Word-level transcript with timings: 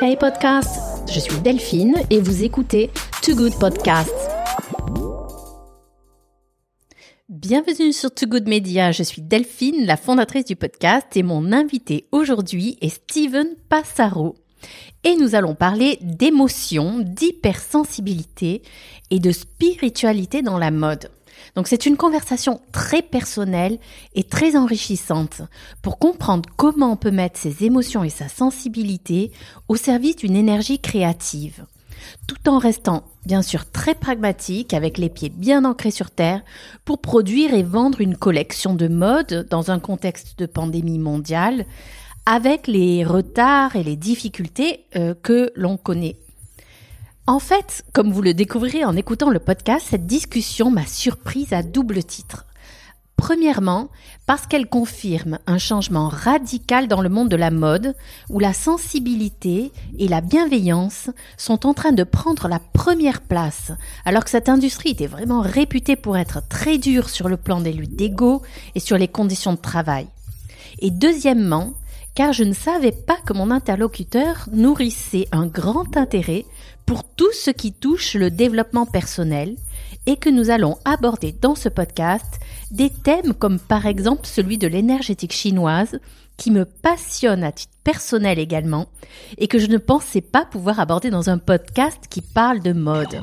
Hey 0.00 0.16
podcast, 0.16 1.08
je 1.10 1.18
suis 1.18 1.38
Delphine 1.40 1.96
et 2.10 2.20
vous 2.20 2.42
écoutez 2.44 2.90
Too 3.22 3.34
Good 3.34 3.58
Podcast. 3.58 4.12
Bienvenue 7.28 7.92
sur 7.92 8.14
Too 8.14 8.26
Good 8.26 8.46
Media, 8.46 8.92
je 8.92 9.02
suis 9.02 9.22
Delphine, 9.22 9.86
la 9.86 9.96
fondatrice 9.96 10.44
du 10.44 10.56
podcast 10.56 11.16
et 11.16 11.22
mon 11.22 11.52
invité 11.52 12.08
aujourd'hui 12.12 12.76
est 12.82 12.90
Steven 12.90 13.54
Passaro. 13.68 14.34
Et 15.02 15.16
nous 15.16 15.34
allons 15.34 15.54
parler 15.54 15.98
d'émotion, 16.02 16.98
d'hypersensibilité 16.98 18.62
et 19.10 19.18
de 19.18 19.30
spiritualité 19.30 20.42
dans 20.42 20.58
la 20.58 20.70
mode. 20.70 21.10
Donc 21.54 21.68
c'est 21.68 21.86
une 21.86 21.96
conversation 21.96 22.60
très 22.72 23.02
personnelle 23.02 23.78
et 24.14 24.24
très 24.24 24.56
enrichissante 24.56 25.42
pour 25.82 25.98
comprendre 25.98 26.48
comment 26.56 26.92
on 26.92 26.96
peut 26.96 27.10
mettre 27.10 27.38
ses 27.38 27.64
émotions 27.64 28.04
et 28.04 28.10
sa 28.10 28.28
sensibilité 28.28 29.32
au 29.68 29.76
service 29.76 30.16
d'une 30.16 30.36
énergie 30.36 30.78
créative, 30.78 31.64
tout 32.26 32.48
en 32.48 32.58
restant 32.58 33.04
bien 33.26 33.42
sûr 33.42 33.70
très 33.70 33.94
pragmatique 33.94 34.74
avec 34.74 34.98
les 34.98 35.08
pieds 35.08 35.30
bien 35.30 35.64
ancrés 35.64 35.90
sur 35.90 36.10
terre 36.10 36.42
pour 36.84 37.00
produire 37.00 37.54
et 37.54 37.62
vendre 37.62 38.00
une 38.00 38.16
collection 38.16 38.74
de 38.74 38.88
mode 38.88 39.46
dans 39.50 39.70
un 39.70 39.78
contexte 39.78 40.38
de 40.38 40.46
pandémie 40.46 40.98
mondiale 40.98 41.66
avec 42.26 42.66
les 42.66 43.04
retards 43.04 43.76
et 43.76 43.82
les 43.82 43.96
difficultés 43.96 44.86
euh, 44.96 45.14
que 45.14 45.52
l'on 45.56 45.76
connaît 45.76 46.16
en 47.26 47.38
fait, 47.38 47.84
comme 47.92 48.12
vous 48.12 48.20
le 48.20 48.34
découvrirez 48.34 48.84
en 48.84 48.96
écoutant 48.96 49.30
le 49.30 49.38
podcast, 49.38 49.86
cette 49.88 50.06
discussion 50.06 50.70
m'a 50.70 50.84
surprise 50.84 51.54
à 51.54 51.62
double 51.62 52.04
titre. 52.04 52.44
Premièrement, 53.16 53.88
parce 54.26 54.46
qu'elle 54.46 54.68
confirme 54.68 55.38
un 55.46 55.56
changement 55.56 56.08
radical 56.08 56.86
dans 56.86 57.00
le 57.00 57.08
monde 57.08 57.30
de 57.30 57.36
la 57.36 57.50
mode, 57.50 57.94
où 58.28 58.40
la 58.40 58.52
sensibilité 58.52 59.72
et 59.98 60.08
la 60.08 60.20
bienveillance 60.20 61.08
sont 61.38 61.64
en 61.64 61.72
train 61.72 61.92
de 61.92 62.04
prendre 62.04 62.46
la 62.48 62.58
première 62.58 63.22
place, 63.22 63.72
alors 64.04 64.24
que 64.24 64.30
cette 64.30 64.50
industrie 64.50 64.90
était 64.90 65.06
vraiment 65.06 65.40
réputée 65.40 65.96
pour 65.96 66.18
être 66.18 66.46
très 66.48 66.76
dure 66.76 67.08
sur 67.08 67.30
le 67.30 67.38
plan 67.38 67.60
des 67.60 67.72
luttes 67.72 67.96
d'ego 67.96 68.42
et 68.74 68.80
sur 68.80 68.98
les 68.98 69.08
conditions 69.08 69.54
de 69.54 69.58
travail. 69.58 70.08
Et 70.80 70.90
deuxièmement, 70.90 71.72
car 72.14 72.32
je 72.32 72.44
ne 72.44 72.52
savais 72.52 72.92
pas 72.92 73.16
que 73.24 73.32
mon 73.32 73.50
interlocuteur 73.50 74.48
nourrissait 74.52 75.28
un 75.32 75.46
grand 75.46 75.96
intérêt 75.96 76.44
pour 76.86 77.04
tout 77.04 77.32
ce 77.32 77.50
qui 77.50 77.72
touche 77.72 78.14
le 78.14 78.30
développement 78.30 78.86
personnel 78.86 79.56
et 80.06 80.16
que 80.16 80.28
nous 80.28 80.50
allons 80.50 80.76
aborder 80.84 81.32
dans 81.32 81.54
ce 81.54 81.68
podcast 81.68 82.40
des 82.70 82.90
thèmes 82.90 83.34
comme 83.34 83.58
par 83.58 83.86
exemple 83.86 84.26
celui 84.26 84.58
de 84.58 84.66
l'énergétique 84.66 85.32
chinoise 85.32 85.98
qui 86.36 86.50
me 86.50 86.64
passionne 86.64 87.44
à 87.44 87.52
titre 87.52 87.72
personnel 87.84 88.38
également 88.38 88.86
et 89.38 89.46
que 89.46 89.58
je 89.58 89.66
ne 89.66 89.78
pensais 89.78 90.20
pas 90.20 90.44
pouvoir 90.44 90.80
aborder 90.80 91.10
dans 91.10 91.30
un 91.30 91.38
podcast 91.38 92.04
qui 92.10 92.20
parle 92.20 92.60
de 92.60 92.72
mode. 92.72 93.20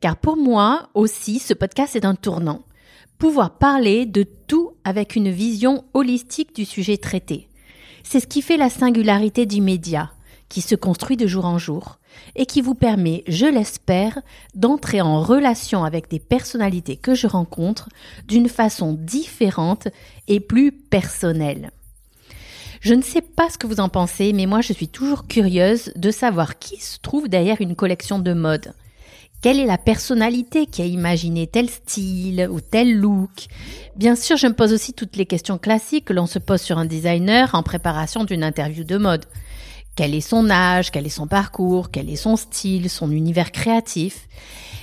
Car 0.00 0.16
pour 0.16 0.36
moi 0.36 0.88
aussi, 0.94 1.40
ce 1.40 1.54
podcast 1.54 1.96
est 1.96 2.04
un 2.04 2.14
tournant. 2.14 2.62
Pouvoir 3.18 3.58
parler 3.58 4.06
de 4.06 4.24
tout 4.46 4.72
avec 4.84 5.16
une 5.16 5.30
vision 5.30 5.84
holistique 5.92 6.54
du 6.54 6.64
sujet 6.64 6.96
traité. 6.96 7.48
C'est 8.04 8.20
ce 8.20 8.28
qui 8.28 8.42
fait 8.42 8.56
la 8.56 8.70
singularité 8.70 9.44
du 9.44 9.60
média, 9.60 10.12
qui 10.48 10.60
se 10.60 10.76
construit 10.76 11.16
de 11.16 11.26
jour 11.26 11.44
en 11.44 11.58
jour 11.58 11.97
et 12.36 12.46
qui 12.46 12.60
vous 12.60 12.74
permet, 12.74 13.24
je 13.26 13.46
l'espère, 13.46 14.20
d'entrer 14.54 15.00
en 15.00 15.22
relation 15.22 15.84
avec 15.84 16.08
des 16.10 16.18
personnalités 16.18 16.96
que 16.96 17.14
je 17.14 17.26
rencontre 17.26 17.88
d'une 18.26 18.48
façon 18.48 18.92
différente 18.92 19.88
et 20.28 20.40
plus 20.40 20.72
personnelle. 20.72 21.70
Je 22.80 22.94
ne 22.94 23.02
sais 23.02 23.22
pas 23.22 23.50
ce 23.50 23.58
que 23.58 23.66
vous 23.66 23.80
en 23.80 23.88
pensez, 23.88 24.32
mais 24.32 24.46
moi 24.46 24.60
je 24.60 24.72
suis 24.72 24.88
toujours 24.88 25.26
curieuse 25.26 25.92
de 25.96 26.10
savoir 26.10 26.58
qui 26.58 26.80
se 26.80 26.98
trouve 27.00 27.28
derrière 27.28 27.60
une 27.60 27.74
collection 27.74 28.18
de 28.18 28.32
mode. 28.32 28.72
Quelle 29.40 29.60
est 29.60 29.66
la 29.66 29.78
personnalité 29.78 30.66
qui 30.66 30.82
a 30.82 30.84
imaginé 30.84 31.46
tel 31.46 31.70
style 31.70 32.48
ou 32.50 32.60
tel 32.60 32.98
look? 32.98 33.46
Bien 33.94 34.16
sûr, 34.16 34.36
je 34.36 34.48
me 34.48 34.52
pose 34.52 34.72
aussi 34.72 34.92
toutes 34.92 35.16
les 35.16 35.26
questions 35.26 35.58
classiques 35.58 36.06
que 36.06 36.12
l'on 36.12 36.26
se 36.26 36.40
pose 36.40 36.60
sur 36.60 36.76
un 36.76 36.84
designer 36.84 37.54
en 37.54 37.62
préparation 37.62 38.24
d'une 38.24 38.42
interview 38.42 38.82
de 38.82 38.96
mode. 38.96 39.26
Quel 39.98 40.14
est 40.14 40.20
son 40.20 40.48
âge, 40.48 40.92
quel 40.92 41.06
est 41.06 41.08
son 41.08 41.26
parcours, 41.26 41.90
quel 41.90 42.08
est 42.08 42.14
son 42.14 42.36
style, 42.36 42.88
son 42.88 43.10
univers 43.10 43.50
créatif. 43.50 44.28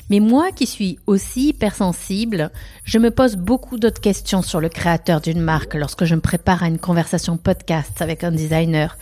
Mais 0.09 0.19
moi 0.19 0.51
qui 0.51 0.67
suis 0.67 0.99
aussi 1.07 1.51
hypersensible, 1.51 2.51
je 2.83 2.99
me 2.99 3.11
pose 3.11 3.37
beaucoup 3.37 3.79
d'autres 3.79 4.01
questions 4.01 4.41
sur 4.41 4.59
le 4.59 4.67
créateur 4.67 5.21
d'une 5.21 5.39
marque 5.39 5.75
lorsque 5.75 6.03
je 6.03 6.15
me 6.15 6.19
prépare 6.19 6.63
à 6.63 6.67
une 6.67 6.79
conversation 6.79 7.37
podcast 7.37 8.01
avec 8.01 8.25
un 8.25 8.31
designer. 8.31 8.97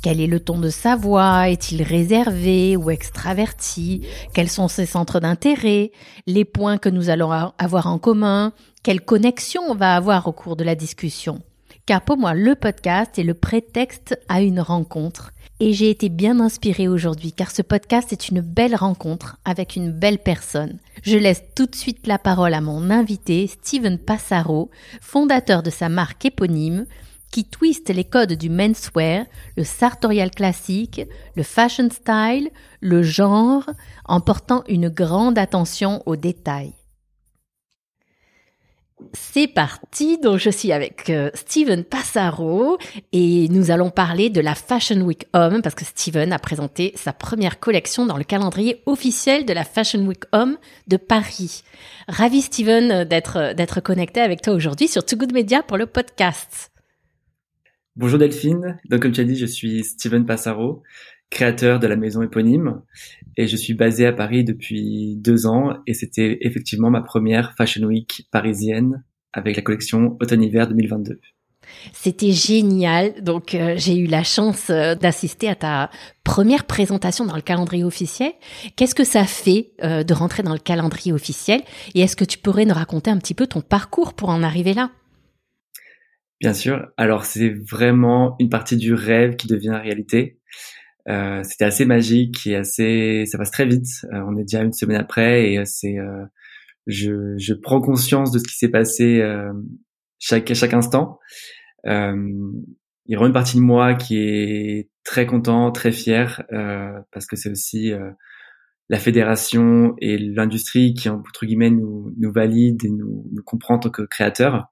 Quel 0.00 0.22
est 0.22 0.26
le 0.26 0.40
ton 0.40 0.58
de 0.58 0.70
sa 0.70 0.96
voix? 0.96 1.50
Est-il 1.50 1.82
réservé 1.82 2.78
ou 2.78 2.88
extraverti? 2.88 4.06
Quels 4.32 4.48
sont 4.48 4.68
ses 4.68 4.86
centres 4.86 5.20
d'intérêt? 5.20 5.92
Les 6.26 6.46
points 6.46 6.78
que 6.78 6.88
nous 6.88 7.10
allons 7.10 7.52
avoir 7.58 7.86
en 7.86 7.98
commun? 7.98 8.54
Quelle 8.82 9.02
connexion 9.02 9.60
on 9.68 9.74
va 9.74 9.94
avoir 9.94 10.26
au 10.26 10.32
cours 10.32 10.56
de 10.56 10.64
la 10.64 10.74
discussion? 10.74 11.42
Car 11.84 12.00
pour 12.00 12.16
moi, 12.16 12.32
le 12.32 12.54
podcast 12.54 13.18
est 13.18 13.24
le 13.24 13.34
prétexte 13.34 14.18
à 14.30 14.40
une 14.40 14.60
rencontre. 14.60 15.32
Et 15.62 15.74
j'ai 15.74 15.90
été 15.90 16.08
bien 16.08 16.40
inspirée 16.40 16.88
aujourd'hui 16.88 17.32
car 17.32 17.50
ce 17.50 17.60
podcast 17.60 18.14
est 18.14 18.30
une 18.30 18.40
belle 18.40 18.74
rencontre 18.74 19.36
avec 19.44 19.76
une 19.76 19.92
belle 19.92 20.18
personne. 20.18 20.78
Je 21.02 21.18
laisse 21.18 21.42
tout 21.54 21.66
de 21.66 21.74
suite 21.74 22.06
la 22.06 22.18
parole 22.18 22.54
à 22.54 22.62
mon 22.62 22.88
invité, 22.88 23.46
Steven 23.46 23.98
Passaro, 23.98 24.70
fondateur 25.02 25.62
de 25.62 25.68
sa 25.68 25.90
marque 25.90 26.24
éponyme, 26.24 26.86
qui 27.30 27.44
twiste 27.44 27.90
les 27.90 28.04
codes 28.04 28.32
du 28.32 28.48
menswear, 28.48 29.26
le 29.58 29.64
sartorial 29.64 30.30
classique, 30.30 31.02
le 31.36 31.42
fashion 31.42 31.90
style, 31.90 32.48
le 32.80 33.02
genre, 33.02 33.68
en 34.06 34.20
portant 34.20 34.64
une 34.66 34.88
grande 34.88 35.36
attention 35.36 36.02
aux 36.06 36.16
détails. 36.16 36.72
C'est 39.12 39.48
parti, 39.48 40.18
donc 40.18 40.38
je 40.38 40.50
suis 40.50 40.72
avec 40.72 41.10
euh, 41.10 41.30
Steven 41.34 41.84
Passaro 41.84 42.78
et 43.12 43.48
nous 43.48 43.70
allons 43.70 43.90
parler 43.90 44.30
de 44.30 44.40
la 44.40 44.54
Fashion 44.54 45.00
Week 45.00 45.26
Homme 45.32 45.62
parce 45.62 45.74
que 45.74 45.84
Steven 45.84 46.32
a 46.32 46.38
présenté 46.38 46.92
sa 46.94 47.12
première 47.12 47.58
collection 47.60 48.06
dans 48.06 48.16
le 48.16 48.24
calendrier 48.24 48.82
officiel 48.86 49.44
de 49.44 49.52
la 49.52 49.64
Fashion 49.64 50.00
Week 50.06 50.24
Homme 50.32 50.58
de 50.86 50.96
Paris. 50.96 51.62
Ravi 52.08 52.42
Steven 52.42 53.04
d'être 53.04 53.54
d'être 53.54 53.80
connecté 53.80 54.20
avec 54.20 54.42
toi 54.42 54.52
aujourd'hui 54.52 54.88
sur 54.88 55.04
Too 55.04 55.16
Good 55.16 55.32
Media 55.32 55.62
pour 55.62 55.76
le 55.76 55.86
podcast. 55.86 56.70
Bonjour 57.96 58.18
Delphine, 58.18 58.78
donc 58.88 59.02
comme 59.02 59.12
tu 59.12 59.20
as 59.20 59.24
dit, 59.24 59.36
je 59.36 59.46
suis 59.46 59.82
Steven 59.82 60.24
Passaro, 60.24 60.82
créateur 61.30 61.78
de 61.78 61.86
la 61.86 61.96
maison 61.96 62.22
éponyme 62.22 62.82
et 63.36 63.46
je 63.46 63.56
suis 63.56 63.74
basé 63.74 64.06
à 64.06 64.12
Paris 64.12 64.44
depuis 64.44 65.16
deux 65.16 65.46
ans 65.46 65.78
et 65.86 65.94
c'était 65.94 66.38
effectivement 66.42 66.90
ma 66.90 67.00
première 67.00 67.54
Fashion 67.56 67.86
Week 67.86 68.26
parisienne 68.30 69.04
avec 69.32 69.56
la 69.56 69.62
collection 69.62 70.16
Automne-Hiver 70.20 70.68
2022. 70.68 71.20
C'était 71.92 72.32
génial. 72.32 73.22
Donc 73.22 73.54
euh, 73.54 73.74
j'ai 73.76 73.96
eu 73.96 74.06
la 74.06 74.24
chance 74.24 74.70
euh, 74.70 74.94
d'assister 74.94 75.48
à 75.48 75.54
ta 75.54 75.90
première 76.24 76.64
présentation 76.64 77.24
dans 77.24 77.36
le 77.36 77.42
calendrier 77.42 77.84
officiel. 77.84 78.32
Qu'est-ce 78.76 78.94
que 78.94 79.04
ça 79.04 79.24
fait 79.24 79.72
euh, 79.82 80.02
de 80.02 80.14
rentrer 80.14 80.42
dans 80.42 80.52
le 80.52 80.58
calendrier 80.58 81.12
officiel? 81.12 81.62
Et 81.94 82.00
est-ce 82.00 82.16
que 82.16 82.24
tu 82.24 82.38
pourrais 82.38 82.64
nous 82.64 82.74
raconter 82.74 83.10
un 83.10 83.18
petit 83.18 83.34
peu 83.34 83.46
ton 83.46 83.60
parcours 83.60 84.14
pour 84.14 84.30
en 84.30 84.42
arriver 84.42 84.74
là? 84.74 84.90
Bien 86.40 86.54
sûr. 86.54 86.88
Alors 86.96 87.24
c'est 87.24 87.50
vraiment 87.50 88.36
une 88.38 88.48
partie 88.48 88.76
du 88.76 88.94
rêve 88.94 89.36
qui 89.36 89.46
devient 89.46 89.78
réalité. 89.80 90.39
Euh, 91.10 91.42
c'était 91.42 91.64
assez 91.64 91.84
magique 91.84 92.46
et 92.46 92.56
assez, 92.56 93.24
ça 93.26 93.36
passe 93.36 93.50
très 93.50 93.66
vite. 93.66 94.06
Euh, 94.12 94.22
on 94.26 94.36
est 94.36 94.42
déjà 94.42 94.62
une 94.62 94.72
semaine 94.72 95.00
après 95.00 95.52
et 95.52 95.58
euh, 95.58 95.64
c'est, 95.64 95.96
je, 96.86 97.34
je 97.36 97.54
prends 97.54 97.80
conscience 97.80 98.30
de 98.30 98.38
ce 98.38 98.44
qui 98.44 98.56
s'est 98.56 98.70
passé 98.70 99.22
chaque 100.18 100.52
chaque 100.54 100.74
instant. 100.74 101.18
il 101.84 101.92
y 103.06 103.16
a 103.16 103.26
une 103.26 103.32
partie 103.32 103.56
de 103.56 103.62
moi 103.62 103.94
qui 103.94 104.18
est 104.18 104.88
très 105.04 105.26
content, 105.26 105.70
très 105.72 105.92
fier 105.92 106.42
parce 107.12 107.26
que 107.26 107.36
c'est 107.36 107.50
aussi 107.50 107.92
la 108.88 108.98
fédération 108.98 109.94
et 109.98 110.18
l'industrie 110.18 110.94
qui 110.94 111.08
entre 111.08 111.46
guillemets 111.46 111.70
nous, 111.70 112.12
nous 112.18 112.32
valide 112.32 112.84
et 112.84 112.90
nous, 112.90 113.24
nous 113.32 113.42
comprend 113.42 113.74
en 113.76 113.78
tant 113.78 113.90
que 113.90 114.02
créateurs. 114.02 114.66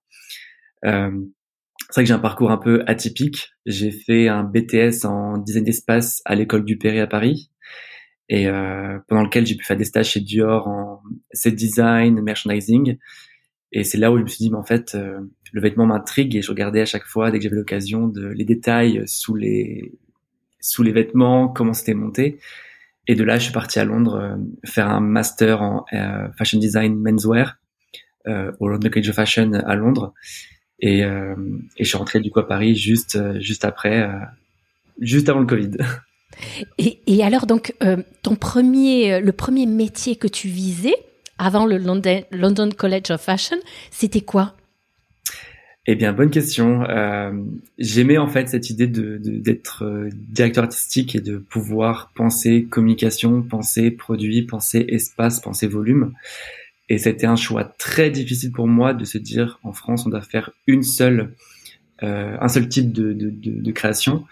Euh, 0.84 1.10
c'est 1.90 2.00
vrai 2.00 2.04
que 2.04 2.08
j'ai 2.08 2.14
un 2.14 2.18
parcours 2.18 2.50
un 2.50 2.58
peu 2.58 2.82
atypique. 2.86 3.54
J'ai 3.64 3.90
fait 3.90 4.28
un 4.28 4.44
BTS 4.44 5.06
en 5.06 5.38
design 5.38 5.64
d'espace 5.64 6.20
à 6.26 6.34
l'école 6.34 6.64
du 6.64 6.76
Perret 6.76 7.00
à 7.00 7.06
Paris, 7.06 7.50
et 8.28 8.46
euh, 8.46 8.98
pendant 9.08 9.22
lequel 9.22 9.46
j'ai 9.46 9.56
pu 9.56 9.64
faire 9.64 9.76
des 9.76 9.84
stages 9.84 10.10
chez 10.10 10.20
Dior 10.20 10.68
en 10.68 11.02
set 11.32 11.54
design, 11.54 12.20
merchandising. 12.20 12.98
Et 13.72 13.84
c'est 13.84 13.98
là 13.98 14.12
où 14.12 14.18
je 14.18 14.22
me 14.22 14.28
suis 14.28 14.38
dit, 14.38 14.50
mais 14.50 14.58
en 14.58 14.64
fait, 14.64 14.94
euh, 14.94 15.18
le 15.52 15.60
vêtement 15.62 15.86
m'intrigue 15.86 16.36
et 16.36 16.42
je 16.42 16.50
regardais 16.50 16.82
à 16.82 16.86
chaque 16.86 17.06
fois, 17.06 17.30
dès 17.30 17.38
que 17.38 17.44
j'avais 17.44 17.56
l'occasion, 17.56 18.06
de 18.06 18.26
les 18.28 18.44
détails 18.44 19.02
sous 19.06 19.34
les 19.34 19.94
sous 20.60 20.82
les 20.82 20.92
vêtements, 20.92 21.48
comment 21.48 21.72
c'était 21.72 21.94
monté. 21.94 22.38
Et 23.06 23.14
de 23.14 23.24
là, 23.24 23.38
je 23.38 23.44
suis 23.44 23.52
parti 23.52 23.78
à 23.78 23.84
Londres 23.84 24.16
euh, 24.16 24.36
faire 24.66 24.88
un 24.88 25.00
master 25.00 25.62
en 25.62 25.86
euh, 25.94 26.28
fashion 26.36 26.58
design 26.58 26.96
menswear 26.96 27.56
au 28.60 28.68
London 28.68 28.90
College 28.90 29.08
of 29.08 29.14
Fashion 29.14 29.54
à 29.54 29.74
Londres. 29.74 30.12
Et, 30.80 31.04
euh, 31.04 31.34
et 31.76 31.84
je 31.84 31.88
suis 31.88 31.96
rentré 31.96 32.20
du 32.20 32.30
coup 32.30 32.40
à 32.40 32.46
Paris 32.46 32.74
juste, 32.74 33.16
euh, 33.16 33.40
juste 33.40 33.64
après, 33.64 34.02
euh, 34.02 34.18
juste 35.00 35.28
avant 35.28 35.40
le 35.40 35.46
Covid. 35.46 35.72
Et, 36.78 37.00
et 37.08 37.24
alors 37.24 37.46
donc 37.46 37.74
ton 38.22 38.36
premier, 38.36 39.20
le 39.20 39.32
premier 39.32 39.66
métier 39.66 40.14
que 40.14 40.28
tu 40.28 40.46
visais 40.46 40.94
avant 41.36 41.66
le 41.66 41.78
London, 41.78 42.22
London 42.30 42.68
College 42.70 43.10
of 43.10 43.20
Fashion, 43.20 43.56
c'était 43.90 44.20
quoi? 44.20 44.54
Eh 45.90 45.94
bien, 45.94 46.12
bonne 46.12 46.28
question. 46.28 46.82
Euh, 46.82 47.32
J'aimais 47.78 48.18
en 48.18 48.28
fait 48.28 48.50
cette 48.50 48.68
idée 48.68 48.86
de, 48.86 49.16
d'être 49.16 49.86
euh, 49.86 50.10
directeur 50.12 50.64
artistique 50.64 51.16
et 51.16 51.20
de 51.20 51.38
pouvoir 51.38 52.12
penser 52.14 52.64
communication, 52.64 53.40
penser 53.40 53.90
produit, 53.90 54.42
penser 54.42 54.84
espace, 54.90 55.40
penser 55.40 55.66
volume. 55.66 56.12
Et 56.88 56.98
c'était 56.98 57.26
un 57.26 57.36
choix 57.36 57.64
très 57.64 58.10
difficile 58.10 58.52
pour 58.52 58.66
moi 58.66 58.94
de 58.94 59.04
se 59.04 59.18
dire 59.18 59.58
en 59.62 59.72
France 59.72 60.06
on 60.06 60.10
doit 60.10 60.22
faire 60.22 60.50
une 60.66 60.82
seule, 60.82 61.34
euh, 62.02 62.36
un 62.40 62.48
seul 62.48 62.68
type 62.68 62.92
de, 62.92 63.12
de, 63.12 63.30
de, 63.30 63.60
de 63.60 63.72
création. 63.72 64.24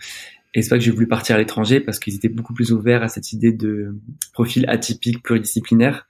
Et 0.54 0.62
c'est 0.62 0.70
pas 0.70 0.78
que 0.78 0.84
j'ai 0.84 0.90
voulu 0.90 1.06
partir 1.06 1.36
à 1.36 1.38
l'étranger 1.38 1.80
parce 1.80 1.98
qu'ils 1.98 2.14
étaient 2.14 2.30
beaucoup 2.30 2.54
plus 2.54 2.72
ouverts 2.72 3.02
à 3.02 3.08
cette 3.08 3.32
idée 3.32 3.52
de 3.52 3.94
profil 4.32 4.64
atypique, 4.68 5.22
pluridisciplinaire. 5.22 6.06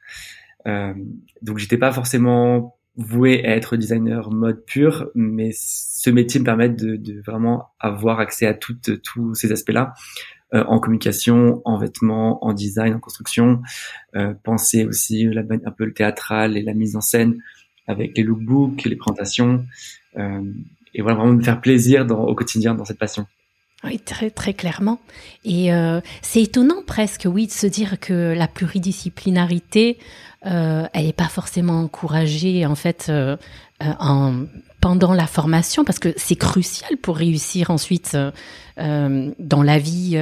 Euh, 0.68 0.94
donc 1.42 1.58
j'étais 1.58 1.78
pas 1.78 1.90
forcément 1.92 2.76
voué 2.96 3.44
à 3.44 3.56
être 3.56 3.76
designer 3.76 4.30
mode 4.30 4.64
pur, 4.64 5.10
mais 5.14 5.50
ce 5.52 6.10
métier 6.10 6.40
me 6.40 6.44
permet 6.44 6.68
de, 6.68 6.96
de 6.96 7.20
vraiment 7.20 7.70
avoir 7.78 8.20
accès 8.20 8.46
à 8.46 8.54
toutes, 8.54 9.02
tous 9.02 9.34
ces 9.34 9.52
aspects-là, 9.52 9.94
euh, 10.54 10.62
en 10.68 10.78
communication, 10.78 11.60
en 11.64 11.76
vêtements, 11.76 12.44
en 12.44 12.52
design, 12.52 12.94
en 12.94 13.00
construction, 13.00 13.62
euh, 14.14 14.32
penser 14.44 14.84
aussi 14.84 15.26
un 15.26 15.70
peu 15.72 15.84
le 15.84 15.92
théâtral 15.92 16.56
et 16.56 16.62
la 16.62 16.72
mise 16.72 16.94
en 16.94 17.00
scène 17.00 17.42
avec 17.88 18.16
les 18.16 18.22
lookbooks, 18.22 18.84
les 18.84 18.94
présentations, 18.94 19.66
euh, 20.16 20.42
et 20.94 21.02
voilà 21.02 21.16
vraiment 21.16 21.34
me 21.34 21.42
faire 21.42 21.60
plaisir 21.60 22.06
au 22.08 22.34
quotidien 22.36 22.74
dans 22.74 22.84
cette 22.84 22.98
passion. 22.98 23.26
Oui, 23.82 23.98
très 23.98 24.30
très 24.30 24.54
clairement. 24.54 25.00
Et 25.44 25.72
euh, 25.72 26.00
c'est 26.22 26.42
étonnant 26.42 26.82
presque, 26.86 27.26
oui, 27.30 27.48
de 27.48 27.52
se 27.52 27.66
dire 27.66 27.98
que 27.98 28.32
la 28.32 28.46
pluridisciplinarité 28.46 29.98
elle 30.42 31.06
n'est 31.06 31.12
pas 31.12 31.28
forcément 31.28 31.80
encouragée 31.80 32.66
en 32.66 32.76
fait 32.76 33.10
en, 33.80 34.44
pendant 34.86 35.14
la 35.14 35.26
formation 35.26 35.82
parce 35.82 35.98
que 35.98 36.14
c'est 36.16 36.36
crucial 36.36 36.96
pour 36.96 37.16
réussir 37.16 37.70
ensuite 37.70 38.16
euh, 38.78 39.32
dans 39.40 39.64
la 39.64 39.80
vie 39.80 40.16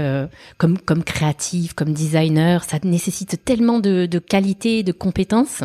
comme 0.57 0.79
comme 0.79 1.05
créatif, 1.05 1.75
comme 1.75 1.93
designer. 1.93 2.65
Ça 2.65 2.79
nécessite 2.83 3.45
tellement 3.45 3.79
de, 3.79 4.07
de 4.07 4.19
qualité 4.19 4.83
de 4.83 4.93
compétences. 4.93 5.65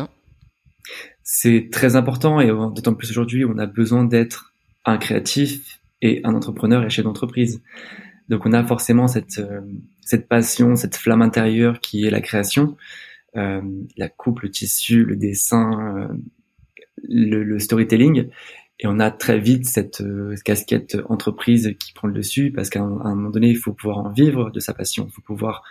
C'est 1.22 1.70
très 1.72 1.96
important 1.96 2.40
et 2.40 2.48
d'autant 2.48 2.92
plus 2.92 3.10
aujourd'hui, 3.10 3.46
on 3.46 3.56
a 3.56 3.64
besoin 3.64 4.04
d'être 4.04 4.52
un 4.84 4.98
créatif 4.98 5.80
et 6.02 6.20
un 6.24 6.34
entrepreneur 6.34 6.84
et 6.84 6.90
chef 6.90 7.06
d'entreprise. 7.06 7.62
Donc 8.28 8.44
on 8.44 8.52
a 8.52 8.62
forcément 8.64 9.08
cette 9.08 10.28
passion, 10.28 10.76
cette 10.76 10.96
flamme 10.96 11.22
intérieure 11.22 11.80
qui 11.80 12.04
est 12.04 12.10
la 12.10 12.20
création. 12.20 12.76
Euh, 13.36 13.62
la 13.96 14.08
coupe, 14.08 14.40
le 14.40 14.50
tissu, 14.50 15.04
le 15.04 15.16
dessin, 15.16 15.96
euh, 15.96 16.08
le, 17.08 17.58
storytelling. 17.58 18.28
Et 18.80 18.86
on 18.86 18.98
a 18.98 19.10
très 19.10 19.38
vite 19.38 19.66
cette 19.66 20.00
euh, 20.00 20.34
casquette 20.44 20.96
entreprise 21.08 21.74
qui 21.78 21.92
prend 21.92 22.08
le 22.08 22.14
dessus 22.14 22.50
parce 22.50 22.70
qu'à 22.70 22.80
un, 22.80 23.14
moment 23.14 23.30
donné, 23.30 23.48
il 23.48 23.56
faut 23.56 23.72
pouvoir 23.72 23.98
en 23.98 24.10
vivre 24.10 24.50
de 24.50 24.58
sa 24.58 24.74
passion. 24.74 25.06
Il 25.08 25.12
faut 25.12 25.22
pouvoir 25.22 25.62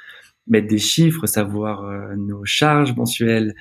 mettre 0.47 0.67
des 0.67 0.77
chiffres, 0.77 1.27
savoir 1.27 1.83
nos 2.17 2.43
charges 2.43 2.95
mensuelles, 2.95 3.53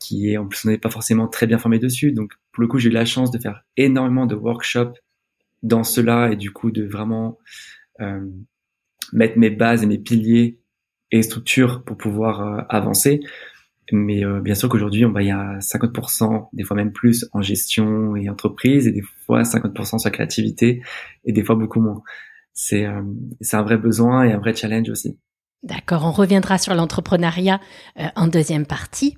qui 0.00 0.30
est 0.30 0.36
en 0.36 0.46
plus 0.46 0.66
on 0.66 0.68
n'est 0.68 0.76
pas 0.76 0.90
forcément 0.90 1.28
très 1.28 1.46
bien 1.46 1.56
formé 1.56 1.78
dessus. 1.78 2.12
Donc 2.12 2.34
pour 2.52 2.60
le 2.60 2.66
coup, 2.66 2.78
j'ai 2.78 2.90
eu 2.90 2.92
la 2.92 3.06
chance 3.06 3.30
de 3.30 3.38
faire 3.38 3.62
énormément 3.78 4.26
de 4.26 4.34
workshops 4.34 4.98
dans 5.62 5.84
cela 5.84 6.30
et 6.30 6.36
du 6.36 6.50
coup 6.50 6.70
de 6.70 6.84
vraiment 6.84 7.38
mettre 9.12 9.38
mes 9.38 9.48
bases 9.48 9.82
et 9.82 9.86
mes 9.86 9.98
piliers 9.98 10.58
et 11.10 11.22
structure 11.22 11.82
pour 11.84 11.96
pouvoir 11.96 12.40
euh, 12.40 12.62
avancer. 12.68 13.20
Mais 13.92 14.24
euh, 14.24 14.40
bien 14.40 14.54
sûr 14.54 14.68
qu'aujourd'hui, 14.68 15.04
on 15.04 15.12
va 15.12 15.22
il 15.22 15.28
y 15.28 15.30
a 15.30 15.58
50%, 15.58 16.48
des 16.52 16.64
fois 16.64 16.76
même 16.76 16.92
plus, 16.92 17.26
en 17.32 17.40
gestion 17.40 18.16
et 18.16 18.28
entreprise, 18.28 18.86
et 18.86 18.92
des 18.92 19.02
fois 19.26 19.42
50% 19.42 19.98
sur 19.98 20.08
la 20.08 20.10
créativité, 20.10 20.82
et 21.24 21.32
des 21.32 21.44
fois 21.44 21.56
beaucoup 21.56 21.80
moins. 21.80 22.02
C'est 22.52 22.86
euh, 22.86 23.02
c'est 23.40 23.56
un 23.56 23.62
vrai 23.62 23.78
besoin 23.78 24.24
et 24.24 24.32
un 24.32 24.38
vrai 24.38 24.54
challenge 24.54 24.90
aussi. 24.90 25.18
D'accord, 25.64 26.04
on 26.04 26.12
reviendra 26.12 26.56
sur 26.56 26.72
l'entrepreneuriat 26.76 27.60
euh, 27.98 28.06
en 28.14 28.28
deuxième 28.28 28.64
partie. 28.64 29.16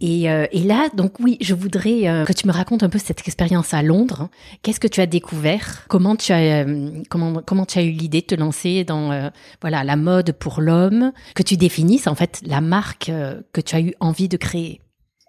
Et, 0.00 0.30
euh, 0.30 0.44
et, 0.52 0.62
là, 0.62 0.90
donc 0.94 1.18
oui, 1.18 1.38
je 1.40 1.54
voudrais 1.54 2.06
euh, 2.06 2.26
que 2.26 2.34
tu 2.34 2.46
me 2.46 2.52
racontes 2.52 2.82
un 2.82 2.90
peu 2.90 2.98
cette 2.98 3.26
expérience 3.26 3.72
à 3.72 3.82
Londres. 3.82 4.28
Qu'est-ce 4.60 4.80
que 4.80 4.86
tu 4.86 5.00
as 5.00 5.06
découvert? 5.06 5.86
Comment 5.88 6.14
tu 6.14 6.32
as 6.32 6.66
comment 7.08 7.40
comment 7.40 7.64
tu 7.64 7.78
as 7.78 7.84
eu 7.84 7.90
l'idée 7.90 8.20
de 8.20 8.26
te 8.26 8.34
lancer 8.34 8.84
dans 8.84 9.30
voilà 9.62 9.82
la 9.82 9.96
mode 9.96 10.32
pour 10.32 10.60
l'homme? 10.60 11.12
Que 11.34 11.42
tu 11.42 11.56
définisses 11.56 12.06
en 12.06 12.14
fait 12.14 12.42
la 12.44 12.60
marque 12.60 13.10
que 13.52 13.60
tu 13.62 13.74
as 13.74 13.80
eu 13.80 13.94
envie 13.98 14.28
de 14.28 14.36
créer. 14.36 14.82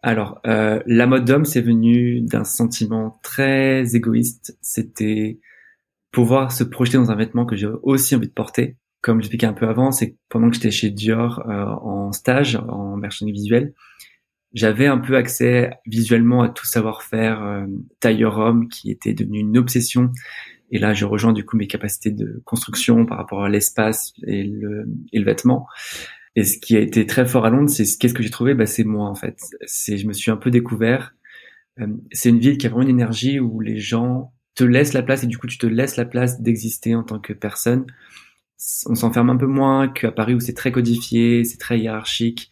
Alors, 0.03 0.41
la 0.43 1.07
mode 1.07 1.25
d'homme, 1.25 1.45
c'est 1.45 1.61
venu 1.61 2.21
d'un 2.21 2.43
sentiment 2.43 3.17
très 3.23 3.95
égoïste. 3.95 4.57
C'était 4.61 5.39
pouvoir 6.11 6.51
se 6.51 6.65
projeter 6.65 6.97
dans 6.97 7.11
un 7.11 7.15
vêtement 7.15 7.45
que 7.45 7.55
j'ai 7.55 7.69
aussi 7.83 8.15
envie 8.15 8.27
de 8.27 8.33
porter 8.33 8.77
comme 9.01 9.19
j'expliquais 9.19 9.47
un 9.47 9.53
peu 9.53 9.67
avant, 9.67 9.91
c'est 9.91 10.15
pendant 10.29 10.49
que 10.49 10.55
j'étais 10.55 10.71
chez 10.71 10.89
Dior 10.89 11.43
euh, 11.47 11.65
en 11.65 12.11
stage, 12.11 12.55
en 12.55 12.97
merchandising 12.97 13.33
visuel, 13.33 13.73
j'avais 14.53 14.87
un 14.87 14.97
peu 14.97 15.15
accès 15.15 15.71
visuellement 15.85 16.41
à 16.41 16.49
tout 16.49 16.65
savoir-faire 16.65 17.43
euh, 17.43 17.65
tailleur 17.99 18.37
homme 18.37 18.67
qui 18.67 18.91
était 18.91 19.13
devenu 19.13 19.39
une 19.39 19.57
obsession. 19.57 20.11
Et 20.71 20.79
là, 20.79 20.93
je 20.93 21.05
rejoins 21.05 21.33
du 21.33 21.45
coup 21.45 21.55
mes 21.55 21.67
capacités 21.67 22.11
de 22.11 22.41
construction 22.45 23.05
par 23.05 23.17
rapport 23.17 23.43
à 23.43 23.49
l'espace 23.49 24.13
et 24.25 24.43
le, 24.43 24.87
et 25.13 25.19
le 25.19 25.25
vêtement. 25.25 25.67
Et 26.35 26.43
ce 26.43 26.57
qui 26.57 26.75
a 26.77 26.79
été 26.79 27.05
très 27.05 27.25
fort 27.25 27.45
à 27.45 27.49
Londres, 27.49 27.69
c'est 27.69 27.85
qu'est-ce 27.99 28.13
que 28.13 28.23
j'ai 28.23 28.29
trouvé? 28.29 28.53
Bah, 28.53 28.65
C'est 28.65 28.83
moi 28.83 29.07
en 29.07 29.15
fait. 29.15 29.39
C'est 29.65 29.97
je 29.97 30.07
me 30.07 30.13
suis 30.13 30.31
un 30.31 30.37
peu 30.37 30.51
découvert. 30.51 31.15
Euh, 31.79 31.87
c'est 32.11 32.29
une 32.29 32.39
ville 32.39 32.57
qui 32.57 32.67
a 32.67 32.69
vraiment 32.69 32.83
une 32.83 32.89
énergie 32.89 33.39
où 33.39 33.59
les 33.61 33.77
gens 33.77 34.33
te 34.55 34.63
laissent 34.63 34.93
la 34.93 35.03
place 35.03 35.23
et 35.23 35.27
du 35.27 35.37
coup 35.37 35.47
tu 35.47 35.57
te 35.57 35.67
laisses 35.67 35.95
la 35.95 36.05
place 36.05 36.41
d'exister 36.41 36.95
en 36.95 37.03
tant 37.03 37.19
que 37.19 37.33
personne 37.33 37.85
on 38.85 38.95
s'enferme 38.95 39.29
un 39.29 39.37
peu 39.37 39.45
moins 39.45 39.87
qu'à 39.87 40.11
Paris 40.11 40.33
où 40.33 40.39
c'est 40.39 40.53
très 40.53 40.71
codifié, 40.71 41.43
c'est 41.43 41.57
très 41.57 41.79
hiérarchique. 41.79 42.49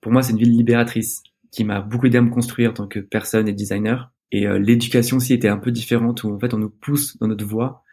Pour 0.00 0.12
moi, 0.12 0.22
c'est 0.22 0.32
une 0.32 0.38
ville 0.38 0.56
libératrice 0.56 1.22
qui 1.50 1.64
m'a 1.64 1.80
beaucoup 1.80 2.06
aidé 2.06 2.18
à 2.18 2.22
me 2.22 2.30
construire 2.30 2.70
en 2.70 2.74
tant 2.74 2.86
que 2.86 2.98
personne 2.98 3.48
et 3.48 3.52
designer. 3.52 4.12
Et 4.30 4.46
euh, 4.46 4.58
l'éducation 4.58 5.18
aussi 5.18 5.34
était 5.34 5.48
un 5.48 5.58
peu 5.58 5.70
différente 5.70 6.24
où 6.24 6.32
en 6.32 6.38
fait 6.38 6.54
on 6.54 6.58
nous 6.58 6.70
pousse 6.70 7.18
dans 7.18 7.28
notre 7.28 7.44
voie 7.44 7.84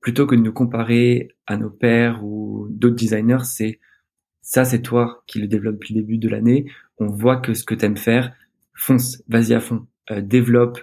plutôt 0.00 0.26
que 0.26 0.36
de 0.36 0.40
nous 0.40 0.52
comparer 0.52 1.28
à 1.46 1.56
nos 1.56 1.70
pères 1.70 2.24
ou 2.24 2.68
d'autres 2.70 2.96
designers. 2.96 3.44
C'est 3.44 3.80
ça, 4.42 4.64
c'est 4.64 4.82
toi 4.82 5.24
qui 5.26 5.40
le 5.40 5.48
développe 5.48 5.74
depuis 5.74 5.94
le 5.94 6.00
début 6.00 6.18
de 6.18 6.28
l'année. 6.28 6.66
On 6.98 7.08
voit 7.08 7.36
que 7.36 7.52
ce 7.54 7.64
que 7.64 7.74
t'aimes 7.74 7.96
faire, 7.96 8.32
fonce, 8.74 9.22
vas-y 9.28 9.54
à 9.54 9.60
fond, 9.60 9.86
euh, 10.10 10.20
développe, 10.20 10.80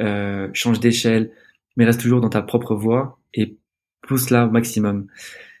euh, 0.00 0.48
change 0.52 0.80
d'échelle, 0.80 1.30
mais 1.76 1.84
reste 1.84 2.00
toujours 2.00 2.20
dans 2.20 2.30
ta 2.30 2.42
propre 2.42 2.74
voie 2.74 3.20
et 3.34 3.56
pousse 4.02 4.30
là 4.30 4.46
au 4.46 4.50
maximum 4.50 5.06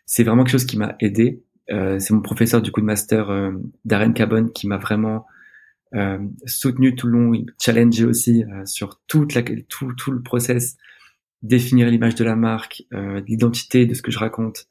c'est 0.06 0.24
vraiment 0.24 0.44
quelque 0.44 0.52
chose 0.52 0.66
qui 0.66 0.78
m'a 0.78 0.96
aidé. 1.00 1.42
Euh, 1.70 1.98
c'est 1.98 2.12
mon 2.12 2.20
professeur 2.20 2.60
du 2.62 2.70
coup 2.70 2.80
de 2.80 2.86
master, 2.86 3.30
euh, 3.30 3.52
Darren 3.84 4.12
Cabon, 4.12 4.48
qui 4.48 4.66
m'a 4.66 4.78
vraiment 4.78 5.26
euh, 5.94 6.18
soutenu 6.44 6.96
tout 6.96 7.06
le 7.06 7.12
long, 7.12 7.34
il 7.34 7.46
challengé 7.60 8.04
aussi 8.04 8.42
euh, 8.44 8.66
sur 8.66 9.00
toute 9.06 9.34
la, 9.34 9.42
tout, 9.42 9.92
tout 9.94 10.10
le 10.10 10.22
process, 10.22 10.76
définir 11.42 11.88
l'image 11.88 12.16
de 12.16 12.24
la 12.24 12.34
marque, 12.34 12.82
euh, 12.92 13.20
l'identité 13.28 13.86
de 13.86 13.94
ce 13.94 14.02
que 14.02 14.10
je 14.10 14.18
raconte. 14.18 14.66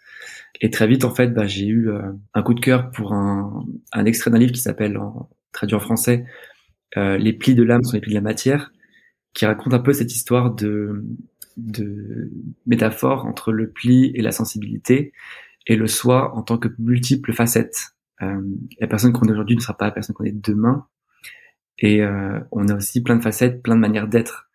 Et 0.59 0.69
très 0.69 0.87
vite, 0.87 1.05
en 1.05 1.15
fait, 1.15 1.27
bah, 1.27 1.47
j'ai 1.47 1.67
eu 1.67 1.89
un 2.33 2.43
coup 2.43 2.53
de 2.53 2.59
cœur 2.59 2.91
pour 2.91 3.13
un, 3.13 3.65
un 3.91 4.05
extrait 4.05 4.31
d'un 4.31 4.37
livre 4.37 4.51
qui 4.51 4.61
s'appelle, 4.61 4.99
traduit 5.51 5.75
en 5.75 5.79
français, 5.79 6.25
Les 6.95 7.33
plis 7.33 7.55
de 7.55 7.63
l'âme 7.63 7.83
sont 7.83 7.95
les 7.95 8.01
plis 8.01 8.11
de 8.11 8.15
la 8.15 8.21
matière, 8.21 8.71
qui 9.33 9.45
raconte 9.45 9.73
un 9.73 9.79
peu 9.79 9.93
cette 9.93 10.13
histoire 10.13 10.53
de 10.53 11.03
de 11.57 12.31
métaphore 12.65 13.25
entre 13.25 13.51
le 13.51 13.69
pli 13.69 14.11
et 14.15 14.21
la 14.21 14.31
sensibilité 14.31 15.13
et 15.67 15.75
le 15.75 15.87
soi 15.87 16.35
en 16.35 16.41
tant 16.41 16.57
que 16.57 16.69
multiples 16.79 17.33
facettes. 17.33 17.95
Euh, 18.21 18.41
la 18.79 18.87
personne 18.87 19.13
qu'on 19.13 19.27
est 19.27 19.31
aujourd'hui 19.31 19.55
ne 19.55 19.61
sera 19.61 19.75
pas 19.75 19.85
la 19.85 19.91
personne 19.91 20.15
qu'on 20.15 20.25
est 20.25 20.31
demain. 20.31 20.87
Et 21.79 22.01
euh, 22.01 22.39
on 22.51 22.67
a 22.67 22.75
aussi 22.75 23.01
plein 23.01 23.15
de 23.15 23.23
facettes, 23.23 23.63
plein 23.63 23.75
de 23.75 23.81
manières 23.81 24.07
d'être. 24.07 24.49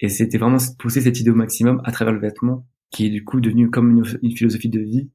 Et 0.00 0.08
c'était 0.08 0.38
vraiment 0.38 0.58
pousser 0.78 1.00
cette 1.00 1.20
idée 1.20 1.30
au 1.30 1.34
maximum 1.34 1.80
à 1.84 1.92
travers 1.92 2.12
le 2.12 2.20
vêtement, 2.20 2.66
qui 2.90 3.06
est 3.06 3.10
du 3.10 3.24
coup 3.24 3.40
devenu 3.40 3.70
comme 3.70 4.04
une, 4.22 4.36
philosophie 4.36 4.68
de 4.68 4.80
vie 4.80 5.08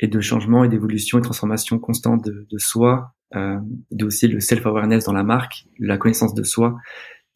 et 0.00 0.08
de 0.08 0.20
changement 0.20 0.64
et 0.64 0.68
d'évolution 0.68 1.18
et 1.18 1.22
transformation 1.22 1.78
constante 1.78 2.24
de, 2.24 2.46
de 2.50 2.58
soi, 2.58 3.14
euh, 3.36 3.58
de 3.90 4.04
aussi 4.04 4.28
le 4.28 4.40
self-awareness 4.40 5.04
dans 5.04 5.12
la 5.12 5.24
marque, 5.24 5.66
la 5.78 5.98
connaissance 5.98 6.34
de 6.34 6.42
soi, 6.42 6.76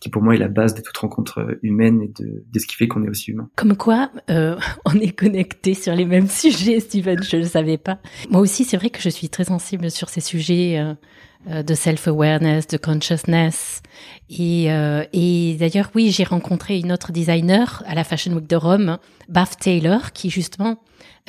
qui 0.00 0.11
pour 0.11 0.23
moi 0.23 0.35
est 0.35 0.38
la 0.38 0.49
base 0.49 0.75
de 0.75 0.81
toute 0.81 0.97
rencontre 0.97 1.59
humaine 1.62 2.02
et 2.02 2.09
de, 2.09 2.45
de 2.47 2.59
ce 2.59 2.67
qui 2.67 2.76
fait 2.76 2.87
qu'on 2.87 3.02
est 3.05 3.09
aussi 3.09 3.33
humain. 3.33 3.50
Comme 3.57 3.76
quoi, 3.76 4.11
euh, 4.31 4.57
on 4.85 4.95
est 4.95 5.12
connecté 5.12 5.75
sur 5.75 5.95
les 5.95 6.05
mêmes 6.05 6.28
sujets, 6.28 6.81
Steven, 6.81 7.23
je 7.23 7.38
ne 7.38 7.45
savais 7.45 7.78
pas. 7.78 7.99
Moi 8.31 8.40
aussi, 8.40 8.64
c'est 8.64 8.76
vrai 8.76 8.90
que 8.90 9.00
je 9.00 9.09
suis 9.09 9.28
très 9.28 9.45
sensible 9.45 9.90
sur 9.90 10.09
ces 10.09 10.21
sujets 10.21 10.78
euh, 10.78 10.95
euh 11.50 11.62
de 11.62 11.75
self-awareness, 11.75 12.69
de 12.69 12.76
consciousness. 12.76 13.83
Et, 14.31 14.73
euh, 14.73 15.05
et 15.12 15.57
d'ailleurs, 15.59 15.90
oui, 15.95 16.11
j'ai 16.11 16.25
rencontré 16.25 16.78
une 16.78 16.93
autre 16.93 17.11
designer 17.11 17.83
à 17.87 17.95
la 17.95 18.05
Fashion 18.05 18.33
Week 18.35 18.47
de 18.47 18.57
Rome, 18.57 18.99
Bath 19.28 19.57
Taylor, 19.61 20.12
qui 20.12 20.31
justement 20.31 20.78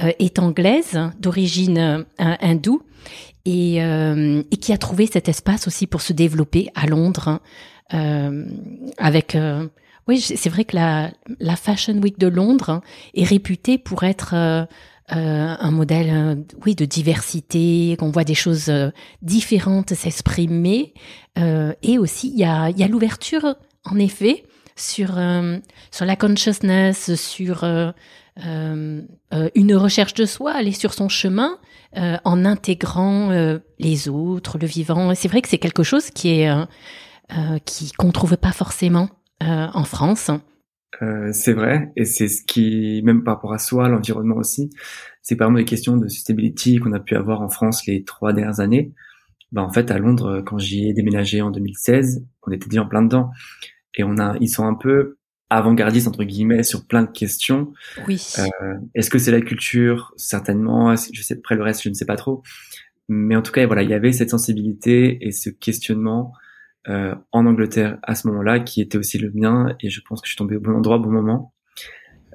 euh, 0.03 0.11
est 0.19 0.37
anglaise, 0.37 0.99
d'origine 1.19 2.05
hindoue, 2.17 2.83
et, 3.45 3.77
et, 3.77 4.57
qui 4.57 4.73
a 4.73 4.77
trouvé 4.77 5.07
cet 5.07 5.27
espace 5.27 5.65
aussi 5.65 5.87
pour 5.87 6.01
se 6.01 6.13
développer 6.13 6.69
à 6.75 6.85
Londres. 6.85 7.39
Euh, 7.93 8.45
avec 8.97 9.35
euh, 9.35 9.67
oui, 10.07 10.19
c'est 10.19 10.49
vrai 10.49 10.65
que 10.65 10.75
la, 10.75 11.11
la 11.39 11.55
Fashion 11.55 11.95
Week 11.95 12.17
de 12.19 12.27
Londres 12.27 12.81
est 13.13 13.23
réputée 13.23 13.77
pour 13.77 14.03
être 14.03 14.33
euh, 14.33 14.65
un 15.07 15.71
modèle, 15.71 16.43
oui, 16.65 16.75
de 16.75 16.85
diversité, 16.85 17.95
qu'on 17.99 18.09
voit 18.09 18.23
des 18.23 18.35
choses 18.35 18.71
différentes 19.21 19.93
s'exprimer, 19.93 20.93
et 21.35 21.97
aussi 21.97 22.29
il 22.29 22.39
y 22.39 22.43
a, 22.43 22.69
y 22.71 22.83
a 22.83 22.87
l'ouverture, 22.87 23.55
en 23.85 23.97
effet, 23.97 24.43
sur 24.75 25.19
sur 25.91 26.05
la 26.05 26.15
consciousness, 26.15 27.15
sur 27.15 27.63
une 28.43 29.75
recherche 29.75 30.13
de 30.15 30.25
soi, 30.25 30.53
aller 30.53 30.73
sur 30.73 30.93
son 30.93 31.09
chemin 31.09 31.57
en 31.95 32.45
intégrant 32.45 33.59
les 33.79 34.09
autres, 34.09 34.57
le 34.57 34.67
vivant. 34.67 35.13
C'est 35.15 35.27
vrai 35.27 35.41
que 35.41 35.49
c'est 35.49 35.57
quelque 35.57 35.83
chose 35.83 36.09
qui 36.11 36.41
est 36.41 36.49
euh, 36.49 36.65
qui 37.65 37.91
qu'on 37.93 38.11
trouve 38.11 38.37
pas 38.37 38.51
forcément 38.51 39.09
euh, 39.41 39.67
en 39.73 39.85
France. 39.85 40.31
Euh, 41.01 41.29
c'est 41.31 41.53
vrai, 41.53 41.93
et 41.95 42.03
c'est 42.03 42.27
ce 42.27 42.43
qui, 42.43 43.01
même 43.05 43.23
par 43.23 43.35
rapport 43.35 43.53
à 43.53 43.57
soi, 43.57 43.87
l'environnement 43.87 44.35
aussi, 44.35 44.69
c'est 45.21 45.37
par 45.37 45.47
exemple 45.47 45.59
les 45.59 45.65
questions 45.65 45.95
de 45.95 46.09
sustainability 46.09 46.79
qu'on 46.79 46.91
a 46.91 46.99
pu 46.99 47.15
avoir 47.15 47.41
en 47.41 47.47
France 47.47 47.85
les 47.85 48.03
trois 48.03 48.33
dernières 48.33 48.59
années. 48.59 48.91
Ben, 49.53 49.61
en 49.61 49.69
fait, 49.69 49.91
à 49.91 49.97
Londres, 49.97 50.43
quand 50.45 50.57
j'y 50.57 50.89
ai 50.89 50.93
déménagé 50.93 51.41
en 51.41 51.51
2016, 51.51 52.25
on 52.45 52.51
était 52.51 52.67
déjà 52.67 52.83
en 52.83 52.87
plein 52.87 53.01
dedans. 53.01 53.31
Et 53.95 54.03
on 54.03 54.17
a, 54.17 54.35
ils 54.41 54.49
sont 54.49 54.67
un 54.67 54.75
peu 54.75 55.17
avant-gardistes, 55.49 56.07
entre 56.07 56.25
guillemets, 56.25 56.63
sur 56.63 56.85
plein 56.85 57.03
de 57.03 57.11
questions. 57.11 57.71
Oui. 58.05 58.21
Euh, 58.37 58.73
Est-ce 58.93 59.09
que 59.09 59.19
c'est 59.19 59.31
la 59.31 59.41
culture? 59.41 60.13
Certainement. 60.17 60.93
Je 60.95 61.21
sais, 61.21 61.35
après 61.35 61.55
le 61.55 61.63
reste, 61.63 61.81
je 61.81 61.89
ne 61.89 61.93
sais 61.93 62.05
pas 62.05 62.17
trop. 62.17 62.43
Mais 63.07 63.37
en 63.37 63.41
tout 63.41 63.53
cas, 63.53 63.65
voilà, 63.65 63.83
il 63.83 63.89
y 63.89 63.93
avait 63.93 64.11
cette 64.11 64.31
sensibilité 64.31 65.25
et 65.25 65.31
ce 65.31 65.49
questionnement 65.49 66.33
euh, 66.89 67.15
en 67.31 67.45
Angleterre 67.45 67.99
à 68.03 68.15
ce 68.15 68.27
moment-là, 68.27 68.59
qui 68.59 68.81
était 68.81 68.97
aussi 68.97 69.19
le 69.19 69.31
mien, 69.33 69.75
et 69.79 69.89
je 69.89 70.01
pense 70.01 70.21
que 70.21 70.27
je 70.27 70.31
suis 70.31 70.37
tombé 70.37 70.55
au 70.55 70.59
bon 70.59 70.73
endroit 70.73 70.97
au 70.97 70.99
bon 70.99 71.11
moment. 71.11 71.53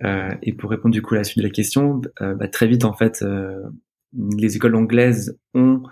Euh, 0.04 0.30
et 0.42 0.52
pour 0.52 0.70
répondre 0.70 0.92
du 0.92 1.02
coup 1.02 1.14
à 1.14 1.18
la 1.18 1.24
suite 1.24 1.38
de 1.38 1.42
la 1.42 1.52
question, 1.52 2.00
euh, 2.20 2.34
bah, 2.34 2.48
très 2.48 2.66
vite 2.66 2.84
en 2.84 2.92
fait, 2.92 3.22
euh, 3.22 3.62
les 4.12 4.56
écoles 4.56 4.74
anglaises 4.74 5.38
ont 5.54 5.82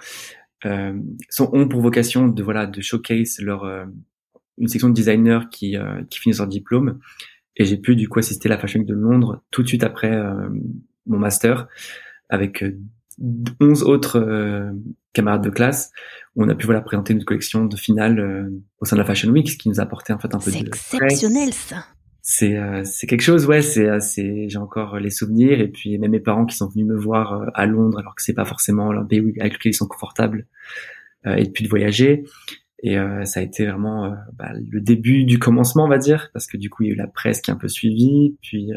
euh, 0.65 0.97
sont 1.29 1.51
ont 1.53 1.69
pour 1.69 1.81
vocation 1.81 2.29
de 2.29 2.43
voilà 2.43 2.67
de 2.67 2.81
showcase 2.81 3.41
leur 3.41 3.65
une 4.59 4.69
section 4.69 4.89
de 4.89 4.95
designers 4.95 5.41
qui 5.51 5.77
qui 6.09 6.19
finissent 6.21 6.39
leur 6.39 6.49
diplôme. 6.49 7.01
Et 7.57 7.65
j'ai 7.65 7.77
pu 7.77 7.97
du 7.97 8.09
coup 8.09 8.19
assister 8.19 8.49
à 8.49 8.51
la 8.51 8.59
Fashion 8.59 8.81
Week 8.81 8.89
de 8.89 8.95
Londres 8.95 9.43
tout 9.51 9.63
de 9.63 9.69
suite 9.69 9.85
après 9.85 10.17
mon 11.07 11.19
master 11.19 11.69
avec 12.29 12.65
11 13.61 13.83
autres 13.83 14.73
camarades 15.13 15.45
de 15.45 15.51
classe 15.51 15.91
où 16.35 16.45
on 16.45 16.49
a 16.49 16.55
pu 16.55 16.67
voilà 16.67 16.81
présenter 16.81 17.15
notre 17.15 17.27
collection 17.27 17.67
de 17.67 17.77
finale 17.77 18.19
euh, 18.19 18.49
au 18.81 18.85
sein 18.85 18.97
de 18.97 19.01
la 19.01 19.07
Fashion 19.07 19.31
Week, 19.31 19.51
ce 19.51 19.57
qui 19.57 19.69
nous 19.69 19.81
a 19.81 19.83
apporté 19.83 20.13
en 20.13 20.19
fait 20.19 20.35
un 20.35 20.39
peu 20.39 20.51
de 20.51 20.57
C'est 20.57 20.67
exceptionnel 20.67 21.53
ça. 21.53 21.85
C'est 22.23 22.57
euh, 22.57 22.83
c'est 22.85 23.07
quelque 23.07 23.23
chose 23.23 23.47
ouais, 23.47 23.63
c'est 23.63 24.01
c'est 24.01 24.49
j'ai 24.49 24.59
encore 24.59 24.99
les 24.99 25.11
souvenirs 25.11 25.61
et 25.61 25.69
puis 25.69 25.99
même 25.99 26.13
mes 26.13 26.21
parents 26.21 26.47
qui 26.47 26.57
sont 26.57 26.69
venus 26.69 26.87
me 26.87 26.97
voir 26.97 27.51
à 27.55 27.67
Londres 27.67 27.99
alors 27.99 28.15
que 28.15 28.23
c'est 28.23 28.35
pas 28.35 28.45
forcément 28.45 28.91
un 28.93 29.05
pays 29.05 29.21
avec 29.41 29.55
lequel 29.55 29.71
ils 29.71 29.77
sont 29.77 29.89
confortables 29.89 30.47
et 31.25 31.49
puis 31.51 31.65
de 31.65 31.69
voyager. 31.69 32.25
Et 32.85 32.97
ça 33.25 33.41
a 33.41 33.43
été 33.43 33.67
vraiment 33.67 34.13
bah, 34.35 34.53
le 34.55 34.81
début 34.81 35.25
du 35.25 35.39
commencement 35.39 35.85
on 35.85 35.89
va 35.89 35.99
dire 35.99 36.31
parce 36.33 36.47
que 36.47 36.57
du 36.57 36.71
coup 36.71 36.85
il 36.85 36.89
y 36.89 36.91
a 36.91 36.95
eu 36.95 36.97
la 36.97 37.07
presse 37.07 37.41
qui 37.41 37.51
a 37.51 37.55
un 37.55 37.57
peu 37.57 37.69
suivi 37.69 38.37
puis 38.41 38.73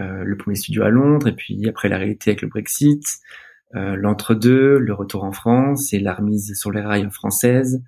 euh, 0.00 0.24
le 0.24 0.36
premier 0.36 0.56
studio 0.56 0.82
à 0.82 0.88
Londres, 0.88 1.28
et 1.28 1.32
puis 1.32 1.68
après 1.68 1.88
la 1.88 1.98
réalité 1.98 2.30
avec 2.30 2.42
le 2.42 2.48
Brexit, 2.48 3.04
euh, 3.04 3.43
l'entre-deux, 3.74 4.78
le 4.78 4.94
retour 4.94 5.24
en 5.24 5.32
France 5.32 5.92
et 5.92 5.98
la 5.98 6.14
remise 6.14 6.54
sur 6.54 6.70
les 6.70 6.80
rails 6.80 7.10
françaises, 7.10 7.82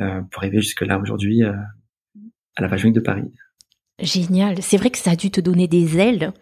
euh, 0.00 0.22
pour 0.30 0.42
arriver 0.42 0.60
jusque 0.60 0.80
là 0.82 0.98
aujourd'hui 0.98 1.42
à 1.42 1.56
la 2.58 2.68
Fashion 2.68 2.86
Week 2.86 2.94
de 2.94 3.00
Paris. 3.00 3.30
Génial. 4.00 4.62
C'est 4.62 4.76
vrai 4.76 4.90
que 4.90 4.98
ça 4.98 5.12
a 5.12 5.16
dû 5.16 5.30
te 5.30 5.40
donner 5.40 5.66
des 5.66 5.98
ailes, 5.98 6.32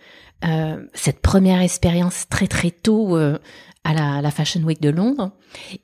euh, 0.45 0.85
cette 0.93 1.21
première 1.21 1.63
expérience 1.63 2.29
très 2.29 2.47
très 2.47 2.71
tôt 2.71 3.17
euh, 3.17 3.39
à 3.85 4.21
la, 4.21 4.31
Fashion 4.31 4.61
Week 4.63 4.83
de 4.83 4.91
Londres. 4.91 5.31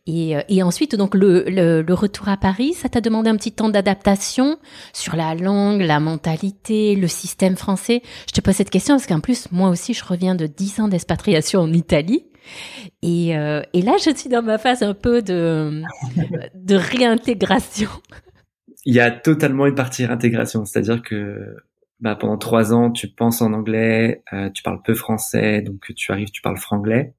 Et, 0.07 0.37
euh, 0.37 0.43
et 0.49 0.63
ensuite, 0.63 0.97
donc 0.97 1.15
le, 1.15 1.45
le, 1.49 1.81
le, 1.81 1.95
retour 1.95 2.29
à 2.29 2.37
Paris, 2.37 2.75
ça 2.75 2.91
t'a 2.91 3.01
demandé 3.01 3.31
un 3.31 3.37
petit 3.37 3.53
temps 3.53 3.71
d'adaptation 3.71 4.59
sur 4.93 5.17
la 5.17 5.35
langue, 5.35 5.81
la 5.81 6.01
mentalité, 6.01 6.97
le 6.97 7.09
système 7.09 7.57
français. 7.57 8.03
Je 8.27 8.33
te 8.33 8.41
pose 8.43 8.57
cette 8.57 8.71
question 8.71 8.97
parce 8.97 9.07
qu'en 9.07 9.21
plus, 9.21 9.51
moi 9.53 9.71
aussi, 9.71 9.95
je 9.95 10.05
reviens 10.05 10.35
de 10.35 10.47
10 10.47 10.81
ans 10.81 10.89
d'expatriation 10.89 11.61
en 11.61 11.73
Italie. 11.73 12.25
Et, 13.03 13.37
euh, 13.37 13.63
et 13.73 13.83
là, 13.83 13.97
je 14.05 14.15
suis 14.15 14.29
dans 14.29 14.43
ma 14.43 14.59
phase 14.59 14.83
un 14.83 14.95
peu 14.95 15.23
de, 15.23 15.83
réintégration. 16.71 17.91
Il 18.85 18.95
y 18.95 19.01
a 19.01 19.11
totalement 19.11 19.67
une 19.67 19.75
partie 19.75 20.05
réintégration, 20.05 20.65
c'est-à-dire 20.65 21.03
que 21.03 21.57
bah, 22.01 22.17
pendant 22.17 22.37
trois 22.37 22.73
ans, 22.73 22.91
tu 22.91 23.09
penses 23.09 23.43
en 23.43 23.53
anglais, 23.53 24.23
euh, 24.33 24.51
tu 24.51 24.63
parles 24.63 24.83
peu 24.83 24.95
français, 24.95 25.63
donc 25.63 25.93
tu 25.95 26.11
arrives, 26.11 26.31
tu 26.31 26.43
parles 26.43 26.59
franglais. 26.59 27.15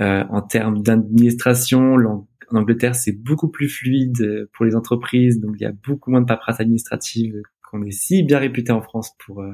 Euh, 0.00 0.24
en 0.30 0.42
termes 0.42 0.82
d'administration, 0.82 1.94
en 1.94 2.26
Angleterre, 2.56 2.96
c'est 2.96 3.12
beaucoup 3.12 3.48
plus 3.48 3.68
fluide 3.68 4.48
pour 4.52 4.64
les 4.64 4.74
entreprises, 4.74 5.40
donc 5.40 5.54
il 5.60 5.62
y 5.62 5.66
a 5.66 5.72
beaucoup 5.72 6.10
moins 6.10 6.20
de 6.20 6.26
paperasse 6.26 6.58
administrative 6.58 7.40
qu'on 7.62 7.82
est 7.82 7.92
si 7.92 8.24
bien 8.24 8.38
réputé 8.38 8.72
en 8.72 8.82
France 8.82 9.12
pour 9.24 9.44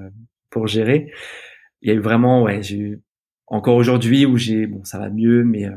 pour 0.48 0.66
gérer. 0.66 1.12
Il 1.82 1.88
y 1.88 1.92
a 1.92 1.94
eu 1.94 2.00
vraiment, 2.00 2.42
ouais, 2.42 2.62
j'ai 2.62 2.78
eu 2.78 3.02
encore 3.50 3.76
aujourd'hui 3.76 4.24
où 4.24 4.38
j'ai, 4.38 4.66
bon, 4.66 4.82
ça 4.84 4.98
va 4.98 5.10
mieux, 5.10 5.44
mais 5.44 5.66
euh, 5.66 5.76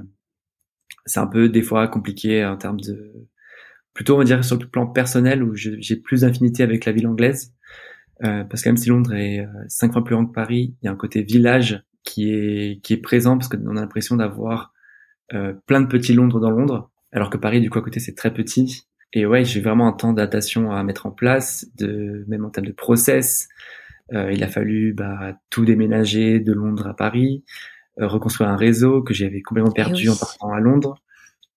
c'est 1.05 1.19
un 1.19 1.27
peu 1.27 1.49
des 1.49 1.63
fois 1.63 1.87
compliqué 1.87 2.45
en 2.45 2.55
termes 2.55 2.79
de, 2.79 3.27
plutôt 3.93 4.15
on 4.15 4.19
va 4.19 4.23
dire 4.23 4.43
sur 4.45 4.57
le 4.57 4.67
plan 4.67 4.87
personnel 4.87 5.43
où 5.43 5.55
j'ai 5.55 5.95
plus 5.97 6.21
d'infinité 6.21 6.63
avec 6.63 6.85
la 6.85 6.91
ville 6.91 7.07
anglaise, 7.07 7.53
euh, 8.23 8.43
parce 8.43 8.61
que 8.61 8.69
même 8.69 8.77
si 8.77 8.89
Londres 8.89 9.13
est 9.13 9.45
cinq 9.67 9.91
fois 9.91 10.03
plus 10.03 10.15
grand 10.15 10.25
que 10.25 10.33
Paris, 10.33 10.75
il 10.81 10.85
y 10.85 10.87
a 10.87 10.91
un 10.91 10.95
côté 10.95 11.23
village 11.23 11.83
qui 12.03 12.31
est 12.31 12.81
qui 12.83 12.93
est 12.93 12.97
présent 12.97 13.37
parce 13.37 13.49
qu'on 13.49 13.75
a 13.75 13.81
l'impression 13.81 14.15
d'avoir 14.15 14.73
euh, 15.33 15.53
plein 15.65 15.81
de 15.81 15.87
petits 15.87 16.13
Londres 16.13 16.39
dans 16.39 16.51
Londres, 16.51 16.91
alors 17.11 17.29
que 17.29 17.37
Paris 17.37 17.59
du 17.59 17.69
coup 17.69 17.79
à 17.79 17.81
côté 17.81 17.99
c'est 17.99 18.15
très 18.15 18.33
petit. 18.33 18.87
Et 19.15 19.27
ouais, 19.27 19.45
j'ai 19.45 19.61
vraiment 19.61 19.87
un 19.87 19.93
temps 19.93 20.11
d'adaptation 20.11 20.71
à 20.71 20.83
mettre 20.83 21.05
en 21.05 21.11
place, 21.11 21.67
de 21.77 22.25
même 22.27 22.45
en 22.45 22.49
termes 22.49 22.65
de 22.65 22.71
process. 22.71 23.47
Euh, 24.13 24.31
il 24.31 24.43
a 24.43 24.47
fallu 24.47 24.93
bah, 24.93 25.37
tout 25.49 25.65
déménager 25.65 26.39
de 26.39 26.53
Londres 26.53 26.87
à 26.87 26.95
Paris, 26.95 27.43
euh, 27.99 28.07
reconstruire 28.07 28.49
un 28.49 28.55
réseau 28.55 29.01
que 29.01 29.13
j'avais 29.13 29.41
complètement 29.41 29.73
eh 29.73 29.81
perdu 29.81 30.09
en 30.09 30.15
partant 30.15 30.51
à 30.51 30.59
Londres. 30.59 30.95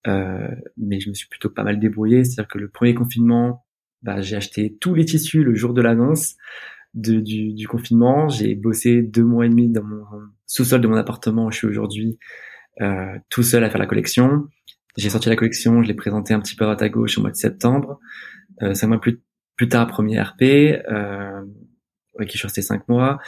Euh, 0.06 0.48
mais 0.76 1.00
je 1.00 1.08
me 1.08 1.14
suis 1.14 1.28
plutôt 1.28 1.50
pas 1.50 1.64
mal 1.64 1.78
débrouillé. 1.78 2.24
C'est-à-dire 2.24 2.48
que 2.48 2.58
le 2.58 2.68
premier 2.68 2.94
confinement, 2.94 3.64
bah, 4.02 4.20
j'ai 4.20 4.36
acheté 4.36 4.76
tous 4.80 4.94
les 4.94 5.04
tissus 5.04 5.42
le 5.42 5.54
jour 5.54 5.74
de 5.74 5.82
l'annonce 5.82 6.36
de, 6.94 7.20
du, 7.20 7.52
du, 7.52 7.68
confinement. 7.68 8.28
J'ai 8.28 8.54
bossé 8.54 9.02
deux 9.02 9.24
mois 9.24 9.46
et 9.46 9.48
demi 9.48 9.68
dans 9.68 9.84
mon 9.84 10.04
sous-sol 10.46 10.80
de 10.80 10.88
mon 10.88 10.96
appartement 10.96 11.46
où 11.46 11.50
je 11.50 11.58
suis 11.58 11.66
aujourd'hui, 11.66 12.18
euh, 12.80 13.18
tout 13.28 13.42
seul 13.42 13.64
à 13.64 13.70
faire 13.70 13.80
la 13.80 13.86
collection. 13.86 14.46
J'ai 14.96 15.10
sorti 15.10 15.28
la 15.28 15.36
collection, 15.36 15.82
je 15.82 15.88
l'ai 15.88 15.94
présentée 15.94 16.32
un 16.32 16.40
petit 16.40 16.56
peu 16.56 16.64
à 16.64 16.68
droite 16.68 16.82
à 16.82 16.88
gauche 16.88 17.18
au 17.18 17.20
mois 17.20 17.30
de 17.30 17.36
septembre. 17.36 18.00
Euh, 18.62 18.74
cinq 18.74 18.88
mois 18.88 19.00
plus, 19.00 19.20
plus 19.56 19.68
tard, 19.68 19.86
premier 19.86 20.20
RP, 20.20 20.42
euh, 20.42 21.42
qui 22.24 22.32
je 22.32 22.38
suis 22.38 22.46
resté 22.46 22.62
cinq 22.62 22.88
mois. 22.88 23.18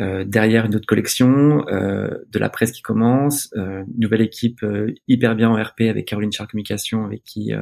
Euh, 0.00 0.24
derrière 0.24 0.64
une 0.64 0.74
autre 0.74 0.86
collection, 0.86 1.66
euh, 1.68 2.08
de 2.30 2.38
la 2.38 2.48
presse 2.48 2.72
qui 2.72 2.82
commence, 2.82 3.50
euh, 3.56 3.84
nouvelle 3.98 4.22
équipe 4.22 4.62
euh, 4.62 4.94
hyper 5.08 5.34
bien 5.34 5.50
en 5.50 5.62
RP 5.62 5.82
avec 5.82 6.06
Caroline 6.06 6.32
Char 6.32 6.48
Communication, 6.48 7.04
avec 7.04 7.22
qui 7.24 7.52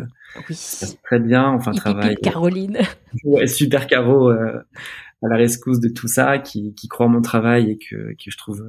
oui. 0.48 0.54
ça 0.54 0.86
passe 0.86 1.02
très 1.02 1.20
bien. 1.20 1.48
Enfin, 1.48 1.72
travail. 1.72 2.16
Caroline. 2.16 2.78
Ouais, 3.24 3.48
super 3.48 3.88
Caro 3.88 4.30
à 4.30 5.28
la 5.28 5.36
rescousse 5.36 5.80
de 5.80 5.88
tout 5.88 6.06
ça, 6.06 6.38
qui, 6.38 6.74
qui 6.74 6.86
croit 6.88 7.06
en 7.06 7.08
mon 7.10 7.22
travail 7.22 7.72
et 7.72 7.76
que, 7.76 8.12
que 8.12 8.30
je 8.30 8.38
trouve 8.38 8.64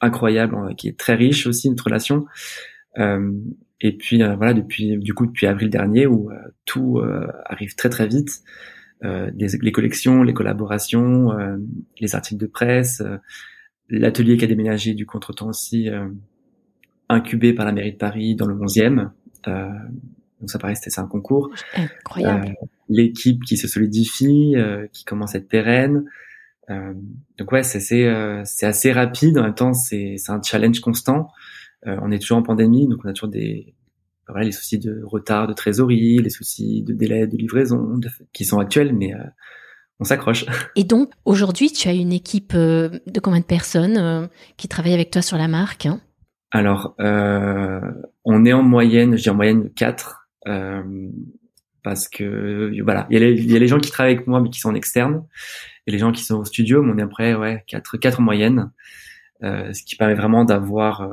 incroyable, 0.00 0.74
qui 0.76 0.88
est 0.88 0.98
très 0.98 1.14
riche 1.14 1.46
aussi 1.46 1.70
notre 1.70 1.84
relation. 1.84 2.26
Euh, 2.98 3.32
et 3.80 3.92
puis 3.96 4.22
euh, 4.22 4.36
voilà, 4.36 4.54
depuis 4.54 4.96
du 4.98 5.12
coup 5.14 5.26
depuis 5.26 5.46
avril 5.46 5.68
dernier 5.68 6.06
où 6.06 6.30
euh, 6.30 6.36
tout 6.64 6.98
euh, 6.98 7.26
arrive 7.44 7.74
très 7.74 7.90
très 7.90 8.06
vite, 8.06 8.42
les, 9.02 9.48
les, 9.60 9.72
collections, 9.72 10.22
les 10.22 10.34
collaborations, 10.34 11.30
les 12.00 12.14
articles 12.14 12.40
de 12.40 12.46
presse, 12.46 13.02
l'atelier 13.88 14.36
qui 14.36 14.44
a 14.44 14.48
déménagé 14.48 14.94
du 14.94 15.06
contre-temps 15.06 15.48
aussi 15.48 15.88
incubé 17.08 17.52
par 17.52 17.66
la 17.66 17.72
mairie 17.72 17.92
de 17.92 17.98
Paris 17.98 18.34
dans 18.34 18.46
le 18.46 18.54
11e. 18.54 19.10
Donc 19.44 20.50
ça 20.50 20.58
paraît 20.58 20.74
c'est 20.74 20.98
un 20.98 21.06
concours. 21.06 21.50
Incroyable. 21.74 22.54
L'équipe 22.88 23.42
qui 23.44 23.56
se 23.56 23.68
solidifie, 23.68 24.54
qui 24.92 25.04
commence 25.04 25.34
à 25.34 25.38
être 25.38 25.48
pérenne. 25.48 26.04
donc 26.68 27.52
ouais, 27.52 27.62
c'est 27.62 28.02
assez 28.62 28.92
rapide. 28.92 29.38
En 29.38 29.42
même 29.42 29.54
temps, 29.54 29.74
c'est 29.74 30.16
c'est 30.16 30.32
un 30.32 30.42
challenge 30.42 30.80
constant. 30.80 31.28
on 31.84 32.10
est 32.10 32.18
toujours 32.18 32.38
en 32.38 32.42
pandémie, 32.42 32.88
donc 32.88 33.00
on 33.04 33.08
a 33.08 33.12
toujours 33.12 33.30
des 33.30 33.75
voilà, 34.28 34.44
les 34.44 34.52
soucis 34.52 34.78
de 34.78 35.02
retard 35.04 35.46
de 35.46 35.52
trésorerie, 35.52 36.18
les 36.18 36.30
soucis 36.30 36.82
de 36.82 36.92
délai 36.92 37.26
de 37.26 37.36
livraison 37.36 38.00
qui 38.32 38.44
sont 38.44 38.58
actuels, 38.58 38.92
mais 38.92 39.14
euh, 39.14 39.18
on 40.00 40.04
s'accroche. 40.04 40.44
Et 40.76 40.84
donc, 40.84 41.12
aujourd'hui, 41.24 41.70
tu 41.70 41.88
as 41.88 41.92
une 41.92 42.12
équipe 42.12 42.52
euh, 42.54 42.98
de 43.06 43.20
combien 43.20 43.40
de 43.40 43.44
personnes 43.44 43.96
euh, 43.96 44.26
qui 44.56 44.68
travaillent 44.68 44.94
avec 44.94 45.10
toi 45.10 45.22
sur 45.22 45.38
la 45.38 45.48
marque 45.48 45.86
hein? 45.86 46.00
Alors, 46.52 46.94
on 48.24 48.44
est 48.44 48.52
en 48.52 48.62
moyenne, 48.62 49.16
je 49.16 49.22
dis 49.22 49.28
en 49.28 49.34
moyenne 49.34 49.68
4, 49.74 50.28
parce 51.82 52.08
que 52.08 52.80
voilà, 52.82 53.06
il 53.10 53.14
y, 53.14 53.22
a 53.22 53.26
les, 53.26 53.32
il 53.32 53.50
y, 53.50 53.56
a 53.56 53.58
les 53.58 53.66
gens 53.66 53.78
qui 53.78 53.90
travaillent 53.90 54.14
avec 54.14 54.26
moi 54.26 54.40
mais 54.40 54.48
qui 54.48 54.60
sont 54.60 54.70
en 54.70 54.74
externe, 54.74 55.26
et 55.86 55.90
les 55.90 55.98
gens 55.98 56.12
qui 56.12 56.22
sont 56.22 56.36
au 56.36 56.44
studio, 56.44 56.82
mais 56.82 56.92
on 56.94 56.98
est 56.98 57.02
après 57.02 57.34
ouais 57.34 57.62
4, 57.66 57.98
4 57.98 58.20
en 58.20 58.22
moyenne, 58.22 58.70
ce 59.42 59.84
qui 59.84 59.96
permet 59.96 60.14
vraiment 60.14 60.44
d'avoir 60.44 61.10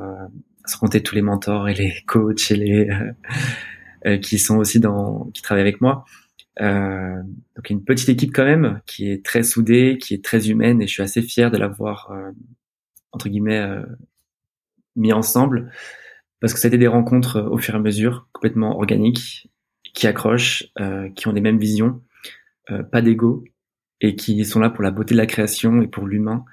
sans 0.66 0.78
compter 0.78 1.02
tous 1.02 1.14
les 1.14 1.22
mentors 1.22 1.68
et 1.68 1.74
les 1.74 1.92
coachs 2.06 2.50
et 2.50 2.56
les 2.56 2.88
euh, 2.90 3.12
euh, 4.06 4.18
qui 4.18 4.38
sont 4.38 4.56
aussi 4.58 4.80
dans 4.80 5.30
qui 5.32 5.42
travaillent 5.42 5.62
avec 5.62 5.80
moi. 5.80 6.04
Euh, 6.60 7.20
donc 7.56 7.70
une 7.70 7.82
petite 7.82 8.08
équipe 8.08 8.32
quand 8.32 8.44
même 8.44 8.80
qui 8.86 9.10
est 9.10 9.24
très 9.24 9.42
soudée, 9.42 9.98
qui 10.00 10.14
est 10.14 10.24
très 10.24 10.50
humaine 10.50 10.80
et 10.80 10.86
je 10.86 10.92
suis 10.92 11.02
assez 11.02 11.22
fier 11.22 11.50
de 11.50 11.56
l'avoir 11.56 12.10
euh, 12.12 12.30
entre 13.12 13.28
guillemets 13.28 13.58
euh, 13.58 13.82
mis 14.94 15.12
ensemble 15.12 15.72
parce 16.40 16.54
que 16.54 16.66
été 16.66 16.78
des 16.78 16.86
rencontres 16.86 17.40
au 17.40 17.58
fur 17.58 17.74
et 17.74 17.78
à 17.78 17.80
mesure 17.80 18.28
complètement 18.32 18.76
organiques 18.76 19.48
qui 19.94 20.06
accrochent, 20.06 20.64
qui 21.14 21.28
ont 21.28 21.32
les 21.32 21.40
mêmes 21.40 21.56
visions, 21.58 22.02
pas 22.90 23.00
d'ego 23.00 23.44
et 24.00 24.16
qui 24.16 24.44
sont 24.44 24.60
là 24.60 24.68
pour 24.68 24.82
la 24.82 24.90
beauté 24.90 25.14
de 25.14 25.20
la 25.20 25.26
création 25.26 25.80
et 25.80 25.86
pour 25.86 26.06
l'humain 26.06 26.44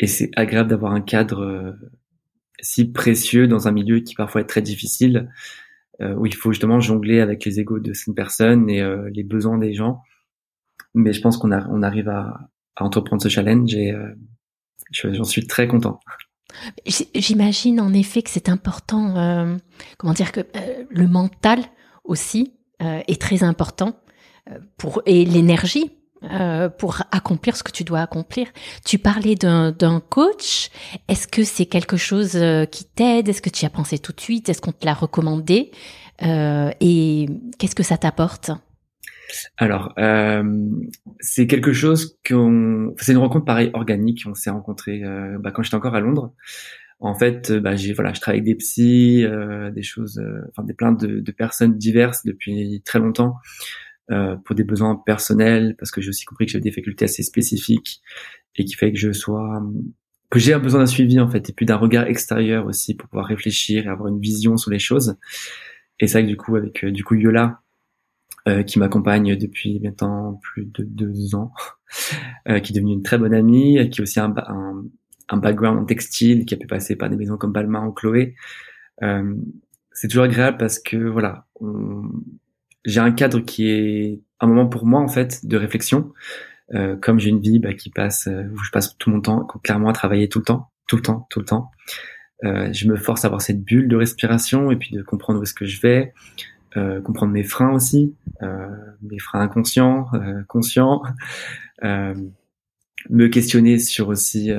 et 0.00 0.06
c'est 0.08 0.30
agréable 0.34 0.70
d'avoir 0.70 0.92
un 0.92 1.02
cadre 1.02 1.76
si 2.62 2.90
précieux 2.90 3.46
dans 3.46 3.68
un 3.68 3.72
milieu 3.72 4.00
qui 4.00 4.14
parfois 4.14 4.40
est 4.40 4.46
très 4.46 4.62
difficile, 4.62 5.30
euh, 6.00 6.14
où 6.14 6.26
il 6.26 6.34
faut 6.34 6.52
justement 6.52 6.80
jongler 6.80 7.20
avec 7.20 7.44
les 7.44 7.60
égaux 7.60 7.78
de 7.78 7.92
cette 7.92 8.14
personne 8.14 8.70
et 8.70 8.80
euh, 8.80 9.10
les 9.12 9.22
besoins 9.22 9.58
des 9.58 9.74
gens. 9.74 10.02
Mais 10.94 11.12
je 11.12 11.20
pense 11.20 11.36
qu'on 11.36 11.52
on 11.52 11.82
arrive 11.82 12.08
à, 12.08 12.48
à, 12.76 12.84
entreprendre 12.84 13.22
ce 13.22 13.28
challenge 13.28 13.74
et 13.74 13.92
euh, 13.92 14.14
j'en 14.92 15.24
suis 15.24 15.46
très 15.46 15.68
content. 15.68 16.00
J'imagine 17.14 17.80
en 17.80 17.92
effet 17.92 18.22
que 18.22 18.30
c'est 18.30 18.48
important, 18.48 19.16
euh, 19.16 19.56
comment 19.98 20.14
dire 20.14 20.32
que 20.32 20.40
euh, 20.40 20.84
le 20.90 21.06
mental 21.06 21.60
aussi 22.04 22.54
est 22.82 23.20
très 23.20 23.44
important 23.44 24.00
pour 24.78 25.02
et 25.04 25.26
l'énergie 25.26 25.99
euh, 26.24 26.68
pour 26.68 27.00
accomplir 27.12 27.56
ce 27.56 27.62
que 27.62 27.72
tu 27.72 27.82
dois 27.82 28.00
accomplir. 28.00 28.48
Tu 28.84 28.98
parlais 28.98 29.36
d'un 29.36 30.02
coach. 30.06 30.68
Est-ce 31.08 31.26
que 31.26 31.44
c'est 31.44 31.64
quelque 31.64 31.96
chose 31.96 32.36
euh, 32.36 32.66
qui 32.66 32.84
t'aide? 32.84 33.28
Est-ce 33.28 33.40
que 33.40 33.48
tu 33.48 33.62
y 33.62 33.66
as 33.66 33.70
pensé 33.70 33.98
tout 33.98 34.12
de 34.12 34.20
suite? 34.20 34.50
Est-ce 34.50 34.60
qu'on 34.60 34.72
te 34.72 34.84
l'a 34.84 34.92
recommandé? 34.92 35.70
Euh, 36.22 36.70
Et 36.80 37.26
qu'est-ce 37.58 37.74
que 37.74 37.82
ça 37.82 37.96
t'apporte? 37.96 38.50
Alors, 39.56 39.94
euh, 39.98 40.42
c'est 41.20 41.46
quelque 41.46 41.72
chose 41.72 42.18
qu'on, 42.28 42.92
c'est 42.98 43.12
une 43.12 43.18
rencontre 43.18 43.46
pareil 43.46 43.70
organique. 43.72 44.24
On 44.26 44.34
s'est 44.34 44.50
rencontrés 44.50 45.02
euh, 45.02 45.38
bah, 45.38 45.52
quand 45.52 45.62
j'étais 45.62 45.76
encore 45.76 45.94
à 45.94 46.00
Londres. 46.00 46.34
En 46.98 47.14
fait, 47.14 47.50
bah, 47.50 47.76
j'ai 47.76 47.94
voilà, 47.94 48.12
je 48.12 48.20
travaille 48.20 48.40
avec 48.40 48.44
des 48.44 48.56
psys, 48.56 49.24
des 49.72 49.82
choses, 49.82 50.22
enfin 50.50 50.64
des 50.64 50.74
plein 50.74 50.92
de, 50.92 51.20
de, 51.20 51.32
personnes 51.32 51.78
diverses 51.78 52.26
depuis 52.26 52.82
très 52.84 52.98
longtemps. 52.98 53.36
Euh, 54.10 54.36
pour 54.44 54.56
des 54.56 54.64
besoins 54.64 54.96
personnels, 54.96 55.76
parce 55.78 55.92
que 55.92 56.00
j'ai 56.00 56.08
aussi 56.08 56.24
compris 56.24 56.46
que 56.46 56.52
j'avais 56.52 56.64
des 56.64 56.72
facultés 56.72 57.04
assez 57.04 57.22
spécifiques 57.22 58.00
et 58.56 58.64
qui 58.64 58.74
fait 58.74 58.92
que 58.92 58.98
je 58.98 59.12
sois 59.12 59.62
que 60.30 60.38
j'ai 60.38 60.52
un 60.52 60.58
besoin 60.58 60.80
d'un 60.80 60.86
suivi 60.86 61.20
en 61.20 61.28
fait 61.28 61.48
et 61.48 61.52
puis 61.52 61.66
d'un 61.66 61.76
regard 61.76 62.06
extérieur 62.06 62.66
aussi 62.66 62.94
pour 62.94 63.08
pouvoir 63.08 63.26
réfléchir 63.26 63.86
et 63.86 63.88
avoir 63.88 64.08
une 64.08 64.20
vision 64.20 64.56
sur 64.56 64.70
les 64.70 64.78
choses. 64.78 65.16
Et 66.00 66.06
c'est 66.06 66.18
vrai 66.18 66.22
que 66.24 66.28
du 66.28 66.36
coup 66.36 66.56
avec 66.56 66.84
euh, 66.84 66.90
du 66.90 67.04
coup 67.04 67.14
Yola 67.14 67.60
euh, 68.48 68.62
qui 68.62 68.78
m'accompagne 68.78 69.36
depuis 69.36 69.80
maintenant 69.80 70.40
plus 70.42 70.64
de 70.64 70.82
deux 70.82 71.34
ans, 71.34 71.52
euh, 72.48 72.58
qui 72.60 72.72
est 72.72 72.74
devenue 72.74 72.94
une 72.94 73.02
très 73.02 73.18
bonne 73.18 73.34
amie, 73.34 73.90
qui 73.90 74.00
a 74.00 74.02
aussi 74.02 74.18
un, 74.18 74.34
un, 74.34 74.82
un, 75.28 75.36
background 75.36 75.78
en 75.78 75.84
textile, 75.84 76.46
qui 76.46 76.54
a 76.54 76.56
pu 76.56 76.66
passer 76.66 76.96
par 76.96 77.10
des 77.10 77.16
maisons 77.16 77.36
comme 77.36 77.52
Balmain 77.52 77.86
ou 77.86 77.92
Chloé. 77.92 78.34
Euh, 79.02 79.34
c'est 79.92 80.08
toujours 80.08 80.24
agréable 80.24 80.56
parce 80.56 80.78
que 80.78 80.96
voilà, 80.96 81.46
on, 81.60 82.10
j'ai 82.84 83.00
un 83.00 83.12
cadre 83.12 83.40
qui 83.40 83.68
est 83.68 84.20
un 84.40 84.46
moment 84.46 84.66
pour 84.66 84.86
moi 84.86 85.00
en 85.00 85.08
fait 85.08 85.46
de 85.46 85.56
réflexion. 85.56 86.12
Euh, 86.72 86.94
comme 86.96 87.18
j'ai 87.18 87.30
une 87.30 87.40
vie 87.40 87.58
bah, 87.58 87.74
qui 87.74 87.90
passe 87.90 88.28
euh, 88.28 88.44
où 88.52 88.58
je 88.58 88.70
passe 88.70 88.96
tout 88.96 89.10
mon 89.10 89.20
temps 89.20 89.44
clairement 89.64 89.88
à 89.88 89.92
travailler 89.92 90.28
tout 90.28 90.38
le 90.38 90.44
temps, 90.44 90.70
tout 90.86 90.94
le 90.94 91.02
temps, 91.02 91.26
tout 91.28 91.40
le 91.40 91.44
temps. 91.44 91.70
Euh, 92.44 92.72
je 92.72 92.88
me 92.88 92.96
force 92.96 93.24
à 93.24 93.28
avoir 93.28 93.42
cette 93.42 93.62
bulle 93.62 93.88
de 93.88 93.96
respiration 93.96 94.70
et 94.70 94.76
puis 94.76 94.94
de 94.94 95.02
comprendre 95.02 95.40
où 95.40 95.42
est-ce 95.42 95.54
que 95.54 95.66
je 95.66 95.80
vais, 95.80 96.14
euh, 96.76 97.00
comprendre 97.00 97.32
mes 97.32 97.42
freins 97.42 97.72
aussi, 97.72 98.14
euh, 98.42 98.68
mes 99.02 99.18
freins 99.18 99.40
inconscients, 99.40 100.06
conscients, 100.48 101.02
me 103.08 103.28
questionner 103.28 103.78
sur 103.78 104.08
aussi 104.08 104.50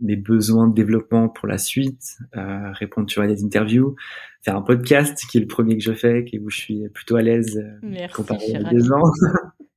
mes 0.00 0.16
besoins 0.16 0.68
de 0.68 0.74
développement 0.74 1.28
pour 1.28 1.48
la 1.48 1.58
suite, 1.58 2.18
répondre 2.34 3.06
tu 3.06 3.18
vois, 3.18 3.26
des 3.26 3.44
interviews, 3.44 3.96
faire 4.42 4.56
un 4.56 4.62
podcast 4.62 5.18
qui 5.30 5.38
est 5.38 5.40
le 5.40 5.46
premier 5.46 5.76
que 5.76 5.82
je 5.82 5.92
fais, 5.92 6.24
qui 6.24 6.38
où 6.38 6.50
je 6.50 6.56
suis 6.56 6.88
plutôt 6.90 7.16
à 7.16 7.22
l'aise 7.22 7.58
euh, 7.82 8.08
comparé 8.14 8.54
à 8.54 8.62
des 8.62 8.80
gens. 8.80 9.02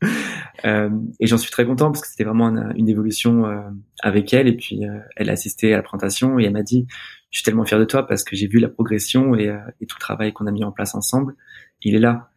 euh, 0.66 0.90
et 1.20 1.28
j'en 1.28 1.38
suis 1.38 1.52
très 1.52 1.66
content 1.66 1.92
parce 1.92 2.02
que 2.02 2.08
c'était 2.08 2.24
vraiment 2.24 2.50
une, 2.76 2.90
évolution 2.90 3.46
euh, 3.46 3.62
avec 4.02 4.34
elle 4.34 4.48
et 4.48 4.56
puis 4.56 4.86
euh, 4.86 5.00
elle 5.16 5.30
a 5.30 5.34
assisté 5.34 5.74
à 5.74 5.78
la 5.78 5.84
présentation 5.84 6.40
et 6.40 6.46
elle 6.46 6.54
m'a 6.54 6.64
dit 6.64 6.88
je 7.30 7.40
suis 7.40 7.44
tellement 7.44 7.66
fier 7.66 7.80
de 7.80 7.86
toi 7.86 8.06
parce 8.06 8.24
que 8.24 8.36
j'ai 8.36 8.48
vu 8.48 8.60
la 8.60 8.70
progression 8.70 9.36
et, 9.36 9.46
et 9.80 9.86
tout 9.86 9.96
le 9.98 10.02
travail 10.02 10.34
qu'on 10.34 10.48
a 10.48 10.52
mis 10.52 10.64
en 10.64 10.72
place 10.72 10.96
ensemble, 10.96 11.36
il 11.82 11.96
est 11.96 12.00
là. 12.00 12.30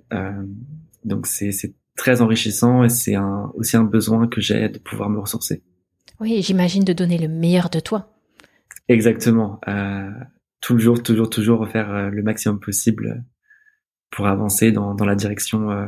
donc 1.04 1.26
c'est 1.26 1.74
très 1.96 2.20
enrichissant 2.20 2.84
et 2.84 2.88
c'est 2.88 3.16
un, 3.16 3.50
aussi 3.54 3.76
un 3.76 3.84
besoin 3.84 4.28
que 4.28 4.40
j'ai 4.40 4.68
de 4.68 4.78
pouvoir 4.78 5.10
me 5.10 5.18
ressourcer. 5.18 5.62
Oui, 6.20 6.42
j'imagine 6.42 6.84
de 6.84 6.92
donner 6.92 7.18
le 7.18 7.28
meilleur 7.28 7.70
de 7.70 7.80
toi. 7.80 8.14
Exactement. 8.88 9.60
Euh, 9.68 10.10
toujours, 10.64 11.02
toujours, 11.02 11.28
toujours 11.28 11.68
faire 11.68 11.92
euh, 11.92 12.10
le 12.10 12.22
maximum 12.22 12.58
possible 12.58 13.24
pour 14.10 14.26
avancer 14.28 14.70
dans, 14.70 14.94
dans 14.94 15.04
la 15.04 15.16
direction 15.16 15.70
euh, 15.70 15.86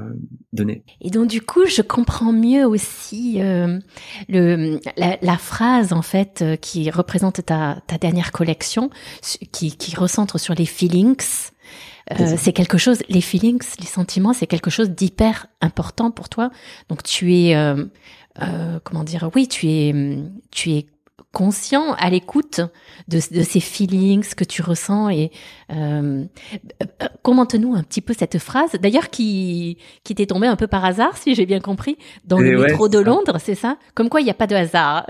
donnée. 0.52 0.84
Et 1.00 1.10
donc 1.10 1.28
du 1.28 1.40
coup, 1.40 1.64
je 1.66 1.80
comprends 1.80 2.32
mieux 2.32 2.66
aussi 2.66 3.40
euh, 3.40 3.78
le, 4.28 4.80
la, 4.96 5.16
la, 5.22 5.38
phrase 5.38 5.92
en 5.92 6.02
fait 6.02 6.42
euh, 6.42 6.56
qui 6.56 6.90
représente 6.90 7.44
ta, 7.46 7.80
ta 7.86 7.98
dernière 7.98 8.32
collection, 8.32 8.90
qui, 9.52 9.76
qui 9.76 9.96
recentre 9.96 10.38
sur 10.40 10.54
les 10.54 10.66
feelings. 10.66 11.50
Euh, 12.12 12.36
c'est 12.36 12.52
quelque 12.52 12.78
chose, 12.78 13.02
les 13.08 13.20
feelings, 13.20 13.62
les 13.80 13.86
sentiments, 13.86 14.32
c'est 14.32 14.46
quelque 14.46 14.70
chose 14.70 14.90
d'hyper 14.90 15.46
important 15.60 16.10
pour 16.10 16.28
toi. 16.28 16.50
Donc 16.88 17.02
tu 17.02 17.34
es, 17.34 17.56
euh, 17.56 17.84
euh, 18.42 18.78
comment 18.84 19.04
dire, 19.04 19.30
oui, 19.34 19.48
tu 19.48 19.68
es, 19.68 20.18
tu 20.50 20.72
es 20.72 20.86
conscient, 21.32 21.92
à 21.98 22.08
l'écoute 22.08 22.60
de, 23.08 23.16
de, 23.16 23.42
ces 23.42 23.60
feelings 23.60 24.34
que 24.34 24.44
tu 24.44 24.62
ressens 24.62 25.10
et 25.10 25.30
euh, 25.70 26.24
commente-nous 27.22 27.74
un 27.74 27.82
petit 27.82 28.00
peu 28.00 28.14
cette 28.14 28.38
phrase, 28.38 28.72
d'ailleurs 28.80 29.10
qui 29.10 29.78
qui 30.02 30.14
t'est 30.14 30.26
tombée 30.26 30.46
un 30.46 30.56
peu 30.56 30.66
par 30.66 30.84
hasard, 30.84 31.16
si 31.16 31.34
j'ai 31.34 31.44
bien 31.44 31.60
compris, 31.60 31.98
dans 32.24 32.38
le 32.38 32.58
métro 32.58 32.88
de 32.88 32.98
Londres, 32.98 33.36
c'est 33.38 33.54
ça? 33.54 33.78
Comme 33.94 34.08
quoi 34.08 34.20
il 34.20 34.24
n'y 34.24 34.30
a 34.30 34.34
pas 34.34 34.46
de 34.46 34.54
hasard. 34.54 35.06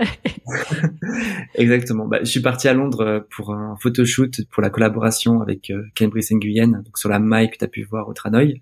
Exactement. 1.55 2.05
Bah, 2.07 2.19
je 2.21 2.29
suis 2.29 2.41
parti 2.41 2.67
à 2.67 2.73
Londres 2.73 3.01
euh, 3.01 3.19
pour 3.35 3.53
un 3.53 3.75
photoshoot 3.81 4.41
pour 4.51 4.61
la 4.61 4.69
collaboration 4.69 5.41
avec 5.41 5.69
euh, 5.69 5.83
Cambridge 5.97 6.31
Nguyen, 6.31 6.83
donc 6.83 6.97
sur 6.97 7.09
la 7.09 7.19
maille 7.19 7.49
que 7.49 7.57
tu 7.57 7.63
as 7.63 7.69
pu 7.69 7.83
voir 7.83 8.09
au 8.09 8.13
Tranoï. 8.13 8.61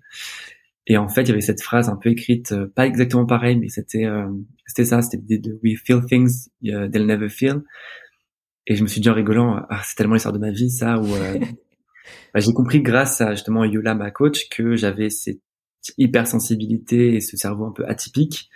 Et 0.86 0.96
en 0.96 1.08
fait, 1.08 1.22
il 1.22 1.28
y 1.28 1.32
avait 1.32 1.40
cette 1.40 1.62
phrase 1.62 1.88
un 1.88 1.96
peu 1.96 2.10
écrite, 2.10 2.52
euh, 2.52 2.70
pas 2.74 2.86
exactement 2.86 3.26
pareil, 3.26 3.56
mais 3.56 3.68
c'était 3.68 4.04
euh, 4.04 4.28
c'était 4.66 4.84
ça, 4.84 5.02
c'était 5.02 5.38
de 5.38 5.58
We 5.62 5.76
feel 5.76 6.04
things 6.06 6.48
they'll 6.62 7.06
never 7.06 7.28
feel. 7.28 7.62
Et 8.68 8.76
je 8.76 8.82
me 8.82 8.88
suis 8.88 9.00
dit 9.00 9.10
en 9.10 9.14
rigolant, 9.14 9.64
ah, 9.68 9.80
c'est 9.84 9.96
tellement 9.96 10.14
l'histoire 10.14 10.32
de 10.32 10.38
ma 10.38 10.50
vie, 10.50 10.70
ça. 10.70 10.98
Où 10.98 11.06
euh, 11.06 11.38
bah, 12.34 12.40
j'ai 12.40 12.52
compris 12.52 12.82
grâce 12.82 13.20
à 13.20 13.32
justement 13.32 13.64
Yola, 13.64 13.94
ma 13.94 14.10
coach, 14.10 14.48
que 14.48 14.76
j'avais 14.76 15.10
cette 15.10 15.40
hypersensibilité 15.98 17.14
et 17.14 17.20
ce 17.20 17.36
cerveau 17.36 17.64
un 17.64 17.72
peu 17.72 17.86
atypique, 17.86 18.50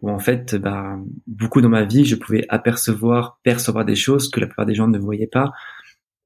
où 0.00 0.10
en 0.10 0.18
fait, 0.18 0.56
bah, 0.56 0.98
beaucoup 1.26 1.62
dans 1.62 1.68
ma 1.70 1.84
vie, 1.84 2.04
je 2.04 2.16
pouvais 2.16 2.44
apercevoir, 2.50 3.40
percevoir 3.42 3.86
des 3.86 3.96
choses 3.96 4.30
que 4.30 4.40
la 4.40 4.46
plupart 4.46 4.66
des 4.66 4.74
gens 4.74 4.88
ne 4.88 4.98
voyaient 4.98 5.26
pas. 5.26 5.52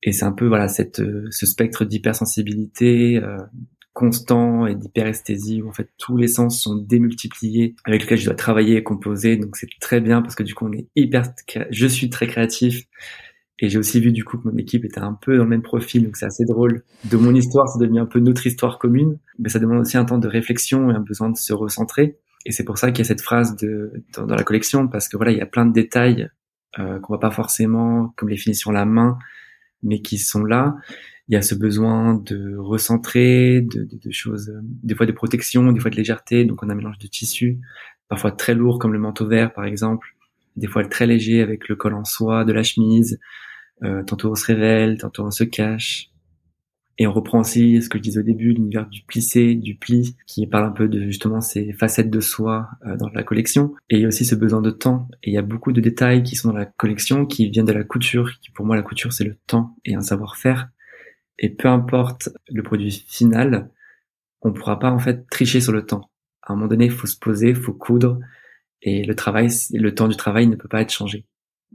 Et 0.02 0.12
c'est 0.12 0.24
un 0.24 0.32
peu 0.32 0.46
voilà 0.46 0.68
cette 0.68 1.02
ce 1.30 1.46
spectre 1.46 1.84
d'hypersensibilité, 1.84 3.20
constant 3.98 4.68
et 4.68 4.76
d'hyperesthésie 4.76 5.60
où 5.60 5.68
en 5.68 5.72
fait 5.72 5.88
tous 5.98 6.16
les 6.16 6.28
sens 6.28 6.62
sont 6.62 6.76
démultipliés 6.76 7.74
avec 7.84 8.02
lesquels 8.02 8.18
je 8.18 8.26
dois 8.26 8.36
travailler 8.36 8.76
et 8.76 8.84
composer 8.84 9.36
donc 9.36 9.56
c'est 9.56 9.66
très 9.80 10.00
bien 10.00 10.22
parce 10.22 10.36
que 10.36 10.44
du 10.44 10.54
coup 10.54 10.68
on 10.68 10.72
est 10.72 10.86
hyper 10.94 11.24
je 11.70 11.86
suis 11.88 12.08
très 12.08 12.28
créatif 12.28 12.84
Et 13.58 13.68
j'ai 13.68 13.78
aussi 13.78 13.98
vu 14.00 14.12
du 14.12 14.22
coup 14.22 14.38
que 14.38 14.46
mon 14.48 14.56
équipe 14.56 14.84
était 14.84 15.00
un 15.00 15.14
peu 15.14 15.36
dans 15.36 15.42
le 15.42 15.48
même 15.50 15.62
profil, 15.62 16.04
donc 16.04 16.16
c'est 16.16 16.26
assez 16.26 16.44
drôle. 16.44 16.84
De 17.10 17.16
mon 17.16 17.34
histoire, 17.34 17.68
c'est 17.68 17.80
devenu 17.80 17.98
un 17.98 18.06
peu 18.06 18.20
notre 18.20 18.46
histoire 18.46 18.78
commune, 18.78 19.18
mais 19.40 19.48
ça 19.48 19.58
demande 19.58 19.80
aussi 19.80 19.96
un 19.96 20.04
temps 20.04 20.18
de 20.18 20.28
réflexion 20.28 20.92
et 20.92 20.94
un 20.94 21.00
besoin 21.00 21.28
de 21.28 21.36
se 21.36 21.52
recentrer. 21.52 22.18
Et 22.46 22.52
c'est 22.52 22.62
pour 22.62 22.78
ça 22.78 22.92
qu'il 22.92 23.00
y 23.00 23.06
a 23.06 23.08
cette 23.08 23.20
phrase 23.20 23.56
de, 23.56 24.04
dans, 24.14 24.26
la 24.26 24.44
collection, 24.44 24.86
parce 24.86 25.08
que 25.08 25.16
voilà, 25.16 25.32
il 25.32 25.38
y 25.38 25.40
a 25.40 25.46
plein 25.46 25.66
de 25.66 25.72
détails 25.72 26.30
euh, 26.78 27.00
qu'on 27.00 27.14
voit 27.14 27.18
pas 27.18 27.32
forcément 27.32 28.14
comme 28.16 28.28
les 28.28 28.36
finitions 28.36 28.70
la 28.70 28.84
main, 28.84 29.18
mais 29.82 30.02
qui 30.02 30.18
sont 30.18 30.44
là. 30.44 30.76
Il 31.28 31.34
y 31.34 31.36
a 31.36 31.42
ce 31.42 31.54
besoin 31.54 32.14
de 32.14 32.56
recentrer, 32.56 33.60
de, 33.60 33.84
de, 33.84 33.98
de 34.02 34.10
choses, 34.10 34.52
des 34.62 34.94
fois 34.94 35.06
de 35.06 35.12
protection, 35.12 35.72
des 35.72 35.80
fois 35.80 35.90
de 35.90 35.96
légèreté. 35.96 36.44
Donc 36.44 36.62
on 36.62 36.68
a 36.68 36.72
un 36.72 36.76
mélange 36.76 36.98
de 36.98 37.06
tissus, 37.06 37.58
parfois 38.08 38.32
très 38.32 38.54
lourd 38.54 38.78
comme 38.78 38.92
le 38.92 38.98
manteau 38.98 39.26
vert 39.26 39.52
par 39.52 39.64
exemple, 39.64 40.16
des 40.56 40.66
fois 40.66 40.84
très 40.84 41.06
léger 41.06 41.42
avec 41.42 41.68
le 41.68 41.76
col 41.76 41.94
en 41.94 42.04
soie 42.04 42.44
de 42.44 42.52
la 42.52 42.62
chemise, 42.62 43.18
euh, 43.82 44.02
tantôt 44.02 44.30
on 44.30 44.34
se 44.34 44.46
révèle, 44.46 44.98
tantôt 44.98 45.24
on 45.24 45.30
se 45.30 45.44
cache. 45.44 46.10
Et 47.00 47.06
on 47.06 47.12
reprend 47.12 47.40
aussi 47.40 47.80
ce 47.80 47.88
que 47.88 47.96
je 47.96 48.02
disais 48.02 48.18
au 48.18 48.24
début, 48.24 48.52
l'univers 48.52 48.88
du 48.88 49.02
plissé, 49.02 49.54
du 49.54 49.76
pli, 49.76 50.16
qui 50.26 50.44
parle 50.48 50.64
un 50.64 50.72
peu 50.72 50.88
de 50.88 51.02
justement 51.02 51.40
ces 51.40 51.72
facettes 51.72 52.10
de 52.10 52.18
soi 52.18 52.68
euh, 52.84 52.96
dans 52.96 53.08
la 53.10 53.22
collection. 53.22 53.72
Et 53.88 53.98
il 53.98 54.02
y 54.02 54.04
a 54.04 54.08
aussi 54.08 54.24
ce 54.24 54.34
besoin 54.34 54.60
de 54.60 54.70
temps. 54.70 55.06
Et 55.22 55.30
il 55.30 55.32
y 55.32 55.38
a 55.38 55.42
beaucoup 55.42 55.70
de 55.70 55.80
détails 55.80 56.24
qui 56.24 56.34
sont 56.34 56.48
dans 56.48 56.58
la 56.58 56.66
collection, 56.66 57.24
qui 57.24 57.48
viennent 57.50 57.66
de 57.66 57.72
la 57.72 57.84
couture. 57.84 58.32
Qui 58.42 58.50
pour 58.50 58.66
moi, 58.66 58.74
la 58.74 58.82
couture, 58.82 59.12
c'est 59.12 59.22
le 59.22 59.36
temps 59.46 59.76
et 59.84 59.94
un 59.94 60.00
savoir-faire. 60.00 60.70
Et 61.38 61.50
peu 61.50 61.68
importe 61.68 62.30
le 62.48 62.62
produit 62.62 63.04
final, 63.08 63.70
on 64.42 64.52
pourra 64.52 64.78
pas 64.78 64.90
en 64.90 64.98
fait 64.98 65.28
tricher 65.30 65.60
sur 65.60 65.72
le 65.72 65.84
temps. 65.84 66.10
À 66.42 66.52
un 66.52 66.56
moment 66.56 66.68
donné, 66.68 66.86
il 66.86 66.90
faut 66.90 67.06
se 67.06 67.18
poser, 67.18 67.50
il 67.50 67.56
faut 67.56 67.72
coudre, 67.72 68.18
et 68.82 69.04
le 69.04 69.14
travail, 69.14 69.48
le 69.72 69.94
temps 69.94 70.08
du 70.08 70.16
travail 70.16 70.46
ne 70.46 70.56
peut 70.56 70.68
pas 70.68 70.80
être 70.80 70.92
changé. 70.92 71.26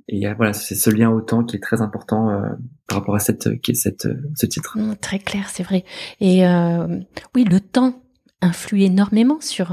Et 0.07 0.25
voilà, 0.33 0.53
c'est 0.53 0.75
ce 0.75 0.89
lien 0.89 1.09
au 1.09 1.21
temps 1.21 1.43
qui 1.43 1.55
est 1.55 1.59
très 1.59 1.81
important 1.81 2.29
euh, 2.29 2.49
par 2.87 2.99
rapport 2.99 3.15
à 3.15 3.19
cette, 3.19 3.49
cette, 3.73 4.05
euh, 4.05 4.21
ce 4.35 4.45
titre. 4.45 4.77
Mmh, 4.77 4.97
très 4.97 5.19
clair, 5.19 5.49
c'est 5.49 5.63
vrai. 5.63 5.85
Et 6.19 6.45
euh, 6.45 6.99
oui, 7.35 7.45
le 7.45 7.59
temps 7.59 8.01
influe 8.41 8.81
énormément 8.81 9.39
sur 9.39 9.71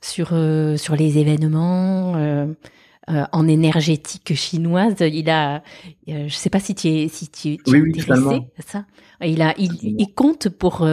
sur 0.00 0.28
sur 0.28 0.96
les 0.96 1.18
événements. 1.18 2.14
En 3.32 3.48
énergétique 3.48 4.34
chinoise, 4.34 4.96
il 5.00 5.30
a, 5.30 5.62
je 6.06 6.28
sais 6.28 6.50
pas 6.50 6.60
si 6.60 6.74
tu 6.74 6.88
es 6.88 7.08
si 7.08 7.28
tu, 7.28 7.56
tu 7.56 7.70
oui, 7.70 7.80
oui, 7.80 8.42
ça? 8.66 8.84
Il 9.22 9.42
a, 9.42 9.54
il, 9.58 9.78
il 9.82 10.14
compte 10.14 10.48
pour 10.48 10.86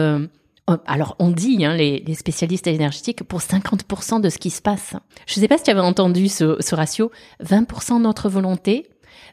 Oh, 0.68 0.74
alors 0.86 1.14
on 1.20 1.30
dit, 1.30 1.64
hein, 1.64 1.76
les, 1.76 2.02
spécialistes 2.14 2.66
énergétiques, 2.66 3.22
pour 3.22 3.38
50% 3.38 4.20
de 4.20 4.28
ce 4.28 4.38
qui 4.38 4.50
se 4.50 4.60
passe. 4.60 4.94
Je 5.26 5.38
ne 5.38 5.42
sais 5.42 5.48
pas 5.48 5.58
si 5.58 5.64
tu 5.64 5.70
avais 5.70 5.80
entendu 5.80 6.28
ce, 6.28 6.56
ce 6.60 6.74
ratio, 6.74 7.12
20% 7.44 8.00
notre 8.00 8.28
volonté, 8.28 8.88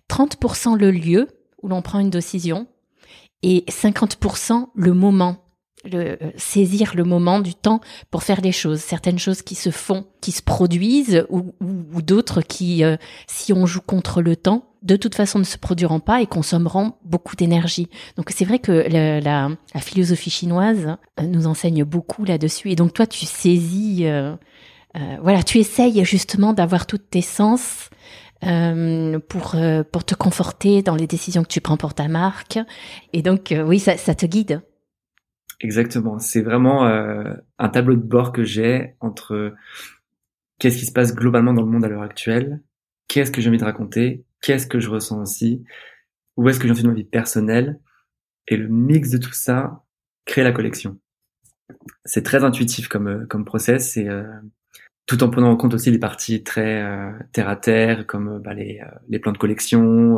30% 0.10 0.78
le 0.78 0.92
lieu 0.92 1.28
où 1.64 1.70
l'on 1.70 1.82
prend 1.82 2.00
une 2.00 2.12
décision 2.12 2.68
et 3.42 3.66
50% 3.68 4.68
le 4.76 4.94
moment 4.94 5.43
le, 5.84 6.18
euh, 6.22 6.32
saisir 6.38 6.94
le 6.96 7.04
moment 7.04 7.40
du 7.40 7.56
temps 7.56 7.82
pour 8.12 8.24
faire 8.24 8.42
des 8.42 8.52
choses. 8.52 8.80
Certaines 8.80 9.20
choses 9.20 9.42
qui 9.42 9.56
se 9.56 9.70
font, 9.70 10.06
qui 10.22 10.32
se 10.32 10.42
produisent, 10.42 11.26
ou, 11.30 11.54
ou, 11.62 12.02
d'autres 12.02 12.42
qui, 12.42 12.84
euh, 12.84 12.98
si 13.28 13.54
on 13.54 13.66
joue 13.66 13.82
contre 13.82 14.22
le 14.22 14.36
temps, 14.36 14.66
de 14.82 14.96
toute 14.96 15.16
façon 15.16 15.40
ne 15.40 15.44
se 15.44 15.58
produiront 15.58 16.00
pas 16.00 16.22
et 16.22 16.28
consommeront 16.28 16.94
beaucoup 17.04 17.36
d'énergie. 17.36 17.90
Donc 18.18 18.32
c'est 18.34 18.46
vrai 18.46 18.60
que 18.60 18.72
la, 18.72 19.20
la, 19.20 19.50
philosophie 19.80 20.30
chinoise 20.30 20.96
euh, 21.20 21.24
nous 21.24 21.48
enseigne 21.48 21.84
beaucoup 21.84 22.26
là-dessus. 22.26 22.72
Et 22.72 22.76
donc 22.76 22.94
toi, 22.94 23.06
tu 23.06 23.26
saisis, 23.26 24.06
euh, 24.06 24.36
voilà, 25.22 25.44
tu 25.44 25.60
essayes 25.60 26.04
justement 26.06 26.54
d'avoir 26.54 26.86
toutes 26.86 27.10
tes 27.10 27.22
sens. 27.22 27.90
pour 29.30 29.56
pour 29.92 30.04
te 30.04 30.16
conforter 30.16 30.82
dans 30.82 30.98
les 30.98 31.08
décisions 31.08 31.44
que 31.44 31.54
tu 31.54 31.62
prends 31.62 31.78
pour 31.78 31.94
ta 31.94 32.10
marque 32.10 32.60
et 33.14 33.22
donc 33.22 33.54
oui 33.66 33.80
ça, 33.80 33.96
ça 33.96 34.16
te 34.16 34.26
guide 34.26 34.62
Exactement. 35.60 36.20
C'est 36.20 36.42
vraiment 36.42 36.86
euh, 36.88 37.34
un 37.60 37.70
tableau 37.70 37.96
de 37.96 38.02
bord 38.02 38.32
que 38.32 38.44
j'ai 38.44 38.96
entre 39.00 39.54
qu'est-ce 40.60 40.78
qui 40.78 40.86
se 40.86 40.92
passe 40.92 41.16
globalement 41.16 41.54
dans 41.54 41.62
le 41.62 41.70
monde 41.70 41.86
à 41.86 41.88
l'heure 41.88 42.04
actuelle, 42.04 42.62
qu'est-ce 43.08 43.32
que 43.32 43.42
j'ai 43.42 43.50
envie 43.50 43.58
de 43.58 43.64
raconter, 43.64 44.24
qu'est-ce 44.42 44.68
que 44.68 44.80
je 44.80 44.90
ressens 44.90 45.22
aussi, 45.22 45.64
où 46.38 46.48
est-ce 46.50 46.60
que 46.60 46.68
j'en 46.68 46.74
suis 46.74 46.84
dans 46.84 46.90
ma 46.90 46.96
vie 46.96 47.04
personnelle, 47.04 47.80
et 48.48 48.58
le 48.58 48.68
mix 48.68 49.10
de 49.10 49.18
tout 49.18 49.34
ça 49.34 49.84
crée 50.26 50.44
la 50.44 50.52
collection. 50.52 51.00
C'est 52.06 52.24
très 52.24 52.44
intuitif 52.44 52.88
comme 52.88 53.08
euh, 53.08 53.26
comme 53.28 53.46
process 53.46 53.98
et 53.98 54.08
euh, 54.08 54.24
tout 55.06 55.22
en 55.24 55.30
prenant 55.30 55.52
en 55.52 55.58
compte 55.58 55.74
aussi 55.74 55.92
les 55.92 56.00
parties 56.00 56.44
très 56.44 56.82
terre 57.34 57.50
à 57.50 57.58
terre 57.58 58.08
comme 58.08 58.40
bah, 58.40 58.54
les, 58.54 58.82
les 59.10 59.20
plans 59.20 59.34
de 59.34 59.38
collection, 59.38 60.18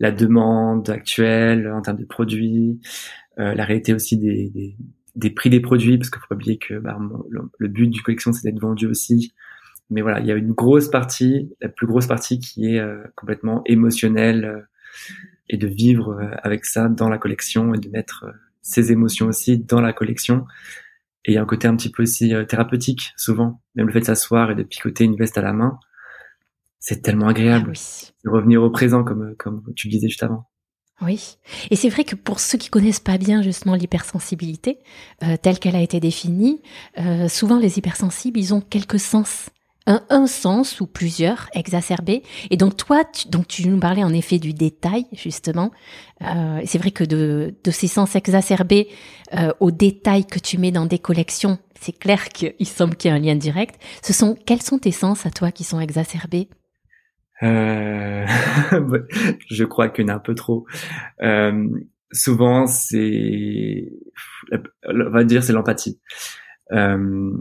la 0.00 0.10
demande 0.10 0.88
actuelle 0.88 1.70
en 1.70 1.82
termes 1.82 1.98
de 1.98 2.06
produits, 2.06 2.80
euh, 2.80 3.25
la 3.36 3.64
réalité 3.64 3.92
aussi 3.92 4.16
des, 4.16 4.50
des, 4.50 4.76
des, 5.14 5.30
prix 5.30 5.50
des 5.50 5.60
produits, 5.60 5.98
parce 5.98 6.10
qu'il 6.10 6.20
faut 6.20 6.28
pas 6.28 6.34
oublier 6.34 6.58
que 6.58 6.78
bah, 6.78 6.98
le, 7.28 7.68
but 7.68 7.88
du 7.88 8.02
collection, 8.02 8.32
c'est 8.32 8.50
d'être 8.50 8.60
vendu 8.60 8.86
aussi. 8.86 9.34
Mais 9.90 10.00
voilà, 10.00 10.20
il 10.20 10.26
y 10.26 10.32
a 10.32 10.36
une 10.36 10.52
grosse 10.52 10.88
partie, 10.88 11.50
la 11.60 11.68
plus 11.68 11.86
grosse 11.86 12.06
partie 12.06 12.40
qui 12.40 12.74
est 12.74 12.80
euh, 12.80 13.02
complètement 13.14 13.62
émotionnelle 13.66 14.44
euh, 14.44 14.60
et 15.48 15.58
de 15.58 15.66
vivre 15.66 16.18
avec 16.42 16.64
ça 16.64 16.88
dans 16.88 17.08
la 17.08 17.18
collection 17.18 17.72
et 17.72 17.78
de 17.78 17.88
mettre 17.88 18.26
ses 18.62 18.90
émotions 18.90 19.28
aussi 19.28 19.58
dans 19.58 19.80
la 19.80 19.92
collection. 19.92 20.44
Et 21.24 21.32
il 21.32 21.34
y 21.34 21.38
a 21.38 21.42
un 21.42 21.46
côté 21.46 21.68
un 21.68 21.76
petit 21.76 21.90
peu 21.90 22.02
aussi 22.02 22.34
thérapeutique, 22.48 23.12
souvent. 23.16 23.60
Même 23.76 23.86
le 23.86 23.92
fait 23.92 24.00
de 24.00 24.06
s'asseoir 24.06 24.50
et 24.50 24.56
de 24.56 24.64
picoter 24.64 25.04
une 25.04 25.14
veste 25.14 25.38
à 25.38 25.42
la 25.42 25.52
main, 25.52 25.78
c'est 26.80 27.02
tellement 27.02 27.28
agréable. 27.28 27.72
Ah 27.76 28.12
de 28.24 28.30
revenir 28.30 28.62
au 28.62 28.70
présent, 28.70 29.04
comme, 29.04 29.34
comme 29.36 29.62
tu 29.74 29.88
le 29.88 29.92
disais 29.92 30.08
juste 30.08 30.22
avant. 30.22 30.48
Oui, 31.02 31.36
et 31.70 31.76
c'est 31.76 31.90
vrai 31.90 32.04
que 32.04 32.16
pour 32.16 32.40
ceux 32.40 32.56
qui 32.56 32.70
connaissent 32.70 33.00
pas 33.00 33.18
bien 33.18 33.42
justement 33.42 33.74
l'hypersensibilité 33.74 34.78
euh, 35.22 35.36
telle 35.36 35.58
qu'elle 35.58 35.76
a 35.76 35.82
été 35.82 36.00
définie, 36.00 36.62
euh, 36.98 37.28
souvent 37.28 37.58
les 37.58 37.76
hypersensibles, 37.76 38.40
ils 38.40 38.54
ont 38.54 38.62
quelques 38.62 38.98
sens, 38.98 39.50
un, 39.86 40.02
un 40.08 40.26
sens 40.26 40.80
ou 40.80 40.86
plusieurs 40.86 41.50
exacerbés. 41.52 42.22
Et 42.50 42.56
donc 42.56 42.78
toi, 42.78 43.04
tu, 43.04 43.28
donc 43.28 43.46
tu 43.46 43.68
nous 43.68 43.78
parlais 43.78 44.04
en 44.04 44.12
effet 44.14 44.38
du 44.38 44.54
détail 44.54 45.04
justement. 45.12 45.70
Euh, 46.22 46.62
c'est 46.64 46.78
vrai 46.78 46.92
que 46.92 47.04
de, 47.04 47.54
de 47.62 47.70
ces 47.70 47.88
sens 47.88 48.16
exacerbés 48.16 48.88
euh, 49.34 49.52
aux 49.60 49.70
détails 49.70 50.24
que 50.24 50.38
tu 50.38 50.56
mets 50.56 50.72
dans 50.72 50.86
des 50.86 50.98
collections, 50.98 51.58
c'est 51.78 51.92
clair 51.92 52.30
qu'il 52.30 52.66
semble 52.66 52.96
qu'il 52.96 53.10
y 53.10 53.12
a 53.12 53.16
un 53.16 53.20
lien 53.20 53.36
direct. 53.36 53.78
Ce 54.02 54.14
sont 54.14 54.34
quels 54.46 54.62
sont 54.62 54.78
tes 54.78 54.92
sens 54.92 55.26
à 55.26 55.30
toi 55.30 55.52
qui 55.52 55.62
sont 55.62 55.78
exacerbés? 55.78 56.48
je 57.42 58.24
crois 59.64 59.88
qu'il 59.88 60.10
un 60.10 60.18
peu 60.18 60.34
trop. 60.34 60.66
Euh, 61.22 61.68
souvent, 62.12 62.66
c'est, 62.66 63.92
on 64.84 65.10
va 65.10 65.24
dire, 65.24 65.42
c'est 65.42 65.52
l'empathie. 65.52 66.00
Euh, 66.72 67.32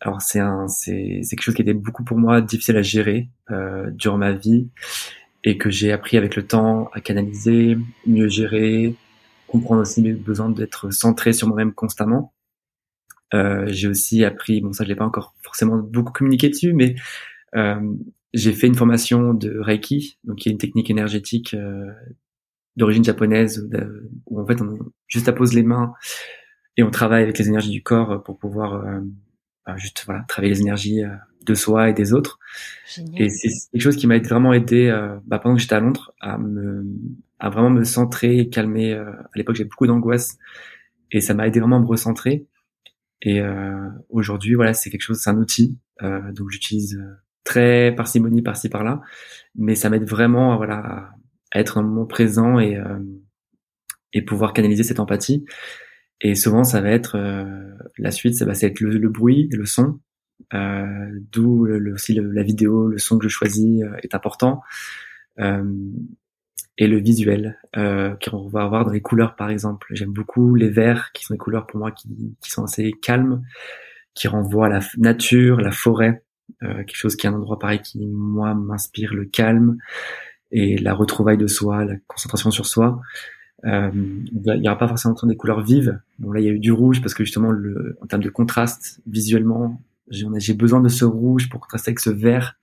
alors 0.00 0.22
c'est 0.22 0.38
un, 0.38 0.68
c'est, 0.68 1.22
quelque 1.28 1.42
chose 1.42 1.54
qui 1.54 1.62
était 1.62 1.74
beaucoup 1.74 2.04
pour 2.04 2.18
moi 2.18 2.40
difficile 2.40 2.76
à 2.76 2.82
gérer 2.82 3.30
euh, 3.50 3.90
durant 3.90 4.18
ma 4.18 4.32
vie 4.32 4.68
et 5.44 5.58
que 5.58 5.70
j'ai 5.70 5.92
appris 5.92 6.16
avec 6.16 6.36
le 6.36 6.46
temps 6.46 6.88
à 6.92 7.00
canaliser, 7.00 7.76
mieux 8.06 8.28
gérer, 8.28 8.94
comprendre 9.48 9.82
aussi 9.82 10.02
mes 10.02 10.12
besoins 10.12 10.50
d'être 10.50 10.90
centré 10.90 11.32
sur 11.32 11.48
moi-même 11.48 11.72
constamment. 11.72 12.32
Euh, 13.34 13.66
j'ai 13.68 13.88
aussi 13.88 14.24
appris, 14.24 14.60
bon 14.60 14.72
ça 14.72 14.84
je 14.84 14.88
l'ai 14.88 14.94
pas 14.94 15.04
encore 15.04 15.34
forcément 15.42 15.76
beaucoup 15.76 16.12
communiqué 16.12 16.48
dessus, 16.48 16.72
mais 16.72 16.94
euh, 17.56 17.94
j'ai 18.34 18.52
fait 18.52 18.66
une 18.66 18.74
formation 18.74 19.34
de 19.34 19.58
Reiki, 19.58 20.18
donc 20.24 20.38
qui 20.38 20.48
est 20.48 20.52
une 20.52 20.58
technique 20.58 20.90
énergétique 20.90 21.54
euh, 21.54 21.86
d'origine 22.76 23.04
japonaise 23.04 23.68
où, 24.26 24.40
en 24.40 24.46
fait 24.46 24.60
on 24.60 24.78
juste 25.06 25.28
appose 25.28 25.54
les 25.54 25.62
mains 25.62 25.92
et 26.76 26.82
on 26.82 26.90
travaille 26.90 27.22
avec 27.22 27.38
les 27.38 27.48
énergies 27.48 27.70
du 27.70 27.82
corps 27.82 28.22
pour 28.22 28.38
pouvoir 28.38 28.74
euh, 28.74 29.00
bah, 29.66 29.76
juste 29.76 30.04
voilà 30.06 30.24
travailler 30.28 30.52
les 30.54 30.60
énergies 30.60 31.02
euh, 31.02 31.08
de 31.44 31.54
soi 31.54 31.88
et 31.88 31.94
des 31.94 32.12
autres. 32.12 32.38
Génial. 32.86 33.22
Et 33.22 33.30
c'est 33.30 33.48
quelque 33.72 33.80
chose 33.80 33.96
qui 33.96 34.06
m'a 34.06 34.18
vraiment 34.18 34.52
aidé 34.52 34.94
bah, 35.24 35.38
pendant 35.38 35.54
que 35.54 35.62
j'étais 35.62 35.74
à 35.74 35.80
Londres 35.80 36.12
à 36.20 36.36
me 36.36 36.84
à 37.40 37.50
vraiment 37.50 37.70
me 37.70 37.84
centrer, 37.84 38.38
et 38.38 38.48
calmer. 38.48 38.92
à 38.92 39.30
l'époque 39.36 39.56
j'ai 39.56 39.64
beaucoup 39.64 39.86
d'angoisse 39.86 40.36
et 41.10 41.20
ça 41.20 41.32
m'a 41.34 41.46
aidé 41.46 41.60
vraiment 41.60 41.76
à 41.76 41.80
me 41.80 41.86
recentrer. 41.86 42.46
Et 43.22 43.40
aujourd'hui 44.10 44.54
voilà 44.54 44.74
c'est 44.74 44.90
quelque 44.90 45.02
chose, 45.02 45.20
c'est 45.20 45.30
un 45.30 45.38
outil 45.38 45.78
donc 46.02 46.50
j'utilise 46.50 47.00
très 47.48 47.94
parcimonie 47.96 48.42
par-ci 48.42 48.68
par-là, 48.68 49.00
mais 49.54 49.74
ça 49.74 49.88
m'aide 49.88 50.04
vraiment 50.04 50.52
à, 50.52 50.56
voilà, 50.58 51.10
à 51.50 51.60
être 51.60 51.76
dans 51.76 51.82
le 51.82 51.88
moment 51.88 52.04
présent 52.04 52.58
et, 52.58 52.76
euh, 52.76 52.98
et 54.12 54.20
pouvoir 54.20 54.52
canaliser 54.52 54.82
cette 54.82 55.00
empathie. 55.00 55.46
Et 56.20 56.34
souvent, 56.34 56.62
ça 56.62 56.82
va 56.82 56.90
être 56.90 57.16
euh, 57.16 57.72
la 57.96 58.10
suite, 58.10 58.34
ça 58.34 58.44
va 58.44 58.52
être 58.52 58.80
le, 58.80 58.98
le 58.98 59.08
bruit, 59.08 59.48
le 59.50 59.64
son, 59.64 59.98
euh, 60.52 61.08
d'où 61.32 61.64
le, 61.64 61.94
aussi 61.94 62.12
la 62.14 62.42
vidéo, 62.42 62.86
le 62.86 62.98
son 62.98 63.16
que 63.16 63.24
je 63.24 63.32
choisis 63.32 63.82
euh, 63.82 63.96
est 64.02 64.14
important, 64.14 64.60
euh, 65.40 65.64
et 66.76 66.86
le 66.86 66.98
visuel 66.98 67.58
euh, 67.78 68.14
qu'on 68.22 68.46
va 68.46 68.62
avoir 68.62 68.84
dans 68.84 68.92
les 68.92 69.00
couleurs, 69.00 69.36
par 69.36 69.48
exemple. 69.48 69.86
J'aime 69.92 70.12
beaucoup 70.12 70.54
les 70.54 70.68
verts, 70.68 71.12
qui 71.14 71.24
sont 71.24 71.32
des 71.32 71.38
couleurs 71.38 71.66
pour 71.66 71.80
moi 71.80 71.92
qui, 71.92 72.36
qui 72.42 72.50
sont 72.50 72.64
assez 72.64 72.92
calmes, 73.00 73.42
qui 74.12 74.28
renvoient 74.28 74.66
à 74.66 74.68
la 74.68 74.80
nature, 74.98 75.62
la 75.62 75.72
forêt. 75.72 76.22
Euh, 76.62 76.78
quelque 76.78 76.96
chose 76.96 77.16
qui 77.16 77.26
est 77.26 77.30
un 77.30 77.34
endroit 77.34 77.58
pareil 77.58 77.80
qui 77.80 78.06
moi 78.06 78.54
m'inspire 78.54 79.14
le 79.14 79.24
calme 79.24 79.76
et 80.50 80.76
la 80.78 80.94
retrouvaille 80.94 81.36
de 81.36 81.46
soi, 81.46 81.84
la 81.84 81.96
concentration 82.06 82.50
sur 82.50 82.66
soi. 82.66 83.00
Euh, 83.64 83.90
il 83.94 84.60
n'y 84.60 84.68
aura 84.68 84.78
pas 84.78 84.88
forcément 84.88 85.14
des 85.24 85.36
couleurs 85.36 85.62
vives. 85.62 86.00
Bon 86.18 86.32
là, 86.32 86.40
il 86.40 86.46
y 86.46 86.48
a 86.48 86.52
eu 86.52 86.58
du 86.58 86.72
rouge 86.72 87.00
parce 87.00 87.14
que 87.14 87.24
justement, 87.24 87.50
le, 87.50 87.98
en 88.00 88.06
termes 88.06 88.22
de 88.22 88.30
contraste 88.30 89.00
visuellement, 89.06 89.82
j'ai 90.10 90.54
besoin 90.54 90.80
de 90.80 90.88
ce 90.88 91.04
rouge 91.04 91.48
pour 91.48 91.60
contraster 91.60 91.90
avec 91.90 92.00
ce 92.00 92.10
vert 92.10 92.56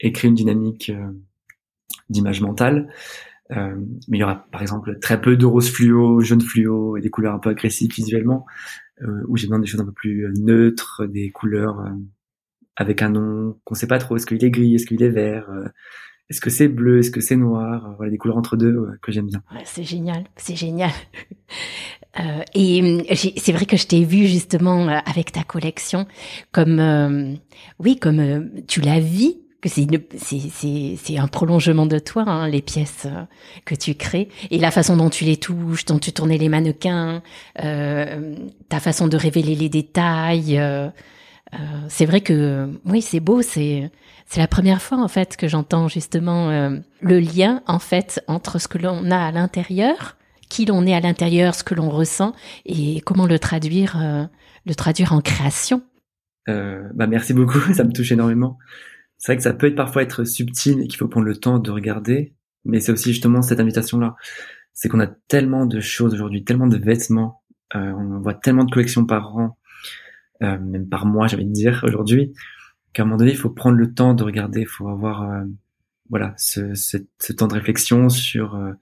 et 0.00 0.12
créer 0.12 0.28
une 0.28 0.34
dynamique 0.34 0.90
euh, 0.90 1.12
d'image 2.08 2.40
mentale. 2.40 2.88
Euh, 3.50 3.76
mais 4.08 4.18
il 4.18 4.20
y 4.20 4.24
aura 4.24 4.46
par 4.50 4.62
exemple 4.62 4.98
très 5.00 5.20
peu 5.20 5.36
de 5.36 5.44
rose 5.44 5.70
fluo, 5.70 6.20
jaune 6.20 6.40
fluo 6.40 6.96
et 6.96 7.00
des 7.00 7.10
couleurs 7.10 7.34
un 7.34 7.38
peu 7.38 7.50
agressives 7.50 7.92
visuellement, 7.92 8.46
euh, 9.02 9.22
où 9.28 9.36
j'ai 9.36 9.46
besoin 9.46 9.58
des 9.58 9.66
choses 9.66 9.80
un 9.80 9.84
peu 9.84 9.92
plus 9.92 10.32
neutres, 10.38 11.04
des 11.06 11.30
couleurs 11.30 11.84
avec 12.76 13.02
un 13.02 13.10
nom 13.10 13.56
qu'on 13.64 13.74
sait 13.74 13.86
pas 13.86 13.98
trop. 13.98 14.16
Est-ce 14.16 14.26
qu'il 14.26 14.42
est 14.44 14.50
gris, 14.50 14.74
est-ce 14.74 14.86
qu'il 14.86 15.02
est 15.02 15.10
vert, 15.10 15.48
est-ce 16.30 16.40
que 16.40 16.50
c'est 16.50 16.68
bleu, 16.68 17.00
est-ce 17.00 17.10
que 17.10 17.20
c'est 17.20 17.36
noir, 17.36 17.94
voilà 17.96 18.10
des 18.10 18.18
couleurs 18.18 18.38
entre 18.38 18.56
deux 18.56 18.86
que 19.02 19.12
j'aime 19.12 19.26
bien. 19.26 19.42
C'est 19.64 19.84
génial, 19.84 20.24
c'est 20.36 20.56
génial. 20.56 20.90
et 22.54 23.06
c'est 23.36 23.52
vrai 23.52 23.66
que 23.66 23.76
je 23.76 23.86
t'ai 23.86 24.04
vu 24.04 24.26
justement 24.26 24.88
avec 24.88 25.32
ta 25.32 25.42
collection 25.42 26.06
comme 26.50 27.38
oui 27.78 27.98
comme 27.98 28.50
tu 28.66 28.80
la 28.80 29.00
vis 29.00 29.42
que 29.62 29.68
c'est 29.68 31.18
un 31.18 31.28
prolongement 31.28 31.86
de 31.86 31.98
toi 31.98 32.24
hein, 32.26 32.48
les 32.48 32.62
pièces 32.62 33.06
euh, 33.06 33.22
que 33.64 33.74
tu 33.74 33.94
crées 33.94 34.28
et 34.50 34.58
la 34.58 34.72
façon 34.72 34.96
dont 34.96 35.08
tu 35.08 35.24
les 35.24 35.36
touches 35.36 35.84
dont 35.84 36.00
tu 36.00 36.12
tournais 36.12 36.36
les 36.36 36.48
mannequins 36.48 37.22
euh, 37.62 38.34
ta 38.68 38.80
façon 38.80 39.06
de 39.06 39.16
révéler 39.16 39.54
les 39.54 39.68
détails 39.68 40.60
euh, 41.54 41.56
euh 41.56 41.86
c'est 41.88 42.06
vrai 42.06 42.20
que 42.20 42.68
oui 42.84 43.02
c'est 43.02 43.20
beau 43.20 43.42
c'est 43.42 43.90
c'est 44.26 44.40
la 44.40 44.48
première 44.48 44.80
fois 44.80 44.98
en 44.98 45.08
fait 45.08 45.36
que 45.36 45.48
j'entends 45.48 45.88
justement 45.88 46.50
euh, 46.50 46.78
le 47.00 47.20
lien 47.20 47.62
en 47.66 47.78
fait 47.78 48.22
entre 48.28 48.58
ce 48.58 48.68
que 48.68 48.78
l'on 48.78 49.10
a 49.10 49.18
à 49.18 49.32
l'intérieur 49.32 50.16
qui 50.48 50.64
l'on 50.64 50.86
est 50.86 50.94
à 50.94 51.00
l'intérieur 51.00 51.54
ce 51.54 51.64
que 51.64 51.74
l'on 51.74 51.90
ressent 51.90 52.34
et 52.66 53.00
comment 53.02 53.26
le 53.26 53.38
traduire 53.38 54.28
le 54.66 54.74
traduire 54.74 55.12
en 55.12 55.20
création 55.20 55.82
bah 56.46 57.06
merci 57.06 57.32
beaucoup 57.32 57.60
ça 57.74 57.84
me 57.84 57.92
touche 57.92 58.12
énormément 58.12 58.58
c'est 59.22 59.30
vrai 59.30 59.36
que 59.36 59.44
ça 59.44 59.54
peut 59.54 59.68
être 59.68 59.76
parfois 59.76 60.02
être 60.02 60.24
subtil 60.24 60.80
et 60.80 60.88
qu'il 60.88 60.98
faut 60.98 61.06
prendre 61.06 61.26
le 61.26 61.36
temps 61.36 61.60
de 61.60 61.70
regarder, 61.70 62.34
mais 62.64 62.80
c'est 62.80 62.90
aussi 62.90 63.12
justement 63.12 63.40
cette 63.40 63.60
invitation-là. 63.60 64.16
C'est 64.72 64.88
qu'on 64.88 64.98
a 64.98 65.06
tellement 65.06 65.64
de 65.64 65.78
choses 65.78 66.12
aujourd'hui, 66.12 66.42
tellement 66.42 66.66
de 66.66 66.76
vêtements, 66.76 67.40
euh, 67.76 67.92
on 67.92 68.20
voit 68.20 68.34
tellement 68.34 68.64
de 68.64 68.72
collections 68.72 69.06
par 69.06 69.36
an, 69.36 69.56
euh, 70.42 70.58
même 70.58 70.88
par 70.88 71.06
mois, 71.06 71.26
j'avais 71.26 71.44
de 71.44 71.52
dire 71.52 71.84
aujourd'hui, 71.86 72.32
qu'à 72.92 73.02
un 73.02 73.06
moment 73.06 73.16
donné, 73.16 73.32
il 73.32 73.36
faut 73.36 73.50
prendre 73.50 73.76
le 73.76 73.92
temps 73.92 74.14
de 74.14 74.24
regarder, 74.24 74.60
il 74.60 74.66
faut 74.66 74.88
avoir 74.88 75.22
euh, 75.22 75.44
voilà 76.10 76.34
ce, 76.36 76.74
ce, 76.74 77.32
temps 77.32 77.48
de 77.48 77.54
réflexion 77.54 78.08
sur 78.08 78.56
euh, 78.56 78.72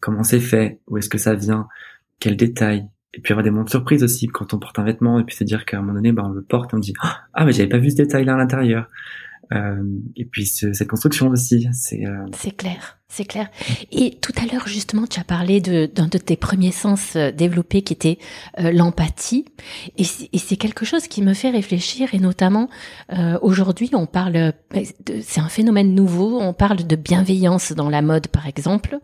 comment 0.00 0.22
c'est 0.22 0.40
fait, 0.40 0.80
où 0.86 0.98
est-ce 0.98 1.08
que 1.08 1.18
ça 1.18 1.34
vient, 1.34 1.68
quels 2.20 2.36
détails, 2.36 2.86
et 3.12 3.20
puis 3.20 3.32
avoir 3.32 3.44
des 3.44 3.50
moments 3.50 3.64
de 3.64 3.70
surprise 3.70 4.02
aussi 4.02 4.28
quand 4.28 4.54
on 4.54 4.58
porte 4.58 4.78
un 4.78 4.84
vêtement, 4.84 5.18
et 5.18 5.24
puis 5.24 5.34
se 5.34 5.44
dire 5.44 5.64
qu'à 5.64 5.78
un 5.78 5.80
moment 5.80 5.94
donné, 5.94 6.12
ben, 6.12 6.24
on 6.24 6.30
le 6.30 6.42
porte, 6.42 6.72
on 6.74 6.78
dit 6.78 6.94
ah 7.34 7.44
mais 7.44 7.52
j'avais 7.52 7.68
pas 7.68 7.78
vu 7.78 7.90
ce 7.90 7.96
détail-là 7.96 8.34
à 8.34 8.38
l'intérieur. 8.38 8.88
Euh, 9.52 9.82
et 10.16 10.24
puis 10.24 10.46
cette 10.46 10.86
construction 10.88 11.28
aussi, 11.28 11.68
c'est. 11.72 12.06
Euh... 12.06 12.26
C'est 12.36 12.56
clair, 12.56 12.98
c'est 13.08 13.24
clair. 13.24 13.48
Et 13.90 14.16
tout 14.20 14.32
à 14.40 14.46
l'heure 14.46 14.68
justement, 14.68 15.06
tu 15.08 15.18
as 15.18 15.24
parlé 15.24 15.60
d'un 15.60 16.06
de 16.06 16.18
tes 16.18 16.36
premiers 16.36 16.70
sens 16.70 17.16
euh, 17.16 17.32
développés 17.32 17.82
qui 17.82 17.92
était 17.92 18.18
euh, 18.60 18.70
l'empathie, 18.70 19.44
et 19.98 20.04
c'est 20.04 20.56
quelque 20.56 20.84
chose 20.84 21.08
qui 21.08 21.22
me 21.22 21.34
fait 21.34 21.50
réfléchir. 21.50 22.14
Et 22.14 22.18
notamment 22.18 22.68
euh, 23.12 23.38
aujourd'hui, 23.42 23.90
on 23.92 24.06
parle, 24.06 24.52
c'est 25.22 25.40
un 25.40 25.48
phénomène 25.48 25.94
nouveau. 25.94 26.40
On 26.40 26.52
parle 26.52 26.86
de 26.86 26.96
bienveillance 26.96 27.72
dans 27.72 27.90
la 27.90 28.02
mode, 28.02 28.28
par 28.28 28.46
exemple. 28.46 28.98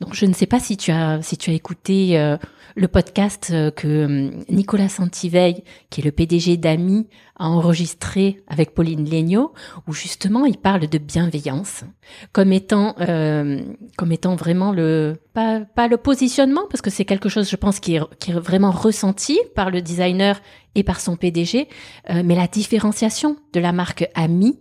Donc 0.00 0.14
je 0.14 0.26
ne 0.26 0.34
sais 0.34 0.46
pas 0.46 0.60
si 0.60 0.76
tu 0.76 0.90
as 0.90 1.22
si 1.22 1.38
tu 1.38 1.50
as 1.50 1.54
écouté 1.54 2.36
le 2.76 2.88
podcast 2.88 3.48
euh, 3.52 3.70
que 3.70 4.04
hum, 4.04 4.44
Nicolas 4.50 4.90
Santiveille, 4.90 5.64
qui 5.90 6.02
est 6.02 6.04
le 6.04 6.12
PDG 6.12 6.58
d'Ami, 6.58 7.08
a 7.38 7.48
enregistré 7.48 8.42
avec 8.46 8.74
Pauline 8.74 9.08
Legnaud, 9.08 9.52
où 9.86 9.92
justement 9.92 10.44
il 10.44 10.58
parle 10.58 10.86
de 10.86 10.98
bienveillance 10.98 11.84
comme 12.32 12.52
étant 12.52 12.94
euh, 13.00 13.60
comme 13.96 14.12
étant 14.12 14.36
vraiment 14.36 14.72
le 14.72 15.16
pas 15.32 15.60
pas 15.60 15.88
le 15.88 15.96
positionnement 15.96 16.62
parce 16.70 16.80
que 16.80 16.90
c'est 16.90 17.04
quelque 17.04 17.28
chose 17.28 17.48
je 17.48 17.56
pense 17.56 17.80
qui 17.80 17.96
est, 17.96 18.00
qui 18.18 18.30
est 18.30 18.34
vraiment 18.34 18.70
ressenti 18.70 19.38
par 19.54 19.70
le 19.70 19.82
designer 19.82 20.40
et 20.74 20.82
par 20.82 21.00
son 21.00 21.16
PDG, 21.16 21.68
euh, 22.10 22.22
mais 22.24 22.34
la 22.34 22.46
différenciation 22.46 23.36
de 23.54 23.60
la 23.60 23.72
marque 23.72 24.08
Ami 24.14 24.60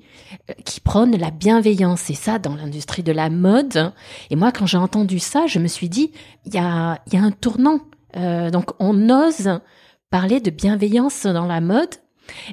qui 0.63 0.79
prône 0.79 1.17
la 1.17 1.31
bienveillance 1.31 2.09
et 2.09 2.13
ça 2.13 2.39
dans 2.39 2.55
l'industrie 2.55 3.03
de 3.03 3.11
la 3.11 3.29
mode. 3.29 3.93
Et 4.29 4.37
moi 4.37 4.53
quand 4.53 4.65
j'ai 4.65 4.77
entendu 4.77 5.19
ça, 5.19 5.47
je 5.47 5.59
me 5.59 5.67
suis 5.67 5.89
dit 5.89 6.11
il 6.45 6.53
y 6.53 6.57
a 6.57 7.01
y 7.11 7.17
a 7.17 7.21
un 7.21 7.31
tournant 7.31 7.79
euh, 8.15 8.49
donc 8.49 8.71
on 8.79 9.09
ose 9.09 9.59
parler 10.09 10.39
de 10.39 10.49
bienveillance 10.49 11.25
dans 11.25 11.45
la 11.45 11.61
mode. 11.61 11.95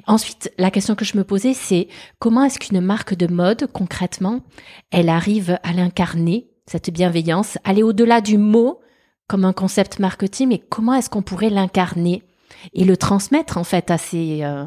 Ensuite, 0.05 0.51
la 0.57 0.69
question 0.69 0.95
que 0.95 1.05
je 1.05 1.17
me 1.17 1.23
posais, 1.23 1.53
c'est 1.53 1.87
comment 2.19 2.43
est-ce 2.43 2.59
qu'une 2.59 2.81
marque 2.81 3.15
de 3.15 3.27
mode, 3.27 3.67
concrètement, 3.71 4.41
elle 4.91 5.09
arrive 5.09 5.57
à 5.63 5.73
l'incarner, 5.73 6.49
cette 6.67 6.91
bienveillance, 6.91 7.57
aller 7.63 7.83
au-delà 7.83 8.21
du 8.21 8.37
mot 8.37 8.81
comme 9.27 9.45
un 9.45 9.53
concept 9.53 9.99
marketing, 9.99 10.49
mais 10.49 10.59
comment 10.59 10.93
est-ce 10.93 11.09
qu'on 11.09 11.23
pourrait 11.23 11.49
l'incarner 11.49 12.23
et 12.73 12.83
le 12.83 12.97
transmettre 12.97 13.57
en 13.57 13.63
fait 13.63 13.89
à 13.89 13.97
ses, 13.97 14.43
euh, 14.43 14.65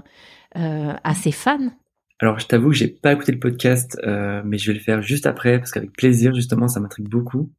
euh, 0.56 0.92
à 1.04 1.14
ses 1.14 1.32
fans? 1.32 1.70
Alors, 2.18 2.40
je 2.40 2.46
t'avoue 2.46 2.70
que 2.70 2.76
j'ai 2.76 2.88
pas 2.88 3.12
écouté 3.12 3.30
le 3.30 3.38
podcast, 3.38 4.00
mais 4.02 4.56
je 4.56 4.72
vais 4.72 4.78
le 4.78 4.82
faire 4.82 5.02
juste 5.02 5.26
après 5.26 5.58
parce 5.58 5.70
qu'avec 5.70 5.92
plaisir, 5.92 6.34
justement, 6.34 6.66
ça 6.66 6.80
m'intrigue 6.80 7.08
beaucoup. 7.08 7.52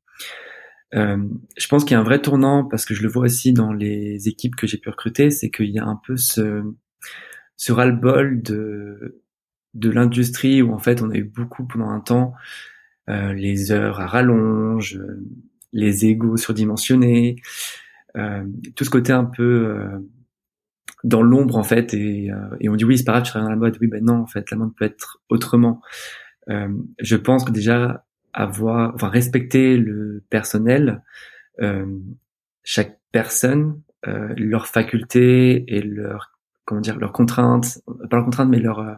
Euh, 0.95 1.17
je 1.57 1.67
pense 1.67 1.83
qu'il 1.83 1.91
y 1.91 1.95
a 1.95 1.99
un 1.99 2.03
vrai 2.03 2.21
tournant 2.21 2.63
parce 2.63 2.85
que 2.85 2.93
je 2.93 3.03
le 3.03 3.09
vois 3.09 3.23
aussi 3.23 3.51
dans 3.53 3.73
les 3.73 4.27
équipes 4.29 4.55
que 4.55 4.67
j'ai 4.67 4.77
pu 4.77 4.89
recruter, 4.89 5.29
c'est 5.31 5.49
qu'il 5.49 5.69
y 5.69 5.79
a 5.79 5.85
un 5.85 5.99
peu 6.05 6.15
ce, 6.15 6.63
ce 7.57 7.71
ras-le-bol 7.71 8.41
de, 8.41 9.21
de 9.73 9.89
l'industrie 9.89 10.61
où 10.61 10.73
en 10.73 10.79
fait 10.79 11.01
on 11.01 11.09
a 11.11 11.15
eu 11.15 11.25
beaucoup 11.25 11.65
pendant 11.65 11.89
un 11.89 11.99
temps 11.99 12.33
euh, 13.09 13.33
les 13.33 13.71
heures 13.71 13.99
à 13.99 14.07
rallonge, 14.07 14.99
les 15.73 16.05
égos 16.05 16.37
surdimensionnés, 16.37 17.37
euh, 18.17 18.43
tout 18.75 18.83
ce 18.83 18.89
côté 18.89 19.13
un 19.13 19.25
peu 19.25 19.43
euh, 19.43 19.99
dans 21.03 21.21
l'ombre 21.21 21.57
en 21.57 21.63
fait 21.63 21.93
et, 21.93 22.31
euh, 22.31 22.55
et, 22.59 22.69
on 22.69 22.75
dit 22.75 22.83
oui 22.83 22.97
c'est 22.97 23.03
pas 23.03 23.11
grave 23.11 23.23
tu 23.23 23.29
travailles 23.29 23.47
dans 23.47 23.51
la 23.51 23.57
mode, 23.57 23.77
oui 23.79 23.87
ben 23.87 24.03
non 24.03 24.21
en 24.21 24.27
fait 24.27 24.49
la 24.49 24.57
mode 24.57 24.73
peut 24.75 24.85
être 24.85 25.21
autrement. 25.29 25.81
je 26.47 27.15
pense 27.15 27.43
que 27.43 27.51
déjà 27.51 28.06
avoir, 28.37 28.93
enfin 28.93 29.09
respecter 29.09 29.77
le 29.77 30.23
personnel, 30.29 31.01
euh, 31.59 31.87
chaque 32.63 32.99
personne, 33.11 33.81
euh, 34.07 34.33
leurs 34.37 34.67
facultés 34.67 35.65
et 35.75 35.81
leurs 35.81 36.37
comment 36.63 36.81
dire 36.81 36.99
leurs 36.99 37.13
contraintes, 37.13 37.79
pas 38.09 38.17
leurs 38.17 38.25
contraintes 38.25 38.49
mais 38.49 38.59
leurs 38.59 38.79
euh, 38.79 38.93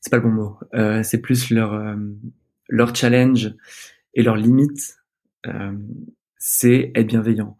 c'est 0.00 0.10
pas 0.10 0.16
le 0.16 0.24
bon 0.24 0.30
mot, 0.30 0.58
euh, 0.74 1.02
c'est 1.04 1.20
plus 1.20 1.50
leur 1.50 1.72
euh, 1.72 1.94
leur 2.68 2.94
challenge 2.96 3.54
et 4.14 4.22
leurs 4.24 4.36
limites, 4.36 4.96
euh, 5.46 5.72
c'est 6.36 6.90
être 6.94 7.06
bienveillant. 7.06 7.56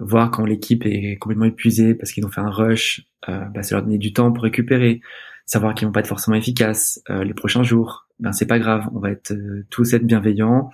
voir 0.00 0.30
quand 0.30 0.46
l'équipe 0.46 0.86
est 0.86 1.18
complètement 1.18 1.44
épuisée 1.44 1.94
parce 1.94 2.10
qu'ils 2.12 2.24
ont 2.24 2.30
fait 2.30 2.40
un 2.40 2.50
rush, 2.50 3.06
bah, 3.26 3.62
c'est 3.62 3.74
leur 3.74 3.82
donner 3.82 3.98
du 3.98 4.14
temps 4.14 4.32
pour 4.32 4.44
récupérer 4.44 5.02
savoir 5.44 5.74
qu'ils 5.74 5.86
vont 5.86 5.92
pas 5.92 6.00
être 6.00 6.06
forcément 6.06 6.36
efficaces 6.36 7.02
les 7.08 7.34
prochains 7.34 7.62
jours. 7.62 8.07
Ben 8.20 8.32
c'est 8.32 8.46
pas 8.46 8.58
grave, 8.58 8.88
on 8.94 8.98
va 8.98 9.10
être 9.10 9.32
euh, 9.32 9.64
tous 9.70 9.92
être 9.94 10.04
bienveillants. 10.04 10.70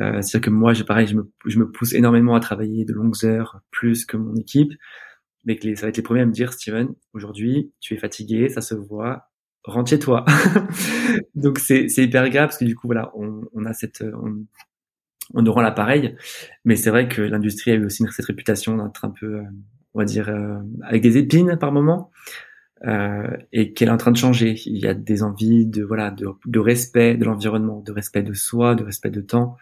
Euh, 0.00 0.22
C'est-à-dire 0.22 0.40
que 0.40 0.50
moi, 0.50 0.72
j'ai 0.72 0.84
pareil, 0.84 1.06
je 1.06 1.16
me, 1.16 1.30
je 1.46 1.58
me 1.58 1.70
pousse 1.70 1.92
énormément 1.92 2.34
à 2.34 2.40
travailler 2.40 2.84
de 2.84 2.92
longues 2.92 3.24
heures 3.24 3.60
plus 3.70 4.06
que 4.06 4.16
mon 4.16 4.34
équipe, 4.36 4.72
mais 5.44 5.56
que 5.56 5.66
les, 5.66 5.76
ça 5.76 5.82
va 5.82 5.88
être 5.90 5.96
les 5.96 6.02
premiers 6.02 6.22
à 6.22 6.26
me 6.26 6.32
dire, 6.32 6.52
Steven, 6.52 6.88
aujourd'hui, 7.12 7.72
tu 7.80 7.94
es 7.94 7.98
fatigué, 7.98 8.48
ça 8.48 8.60
se 8.62 8.74
voit, 8.74 9.30
rentre 9.64 9.90
chez 9.90 9.98
toi. 9.98 10.24
Donc 11.34 11.58
c'est 11.58 11.86
hyper 11.98 12.28
grave 12.30 12.48
parce 12.48 12.58
que 12.58 12.64
du 12.64 12.74
coup, 12.74 12.88
voilà, 12.88 13.12
on, 13.14 13.42
on 13.52 13.64
a 13.64 13.72
cette, 13.74 14.02
on, 14.02 14.44
on 15.34 15.42
nous 15.42 15.52
rend 15.52 15.62
l'appareil, 15.62 16.16
mais 16.64 16.76
c'est 16.76 16.90
vrai 16.90 17.08
que 17.08 17.22
l'industrie 17.22 17.72
a 17.72 17.74
eu 17.74 17.84
aussi 17.84 18.04
cette 18.10 18.26
réputation 18.26 18.76
d'être 18.76 19.04
un 19.04 19.10
peu, 19.10 19.36
euh, 19.36 19.42
on 19.94 19.98
va 19.98 20.04
dire, 20.04 20.34
avec 20.82 21.02
des 21.02 21.18
épines 21.18 21.58
par 21.58 21.70
moment 21.70 22.10
euh, 22.84 23.36
et 23.52 23.72
qu'elle 23.72 23.88
est 23.88 23.92
en 23.92 23.96
train 23.96 24.10
de 24.10 24.16
changer. 24.16 24.56
Il 24.66 24.78
y 24.78 24.86
a 24.86 24.94
des 24.94 25.22
envies 25.22 25.66
de 25.66 25.82
voilà 25.84 26.10
de, 26.10 26.26
de 26.46 26.58
respect 26.58 27.16
de 27.16 27.24
l'environnement, 27.24 27.80
de 27.80 27.92
respect 27.92 28.22
de 28.22 28.32
soi, 28.32 28.74
de 28.74 28.84
respect 28.84 29.10
de 29.10 29.20
temps. 29.20 29.56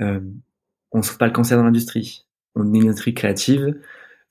Euh, 0.00 0.20
on 0.92 0.98
ne 0.98 1.02
sauve 1.02 1.18
pas 1.18 1.26
le 1.26 1.32
cancer 1.32 1.58
dans 1.58 1.64
l'industrie. 1.64 2.26
On 2.54 2.72
est 2.72 2.78
une 2.78 2.84
industrie 2.84 3.14
créative. 3.14 3.78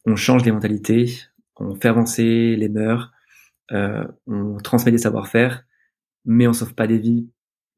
On 0.06 0.16
change 0.16 0.44
les 0.46 0.52
mentalités. 0.52 1.12
On 1.58 1.76
fait 1.76 1.90
avancer 1.90 2.56
les 2.56 2.70
mœurs. 2.70 3.12
Euh, 3.72 4.06
on 4.28 4.58
transmet 4.58 4.92
des 4.92 4.98
savoir-faire, 4.98 5.66
mais 6.26 6.48
on 6.48 6.54
sauve 6.54 6.74
pas 6.74 6.88
des 6.88 6.98
vies. 6.98 7.28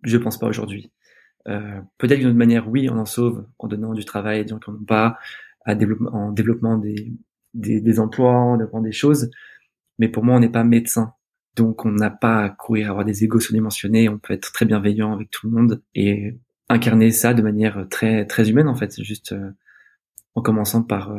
Je 0.04 0.18
pense 0.18 0.38
pas 0.38 0.48
aujourd'hui. 0.48 0.92
Euh, 1.48 1.82
Peut-être 1.98 2.20
d'une 2.20 2.30
autre 2.30 2.38
manière, 2.38 2.70
oui, 2.70 2.90
on 2.90 2.98
en 2.98 3.06
sauve 3.06 3.46
en 3.58 3.68
donnant 3.68 3.94
du 3.94 4.06
travail 4.06 4.40
à 4.40 4.44
des 4.44 4.54
qui 4.54 4.86
pas, 4.86 5.18
à 5.66 5.76
développement, 5.76 6.12
en 6.14 6.32
développement 6.32 6.78
des, 6.78 7.12
des, 7.54 7.82
des 7.82 8.00
emplois, 8.00 8.32
en 8.32 8.58
développement 8.58 8.82
des 8.82 8.92
choses. 8.92 9.30
Mais 10.00 10.10
pour 10.10 10.24
moi, 10.24 10.36
on 10.36 10.40
n'est 10.40 10.50
pas 10.50 10.64
médecin. 10.64 11.14
Donc, 11.56 11.86
on 11.86 11.92
n'a 11.92 12.10
pas 12.10 12.44
à 12.44 12.50
courir, 12.50 12.90
avoir 12.90 13.06
des 13.06 13.24
égos 13.24 13.40
surdimensionnés. 13.40 14.10
On 14.10 14.18
peut 14.18 14.34
être 14.34 14.52
très 14.52 14.66
bienveillant 14.66 15.14
avec 15.14 15.30
tout 15.30 15.48
le 15.48 15.54
monde. 15.54 15.84
Et 15.94 16.36
incarner 16.70 17.12
ça 17.12 17.34
de 17.34 17.42
manière 17.42 17.88
très 17.90 18.26
très 18.26 18.50
humaine 18.50 18.68
en 18.68 18.76
fait, 18.76 19.02
juste 19.02 19.34
en 20.36 20.42
commençant 20.44 20.84
par 20.84 21.12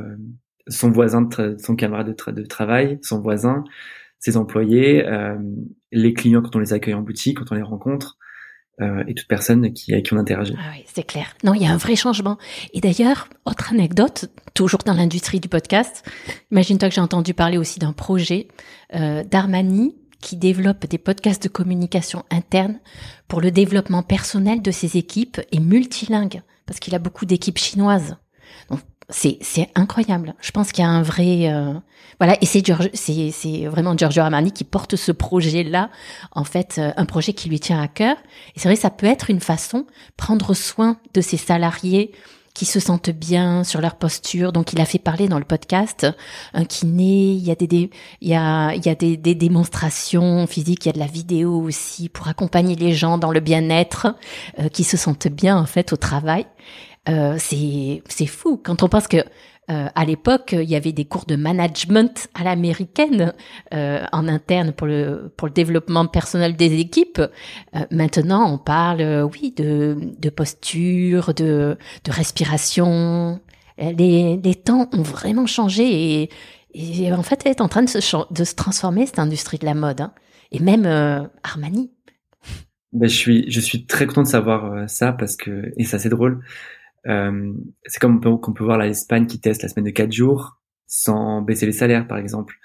son 0.69 0.91
voisin, 0.91 1.23
de 1.23 1.57
son 1.59 1.75
camarade 1.75 2.07
de, 2.07 2.31
de, 2.31 2.47
travail, 2.47 3.01
son 3.03 3.21
voisin, 3.21 3.65
ses 4.21 4.37
employés, 4.37 5.05
les 5.91 6.15
clients 6.15 6.41
quand 6.41 6.55
on 6.55 6.61
les 6.61 6.73
accueille 6.73 6.95
en 6.95 7.03
boutique, 7.03 7.39
quand 7.39 7.51
on 7.51 7.57
les 7.57 7.63
rencontre, 7.63 8.17
euh, 8.81 9.05
et 9.07 9.15
toute 9.15 9.29
personne 9.29 9.73
qui, 9.73 9.93
avec 9.93 10.07
qui 10.07 10.15
on 10.15 10.19
interagit. 10.19 10.55
Ah 10.59 10.73
oui, 10.75 10.85
c'est 10.93 11.03
clair. 11.03 11.35
Non, 11.45 11.55
il 11.55 11.63
y 11.63 11.67
a 11.67 11.71
un 11.71 11.77
vrai 11.77 11.97
changement. 11.97 12.39
Et 12.73 12.81
d'ailleurs, 12.81 13.29
autre 13.45 13.73
anecdote, 13.73 14.27
toujours 14.55 14.81
dans 14.85 14.95
l'industrie 14.95 15.41
du 15.41 15.49
podcast, 15.49 16.05
imagine-toi 16.51 16.89
que 16.89 16.95
j'ai 16.95 17.01
entendu 17.01 17.35
parler 17.35 17.59
aussi 17.59 17.79
d'un 17.79 17.93
projet 17.93 18.49
euh, 18.95 19.23
d'Armani 19.25 19.97
qui 20.21 20.37
développe 20.37 20.87
des 20.87 20.99
podcasts 20.99 21.43
de 21.43 21.49
communication 21.49 22.25
interne 22.31 22.79
pour 23.29 23.41
le 23.41 23.51
développement 23.51 24.03
personnel 24.03 24.61
de 24.63 24.71
ses 24.71 24.97
équipes 24.97 25.41
et 25.51 25.61
multilingue, 25.61 26.43
parce 26.67 26.79
qu'il 26.79 26.95
a 26.95 26.99
beaucoup 26.99 27.25
d'équipes 27.25 27.59
chinoises. 27.59 28.17
C'est 29.11 29.71
incroyable. 29.75 30.35
Je 30.41 30.51
pense 30.51 30.73
qu'il 30.73 30.83
y 30.85 30.87
a 30.87 30.91
un 30.91 31.03
vrai 31.03 31.51
euh, 31.51 31.75
voilà 32.19 32.37
et 32.41 32.47
c'est 32.47 32.63
c'est 32.95 33.31
c'est 33.31 33.67
vraiment 33.67 33.97
Giorgio 33.97 34.23
Armani 34.23 34.53
qui 34.53 34.65
porte 34.65 34.97
ce 34.97 35.13
projet 35.13 35.63
là 35.63 35.91
en 36.33 36.45
fait 36.45 36.77
euh, 36.79 36.93
un 36.97 37.05
projet 37.05 37.33
qui 37.33 37.49
lui 37.49 37.61
tient 37.61 37.81
à 37.81 37.89
cœur 37.89 38.17
et 38.55 38.61
c'est 38.61 38.69
vrai 38.69 38.77
ça 38.77 38.91
peut 38.91 39.07
être 39.07 39.31
une 39.31 39.41
façon 39.41 39.87
prendre 40.17 40.55
soin 40.55 40.99
de 41.15 41.21
ses 41.21 41.37
salariés 41.37 42.13
qui 42.55 42.65
se 42.67 42.81
sentent 42.81 43.11
bien 43.11 43.65
sur 43.65 43.81
leur 43.81 43.95
posture. 43.95 44.53
Donc 44.53 44.73
il 44.73 44.81
a 44.81 44.85
fait 44.85 44.99
parler 44.99 45.29
dans 45.29 45.39
le 45.39 45.45
podcast 45.45 46.07
un 46.53 46.65
kiné, 46.65 47.33
il 47.33 47.43
y 47.43 47.51
a 47.51 47.55
des, 47.55 47.91
il 48.21 48.29
y 48.29 48.35
a 48.35 48.75
il 48.75 48.85
y 48.85 48.89
a 48.89 48.95
des, 48.95 49.17
des 49.17 49.35
démonstrations 49.35 50.47
physiques, 50.47 50.85
il 50.85 50.89
y 50.89 50.91
a 50.91 50.93
de 50.93 50.99
la 50.99 51.07
vidéo 51.07 51.61
aussi 51.63 52.09
pour 52.09 52.29
accompagner 52.29 52.75
les 52.75 52.93
gens 52.93 53.19
dans 53.19 53.31
le 53.31 53.41
bien-être 53.41 54.15
euh, 54.59 54.69
qui 54.69 54.85
se 54.85 54.97
sentent 54.97 55.29
bien 55.29 55.57
en 55.57 55.67
fait 55.67 55.93
au 55.93 55.97
travail. 55.97 56.47
Euh, 57.09 57.37
c'est 57.39 58.27
fou 58.27 58.61
quand 58.63 58.83
on 58.83 58.89
pense 58.89 59.09
que 59.09 59.25
euh, 59.71 59.87
à 59.95 60.05
l'époque, 60.05 60.53
il 60.53 60.69
y 60.69 60.75
avait 60.75 60.93
des 60.93 61.05
cours 61.05 61.27
de 61.27 61.37
management 61.37 62.29
à 62.35 62.43
l'américaine 62.43 63.33
euh, 63.73 64.05
en 64.11 64.27
interne 64.27 64.73
pour 64.73 64.89
le 64.89 65.33
pour 65.37 65.47
le 65.47 65.55
développement 65.55 66.07
personnel 66.07 66.57
des 66.57 66.81
équipes. 66.81 67.21
Euh, 67.21 67.81
maintenant, 67.93 68.53
on 68.53 68.59
parle, 68.59 69.29
oui, 69.33 69.53
de 69.57 69.97
de 70.19 70.31
posture, 70.31 71.35
de 71.35 71.77
de 72.05 72.11
respiration. 72.11 73.41
Les 73.79 74.41
les 74.43 74.55
temps 74.57 74.89
ont 74.93 75.03
vraiment 75.03 75.47
changé 75.47 76.23
et, 76.23 76.31
et 76.75 77.13
en 77.13 77.23
fait, 77.23 77.43
elle 77.45 77.53
est 77.53 77.61
en 77.61 77.69
train 77.69 77.83
de 77.83 77.89
se 77.89 78.33
de 78.33 78.45
se 78.45 78.55
transformer 78.55 79.07
cette 79.07 79.21
industrie 79.21 79.59
de 79.59 79.67
la 79.67 79.75
mode 79.75 80.01
hein. 80.01 80.13
et 80.51 80.59
même 80.59 80.85
Armani. 81.45 81.93
Ben, 82.93 83.09
je 83.09 83.15
suis 83.15 83.49
je 83.49 83.61
suis 83.61 83.87
très 83.87 84.07
content 84.07 84.23
de 84.23 84.27
savoir 84.27 84.89
ça 84.89 85.13
parce 85.13 85.37
que 85.37 85.73
et 85.77 85.85
ça 85.85 86.01
c'est 86.01 86.09
drôle 86.09 86.43
euh, 86.43 86.80
c'est 87.05 88.01
comme 88.01 88.21
qu'on 88.21 88.53
peut, 88.53 88.65
voir 88.65 88.79
l'Espagne 88.79 89.27
qui 89.27 89.41
teste 89.41 89.63
la 89.63 89.69
semaine 89.69 89.87
de 89.87 89.91
4 89.91 90.13
jours 90.13 90.61
sans 90.87 91.41
baisser 91.41 91.67
les 91.67 91.73
salaires, 91.73 92.07
par 92.07 92.19
exemple. 92.19 92.57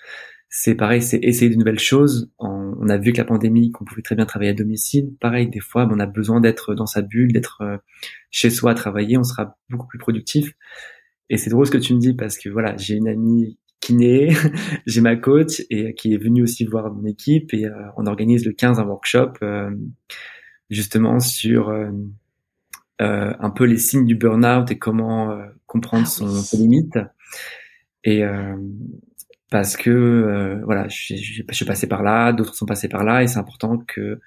C'est 0.49 0.75
pareil, 0.75 1.01
c'est 1.01 1.19
essayer 1.21 1.49
de 1.49 1.57
nouvelles 1.57 1.79
choses. 1.79 2.31
On, 2.39 2.87
a 2.89 2.97
vu 2.97 3.13
que 3.13 3.17
la 3.17 3.25
pandémie, 3.25 3.71
qu'on 3.71 3.85
pouvait 3.85 4.01
très 4.01 4.15
bien 4.15 4.25
travailler 4.25 4.51
à 4.51 4.53
domicile. 4.53 5.13
Pareil, 5.19 5.49
des 5.49 5.59
fois, 5.59 5.87
on 5.91 5.99
a 5.99 6.05
besoin 6.05 6.39
d'être 6.39 6.75
dans 6.75 6.85
sa 6.85 7.01
bulle, 7.01 7.33
d'être 7.33 7.61
euh, 7.61 7.77
chez 8.31 8.49
soi 8.49 8.71
à 8.71 8.73
travailler. 8.73 9.17
On 9.17 9.23
sera 9.23 9.57
beaucoup 9.69 9.87
plus 9.87 9.99
productif. 9.99 10.53
Et 11.29 11.37
c'est 11.37 11.49
drôle 11.49 11.65
ce 11.65 11.71
que 11.71 11.77
tu 11.77 11.93
me 11.93 11.99
dis 11.99 12.13
parce 12.13 12.37
que 12.37 12.49
voilà, 12.49 12.77
j'ai 12.77 12.95
une 12.95 13.07
amie 13.07 13.59
kiné, 13.79 14.33
j'ai 14.85 15.01
ma 15.01 15.15
coach 15.15 15.61
et 15.69 15.93
qui 15.93 16.13
est 16.13 16.17
venue 16.17 16.43
aussi 16.43 16.65
voir 16.65 16.91
mon 16.93 17.05
équipe 17.05 17.53
et 17.53 17.65
euh, 17.65 17.71
on 17.97 18.05
organise 18.05 18.45
le 18.45 18.53
15 18.53 18.79
un 18.79 18.85
workshop 18.85 19.33
justement 20.69 21.19
sur 21.19 21.69
euh, 21.69 21.91
un 22.99 23.49
peu 23.49 23.65
les 23.65 23.77
signes 23.77 24.05
du 24.05 24.15
burn-out 24.15 24.71
et 24.71 24.77
comment 24.77 25.31
euh, 25.31 25.45
comprendre 25.65 26.05
ah 26.07 26.09
son, 26.09 26.27
ses 26.29 26.57
limites. 26.57 26.97
Et 28.03 28.23
euh, 28.23 28.55
parce 29.51 29.77
que 29.77 30.61
voilà, 30.63 30.87
je, 30.87 31.15
je, 31.15 31.43
suis 31.51 31.65
passé 31.65 31.87
par 31.87 32.03
là, 32.03 32.33
d'autres 32.33 32.55
sont 32.55 32.65
passés 32.65 32.89
par 32.89 33.03
là, 33.03 33.23
et 33.23 33.27
c'est 33.27 33.39
important 33.39 33.77
que 33.77 34.19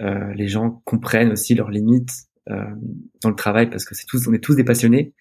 les 0.00 0.48
gens 0.48 0.82
comprennent 0.84 1.30
aussi 1.30 1.54
leurs 1.54 1.70
limites 1.70 2.26
dans 2.48 3.28
le 3.28 3.36
travail, 3.36 3.70
parce 3.70 3.84
que 3.84 3.94
c'est 3.94 4.06
tous, 4.06 4.26
on 4.26 4.32
est 4.32 4.42
tous 4.42 4.56
des 4.56 4.64
passionnés, 4.64 5.14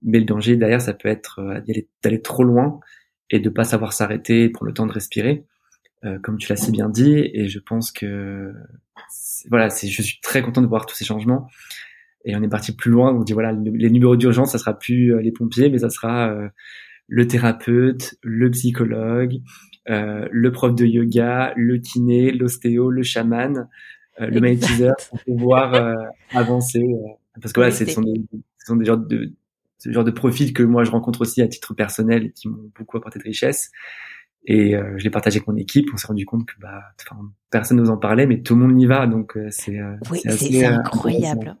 mais 0.00 0.18
le 0.18 0.24
danger 0.24 0.56
derrière, 0.56 0.80
ça 0.80 0.94
peut 0.94 1.08
être 1.08 1.62
d'aller 2.02 2.22
trop 2.22 2.42
loin 2.42 2.80
et 3.30 3.40
de 3.40 3.50
pas 3.50 3.64
savoir 3.64 3.92
s'arrêter, 3.92 4.48
prendre 4.48 4.68
le 4.68 4.74
temps 4.74 4.86
de 4.86 4.92
respirer, 4.92 5.44
comme 6.22 6.38
tu 6.38 6.48
l'as 6.48 6.56
si 6.56 6.70
bien 6.72 6.88
dit. 6.88 7.30
Et 7.34 7.48
je 7.48 7.58
pense 7.58 7.92
que 7.92 8.52
voilà, 9.50 9.70
c'est, 9.70 9.88
je 9.88 10.02
suis 10.02 10.20
très 10.20 10.42
content 10.42 10.62
de 10.62 10.66
voir 10.66 10.86
tous 10.86 10.94
ces 10.94 11.04
changements. 11.04 11.48
Et 12.24 12.36
on 12.36 12.42
est 12.42 12.48
parti 12.48 12.72
plus 12.74 12.90
loin. 12.90 13.12
On 13.12 13.22
dit 13.22 13.32
voilà, 13.32 13.52
les 13.52 13.90
numéros 13.90 14.16
d'urgence, 14.16 14.52
ça 14.52 14.58
sera 14.58 14.78
plus 14.78 15.14
euh, 15.14 15.20
les 15.20 15.32
pompiers, 15.32 15.70
mais 15.70 15.78
ça 15.78 15.90
sera 15.90 16.30
euh, 16.30 16.48
le 17.08 17.26
thérapeute, 17.26 18.14
le 18.22 18.50
psychologue, 18.50 19.38
euh, 19.88 20.28
le 20.30 20.52
prof 20.52 20.74
de 20.74 20.86
yoga, 20.86 21.52
le 21.56 21.78
kiné, 21.78 22.30
l'ostéo, 22.30 22.90
le 22.90 23.02
chaman, 23.02 23.68
le 24.18 24.40
magnétiseur 24.40 24.94
pour 25.08 25.18
pouvoir 25.24 25.96
avancer. 26.32 26.84
parce 27.40 27.52
que 27.52 27.60
voilà, 27.60 27.72
ce 27.72 27.86
sont 27.86 28.02
des, 28.02 28.22
ce 28.58 28.66
sont 28.66 28.76
des 28.76 28.84
genres 28.84 28.98
de 28.98 29.32
ce 29.78 29.90
genre 29.90 30.04
de 30.04 30.12
profils 30.12 30.52
que 30.52 30.62
moi 30.62 30.84
je 30.84 30.92
rencontre 30.92 31.22
aussi 31.22 31.42
à 31.42 31.48
titre 31.48 31.74
personnel 31.74 32.26
et 32.26 32.30
qui 32.30 32.46
m'ont 32.48 32.70
beaucoup 32.78 32.98
apporté 32.98 33.18
de 33.18 33.24
richesse. 33.24 33.72
Et 34.44 34.74
je 34.74 35.02
l'ai 35.02 35.10
partagé 35.10 35.38
avec 35.38 35.48
mon 35.48 35.56
équipe. 35.56 35.88
On 35.92 35.96
s'est 35.96 36.06
rendu 36.06 36.24
compte 36.24 36.46
que 36.46 36.54
bah, 36.60 36.82
personne 37.50 37.78
nous 37.78 37.90
en 37.90 37.96
parlait, 37.96 38.26
mais 38.26 38.42
tout 38.42 38.54
le 38.54 38.60
monde 38.60 38.80
y 38.80 38.86
va. 38.86 39.08
Donc 39.08 39.36
c'est 39.50 39.80
oui, 40.10 40.20
c'est 40.24 40.64
incroyable. 40.64 41.56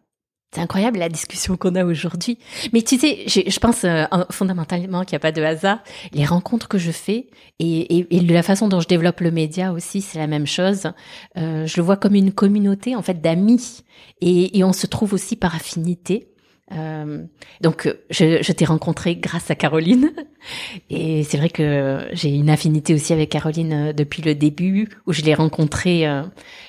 C'est 0.54 0.60
incroyable 0.60 0.98
la 0.98 1.08
discussion 1.08 1.56
qu'on 1.56 1.74
a 1.76 1.84
aujourd'hui. 1.84 2.38
Mais 2.74 2.82
tu 2.82 2.98
sais, 2.98 3.24
je, 3.26 3.58
pense 3.58 3.84
euh, 3.84 4.04
fondamentalement 4.30 5.02
qu'il 5.02 5.14
n'y 5.14 5.16
a 5.16 5.20
pas 5.20 5.32
de 5.32 5.42
hasard. 5.42 5.78
Les 6.12 6.26
rencontres 6.26 6.68
que 6.68 6.76
je 6.76 6.90
fais 6.90 7.28
et, 7.58 7.96
et, 7.98 8.16
et, 8.16 8.20
la 8.20 8.42
façon 8.42 8.68
dont 8.68 8.80
je 8.80 8.86
développe 8.86 9.20
le 9.20 9.30
média 9.30 9.72
aussi, 9.72 10.02
c'est 10.02 10.18
la 10.18 10.26
même 10.26 10.46
chose. 10.46 10.92
Euh, 11.38 11.66
je 11.66 11.76
le 11.78 11.82
vois 11.82 11.96
comme 11.96 12.14
une 12.14 12.32
communauté 12.32 12.94
en 12.94 13.00
fait 13.00 13.22
d'amis 13.22 13.82
et, 14.20 14.58
et 14.58 14.62
on 14.62 14.74
se 14.74 14.86
trouve 14.86 15.14
aussi 15.14 15.36
par 15.36 15.54
affinité. 15.54 16.31
Euh, 16.76 17.24
donc, 17.60 17.94
je, 18.10 18.42
je 18.42 18.52
t'ai 18.52 18.64
rencontré 18.64 19.16
grâce 19.16 19.50
à 19.50 19.54
Caroline, 19.54 20.10
et 20.90 21.22
c'est 21.24 21.36
vrai 21.36 21.48
que 21.48 22.08
j'ai 22.12 22.30
une 22.30 22.50
affinité 22.50 22.94
aussi 22.94 23.12
avec 23.12 23.30
Caroline 23.30 23.72
euh, 23.72 23.92
depuis 23.92 24.22
le 24.22 24.34
début, 24.34 24.88
où 25.06 25.12
je 25.12 25.22
l'ai 25.22 25.34
rencontrée, 25.34 26.06
euh, 26.06 26.22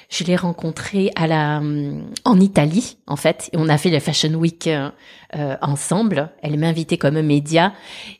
je 0.09 0.23
l'ai 0.23 0.35
rencontrée 0.35 1.11
à 1.15 1.27
la, 1.27 1.61
en 2.25 2.39
Italie 2.39 2.97
en 3.07 3.15
fait, 3.15 3.49
et 3.53 3.57
on 3.57 3.69
a 3.69 3.77
fait 3.77 3.89
la 3.89 3.99
Fashion 3.99 4.33
Week 4.33 4.67
euh, 4.67 4.89
ensemble. 5.61 6.31
Elle 6.41 6.59
m'a 6.59 6.67
invitée 6.67 6.97
comme 6.97 7.21
média, 7.21 7.73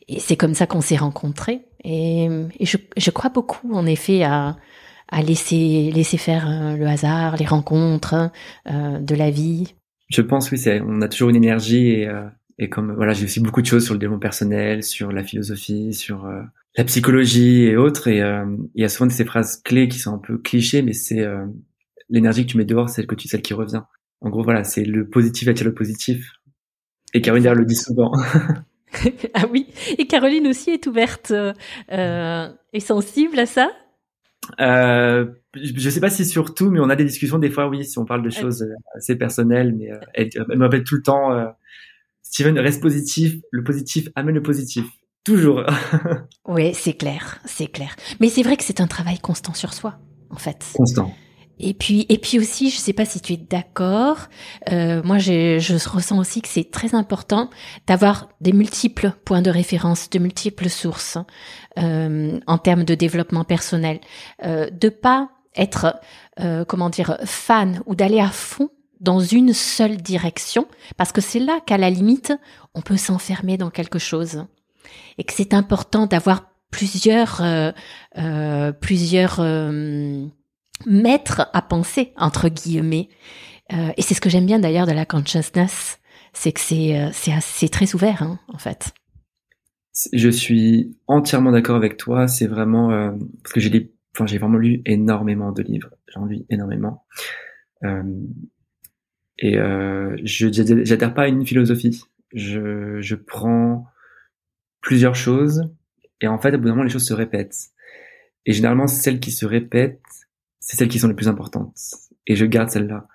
et 0.08 0.20
c'est 0.20 0.36
comme 0.36 0.54
ça 0.54 0.66
qu'on 0.66 0.80
s'est 0.80 0.96
rencontrés. 0.96 1.66
Et, 1.84 2.24
et 2.58 2.64
je, 2.64 2.78
je, 2.96 3.10
crois 3.10 3.28
beaucoup 3.28 3.74
en 3.74 3.84
effet 3.84 4.22
à, 4.22 4.56
à 5.08 5.20
laisser 5.20 5.90
laisser 5.92 6.16
faire 6.16 6.74
le 6.74 6.86
hasard, 6.86 7.36
les 7.36 7.44
rencontres 7.44 8.30
de 8.66 9.14
la 9.14 9.30
vie. 9.30 9.74
Je 10.14 10.22
pense 10.22 10.50
oui, 10.52 10.58
c'est 10.58 10.80
on 10.80 11.00
a 11.02 11.08
toujours 11.08 11.30
une 11.30 11.36
énergie 11.36 11.88
et, 11.90 12.08
euh, 12.08 12.28
et 12.58 12.68
comme 12.68 12.94
voilà, 12.94 13.12
j'ai 13.12 13.24
aussi 13.24 13.40
beaucoup 13.40 13.62
de 13.62 13.66
choses 13.66 13.84
sur 13.84 13.94
le 13.94 13.98
développement 13.98 14.20
personnel, 14.20 14.84
sur 14.84 15.10
la 15.10 15.24
philosophie, 15.24 15.92
sur 15.92 16.24
euh, 16.26 16.42
la 16.76 16.84
psychologie 16.84 17.64
et 17.64 17.76
autres. 17.76 18.06
Et 18.06 18.22
euh, 18.22 18.44
il 18.74 18.82
y 18.82 18.84
a 18.84 18.88
souvent 18.88 19.10
ces 19.10 19.24
phrases 19.24 19.60
clés 19.64 19.88
qui 19.88 19.98
sont 19.98 20.14
un 20.14 20.18
peu 20.18 20.38
clichés, 20.38 20.82
mais 20.82 20.92
c'est 20.92 21.26
l'énergie 22.08 22.46
que 22.46 22.52
tu 22.52 22.58
mets 22.58 22.64
dehors, 22.64 22.88
c'est 22.88 23.04
que 23.06 23.14
tu 23.16 23.26
celle 23.26 23.42
qui 23.42 23.54
revient. 23.54 23.82
En 24.20 24.30
gros, 24.30 24.44
voilà, 24.44 24.62
c'est 24.62 24.84
le 24.84 25.08
positif 25.08 25.48
attire 25.48 25.66
le 25.66 25.74
positif. 25.74 26.30
Et 27.12 27.20
Caroline 27.20 27.52
le 27.52 27.64
dit 27.64 27.74
souvent. 27.74 28.12
ah 29.34 29.46
oui, 29.50 29.68
et 29.98 30.06
Caroline 30.06 30.46
aussi 30.46 30.70
est 30.70 30.86
ouverte 30.86 31.32
euh, 31.32 32.48
et 32.72 32.80
sensible 32.80 33.38
à 33.38 33.46
ça? 33.46 33.70
Euh, 34.60 35.26
je 35.54 35.90
sais 35.90 36.00
pas 36.00 36.10
si 36.10 36.24
surtout, 36.24 36.70
mais 36.70 36.80
on 36.80 36.90
a 36.90 36.96
des 36.96 37.04
discussions 37.04 37.38
des 37.38 37.50
fois, 37.50 37.68
oui, 37.68 37.84
si 37.84 37.98
on 37.98 38.04
parle 38.04 38.22
de 38.22 38.30
choses 38.30 38.62
euh, 38.62 38.74
assez 38.96 39.16
personnelles, 39.16 39.74
mais 39.76 39.90
euh, 39.90 39.98
elle, 40.14 40.30
elle, 40.34 40.58
me 40.58 40.64
rappelle 40.64 40.84
tout 40.84 40.96
le 40.96 41.02
temps, 41.02 41.32
euh, 41.32 41.46
Steven, 42.22 42.58
reste 42.58 42.82
positif, 42.82 43.36
le 43.50 43.62
positif 43.62 44.08
amène 44.14 44.34
le 44.34 44.42
positif. 44.42 44.86
Toujours. 45.24 45.64
oui, 46.48 46.74
c'est 46.74 46.94
clair, 46.94 47.40
c'est 47.44 47.68
clair. 47.68 47.96
Mais 48.20 48.28
c'est 48.28 48.42
vrai 48.42 48.56
que 48.56 48.64
c'est 48.64 48.80
un 48.80 48.86
travail 48.86 49.18
constant 49.18 49.54
sur 49.54 49.72
soi, 49.72 49.98
en 50.30 50.36
fait. 50.36 50.72
Constant. 50.74 51.14
Et 51.58 51.72
puis, 51.72 52.04
et 52.08 52.18
puis 52.18 52.38
aussi, 52.38 52.70
je 52.70 52.76
sais 52.76 52.92
pas 52.92 53.04
si 53.04 53.20
tu 53.20 53.34
es 53.34 53.36
d'accord. 53.36 54.18
Euh, 54.72 55.02
moi, 55.04 55.18
je, 55.18 55.58
je 55.60 55.88
ressens 55.88 56.18
aussi 56.18 56.42
que 56.42 56.48
c'est 56.48 56.70
très 56.70 56.94
important 56.94 57.48
d'avoir 57.86 58.28
des 58.40 58.52
multiples 58.52 59.12
points 59.24 59.42
de 59.42 59.50
référence, 59.50 60.10
de 60.10 60.18
multiples 60.18 60.68
sources 60.68 61.18
euh, 61.78 62.40
en 62.46 62.58
termes 62.58 62.84
de 62.84 62.94
développement 62.94 63.44
personnel, 63.44 64.00
euh, 64.44 64.68
de 64.70 64.88
pas 64.88 65.30
être, 65.56 66.00
euh, 66.40 66.64
comment 66.64 66.90
dire, 66.90 67.18
fan 67.24 67.82
ou 67.86 67.94
d'aller 67.94 68.20
à 68.20 68.28
fond 68.28 68.70
dans 69.00 69.20
une 69.20 69.52
seule 69.52 69.98
direction, 69.98 70.66
parce 70.96 71.12
que 71.12 71.20
c'est 71.20 71.38
là 71.38 71.60
qu'à 71.66 71.76
la 71.76 71.90
limite, 71.90 72.32
on 72.74 72.80
peut 72.80 72.96
s'enfermer 72.96 73.58
dans 73.58 73.70
quelque 73.70 73.98
chose, 73.98 74.46
et 75.18 75.24
que 75.24 75.32
c'est 75.32 75.52
important 75.52 76.06
d'avoir 76.06 76.50
plusieurs, 76.70 77.40
euh, 77.42 77.72
euh, 78.18 78.72
plusieurs 78.72 79.40
maître 80.86 81.48
à 81.52 81.62
penser 81.62 82.12
entre 82.16 82.48
guillemets 82.48 83.08
et 83.70 84.02
c'est 84.02 84.14
ce 84.14 84.20
que 84.20 84.28
j'aime 84.28 84.44
bien 84.44 84.58
d'ailleurs 84.58 84.86
de 84.86 84.92
la 84.92 85.06
consciousness, 85.06 85.98
c'est 86.32 86.52
que 86.52 86.60
c'est 86.60 87.10
c'est 87.12 87.68
très 87.68 87.94
ouvert 87.94 88.22
hein, 88.22 88.38
en 88.52 88.58
fait. 88.58 88.92
Je 90.12 90.28
suis 90.28 90.96
entièrement 91.06 91.52
d'accord 91.52 91.76
avec 91.76 91.96
toi. 91.96 92.26
C'est 92.26 92.48
vraiment 92.48 92.88
parce 93.42 93.52
que 93.52 93.60
j'ai 93.60 93.93
enfin 94.14 94.26
j'ai 94.26 94.38
vraiment 94.38 94.58
lu 94.58 94.82
énormément 94.86 95.52
de 95.52 95.62
livres. 95.62 95.90
J'en 96.08 96.26
lis 96.26 96.46
énormément. 96.50 97.04
et 97.82 99.54
je 99.54 100.82
j'adhère 100.84 101.14
pas 101.14 101.22
à 101.22 101.28
une 101.28 101.46
philosophie. 101.46 102.02
Je, 102.32 103.00
je 103.00 103.14
prends 103.14 103.86
plusieurs 104.80 105.14
choses 105.14 105.70
et 106.24 106.26
en 106.26 106.38
fait, 106.38 106.54
au 106.54 106.58
bout 106.58 106.64
d'un 106.64 106.70
moment, 106.70 106.84
les 106.84 106.90
choses 106.90 107.06
se 107.06 107.12
répètent. 107.12 107.68
Et 108.46 108.52
généralement, 108.52 108.86
celles 108.86 109.20
qui 109.20 109.30
se 109.30 109.44
répètent, 109.44 110.00
c'est 110.58 110.76
celles 110.76 110.88
qui 110.88 110.98
sont 110.98 111.08
les 111.08 111.14
plus 111.14 111.28
importantes. 111.28 111.76
Et 112.26 112.34
je 112.34 112.46
garde 112.46 112.70
celles-là. 112.70 113.08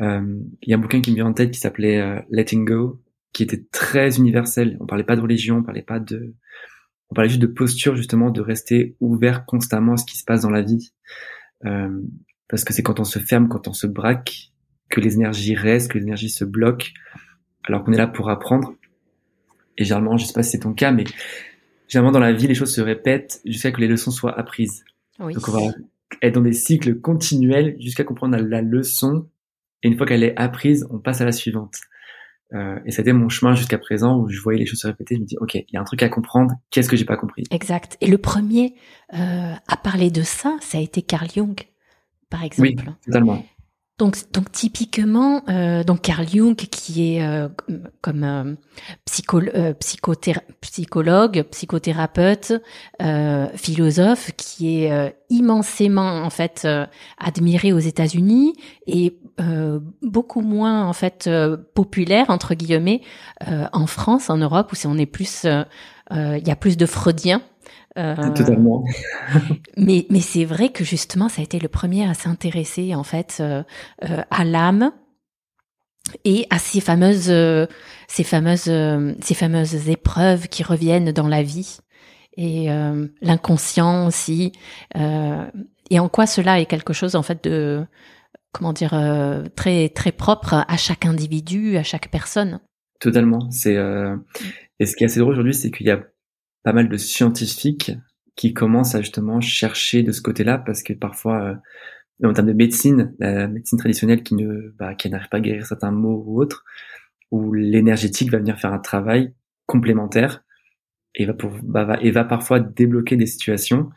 Euh, 0.00 0.38
il 0.62 0.70
y 0.70 0.72
a 0.72 0.76
un 0.76 0.80
bouquin 0.80 1.02
qui 1.02 1.10
me 1.10 1.16
vient 1.16 1.26
en 1.26 1.34
tête 1.34 1.50
qui 1.50 1.60
s'appelait 1.60 2.00
euh, 2.00 2.20
Letting 2.30 2.64
Go, 2.64 3.02
qui 3.32 3.42
était 3.42 3.64
très 3.70 4.16
universel. 4.16 4.78
On 4.80 4.86
parlait 4.86 5.04
pas 5.04 5.16
de 5.16 5.20
religion, 5.20 5.58
on 5.58 5.62
parlait 5.62 5.82
pas 5.82 6.00
de, 6.00 6.34
on 7.10 7.14
parlait 7.14 7.28
juste 7.28 7.42
de 7.42 7.46
posture 7.46 7.96
justement, 7.96 8.30
de 8.30 8.40
rester 8.40 8.96
ouvert 9.00 9.46
constamment 9.46 9.94
à 9.94 9.96
ce 9.96 10.04
qui 10.04 10.18
se 10.18 10.24
passe 10.24 10.42
dans 10.42 10.50
la 10.50 10.62
vie. 10.62 10.92
Euh, 11.64 12.02
parce 12.48 12.64
que 12.64 12.72
c'est 12.72 12.82
quand 12.82 13.00
on 13.00 13.04
se 13.04 13.18
ferme, 13.18 13.48
quand 13.48 13.68
on 13.68 13.72
se 13.72 13.86
braque, 13.86 14.52
que 14.88 15.00
les 15.00 15.14
énergies 15.14 15.54
restent, 15.54 15.90
que 15.90 15.98
les 15.98 16.04
énergies 16.04 16.30
se 16.30 16.44
bloquent, 16.44 16.88
alors 17.64 17.84
qu'on 17.84 17.92
est 17.92 17.98
là 17.98 18.06
pour 18.06 18.30
apprendre. 18.30 18.74
Et 19.76 19.84
généralement, 19.84 20.16
je 20.16 20.24
sais 20.24 20.32
pas 20.32 20.42
si 20.42 20.52
c'est 20.52 20.60
ton 20.60 20.72
cas, 20.72 20.92
mais 20.92 21.04
généralement 21.88 22.12
dans 22.12 22.24
la 22.24 22.32
vie, 22.32 22.46
les 22.46 22.54
choses 22.54 22.74
se 22.74 22.80
répètent 22.80 23.40
jusqu'à 23.44 23.70
que 23.70 23.80
les 23.80 23.88
leçons 23.88 24.10
soient 24.10 24.38
apprises. 24.38 24.84
Donc 25.18 25.48
on 25.48 25.52
va 25.52 25.60
être 26.22 26.34
dans 26.34 26.40
des 26.40 26.52
cycles 26.52 27.00
continuels 27.00 27.76
jusqu'à 27.80 28.04
comprendre 28.04 28.36
la 28.38 28.62
leçon. 28.62 29.28
Et 29.82 29.88
une 29.88 29.96
fois 29.96 30.06
qu'elle 30.06 30.24
est 30.24 30.36
apprise, 30.36 30.86
on 30.90 30.98
passe 30.98 31.20
à 31.20 31.24
la 31.24 31.32
suivante. 31.32 31.76
Euh, 32.54 32.78
et 32.86 32.92
c'était 32.92 33.12
mon 33.12 33.28
chemin 33.28 33.54
jusqu'à 33.54 33.78
présent 33.78 34.18
où 34.18 34.28
je 34.28 34.40
voyais 34.40 34.58
les 34.58 34.66
choses 34.66 34.80
se 34.80 34.86
répéter. 34.86 35.16
Je 35.16 35.20
me 35.20 35.26
dis, 35.26 35.36
ok, 35.38 35.54
il 35.54 35.66
y 35.72 35.76
a 35.76 35.80
un 35.80 35.84
truc 35.84 36.02
à 36.02 36.08
comprendre. 36.08 36.54
Qu'est-ce 36.70 36.88
que 36.88 36.96
j'ai 36.96 37.04
pas 37.04 37.16
compris? 37.16 37.44
Exact. 37.50 37.96
Et 38.00 38.06
le 38.06 38.18
premier 38.18 38.74
euh, 39.14 39.52
à 39.66 39.76
parler 39.76 40.10
de 40.10 40.22
ça, 40.22 40.56
ça 40.60 40.78
a 40.78 40.80
été 40.80 41.02
Carl 41.02 41.28
Jung, 41.30 41.56
par 42.30 42.42
exemple. 42.44 42.68
Oui, 42.68 42.76
totalement. 43.04 43.44
Donc, 43.98 44.16
donc 44.32 44.52
typiquement, 44.52 45.42
euh, 45.48 45.82
donc 45.82 46.02
Carl 46.02 46.26
Jung, 46.26 46.54
qui 46.54 47.16
est 47.16 47.48
comme 48.00 48.56
psychologue, 49.04 49.74
psychothérapeute, 51.50 52.52
philosophe, 53.56 54.30
qui 54.36 54.84
est 54.84 55.16
immensément 55.30 56.22
en 56.22 56.30
fait 56.30 56.66
admiré 57.18 57.72
aux 57.72 57.80
États-Unis 57.80 58.54
et 58.86 59.18
beaucoup 60.02 60.40
moins 60.40 60.84
en 60.86 60.92
fait 60.92 61.30
populaire 61.74 62.26
entre 62.28 62.54
guillemets 62.54 63.02
en 63.72 63.86
France, 63.86 64.30
en 64.30 64.36
Europe, 64.36 64.72
où 64.72 64.76
on 64.86 64.98
est 64.98 65.06
plus, 65.06 65.44
il 65.44 66.42
y 66.46 66.50
a 66.50 66.56
plus 66.56 66.76
de 66.76 66.86
Freudiens 66.86 67.42
euh, 67.98 68.14
Totalement. 68.14 68.84
mais 69.76 70.06
mais 70.08 70.20
c'est 70.20 70.44
vrai 70.44 70.68
que 70.68 70.84
justement, 70.84 71.28
ça 71.28 71.40
a 71.40 71.44
été 71.44 71.58
le 71.58 71.68
premier 71.68 72.08
à 72.08 72.14
s'intéresser 72.14 72.94
en 72.94 73.02
fait 73.02 73.38
euh, 73.40 73.62
euh, 74.04 74.22
à 74.30 74.44
l'âme 74.44 74.92
et 76.24 76.46
à 76.50 76.58
ces 76.58 76.80
fameuses 76.80 77.32
ces 78.08 78.24
fameuses 78.24 78.72
ces 79.20 79.34
fameuses 79.34 79.88
épreuves 79.88 80.48
qui 80.48 80.62
reviennent 80.62 81.12
dans 81.12 81.28
la 81.28 81.42
vie 81.42 81.78
et 82.38 82.68
l'inconscient 83.20 84.06
aussi 84.06 84.52
et 84.94 85.98
en 85.98 86.08
quoi 86.08 86.26
cela 86.26 86.60
est 86.60 86.64
quelque 86.64 86.94
chose 86.94 87.14
en 87.14 87.22
fait 87.22 87.44
de 87.44 87.84
comment 88.52 88.72
dire 88.72 88.94
très 89.56 89.88
très 89.88 90.12
propre 90.12 90.64
à 90.66 90.76
chaque 90.76 91.06
individu 91.06 91.76
à 91.76 91.82
chaque 91.82 92.10
personne 92.10 92.60
totalement 93.00 93.50
c'est 93.50 93.76
et 94.78 94.86
ce 94.86 94.96
qui 94.96 95.04
est 95.04 95.06
assez 95.06 95.20
drôle 95.20 95.32
aujourd'hui 95.32 95.54
c'est 95.54 95.70
qu'il 95.70 95.86
y 95.86 95.90
a 95.90 96.02
pas 96.62 96.72
mal 96.72 96.88
de 96.88 96.96
scientifiques 96.96 97.92
qui 98.38 98.54
commencent 98.54 98.94
à 98.94 99.00
justement 99.00 99.40
chercher 99.40 100.02
de 100.02 100.12
ce 100.12 100.22
côté-là 100.22 100.58
parce 100.58 100.82
que 100.82 100.92
parfois 100.92 101.42
euh, 101.42 101.54
en 102.26 102.32
termes 102.32 102.48
de 102.48 102.52
médecine, 102.52 103.14
la 103.18 103.48
médecine 103.48 103.78
traditionnelle 103.78 104.22
qui 104.22 104.34
ne 104.34 104.70
bah, 104.78 104.94
qui 104.94 105.10
n'arrive 105.10 105.28
pas 105.28 105.38
à 105.38 105.40
guérir 105.40 105.66
certains 105.66 105.90
maux 105.90 106.22
ou 106.24 106.40
autres, 106.40 106.64
où 107.30 107.52
l'énergétique 107.52 108.30
va 108.30 108.38
venir 108.38 108.58
faire 108.58 108.72
un 108.72 108.78
travail 108.78 109.34
complémentaire 109.66 110.44
et 111.14 111.26
va, 111.26 111.34
pour, 111.34 111.50
bah, 111.62 111.84
va, 111.84 112.00
et 112.00 112.10
va 112.10 112.24
parfois 112.24 112.60
débloquer 112.60 113.16
des 113.16 113.26
situations 113.26 113.90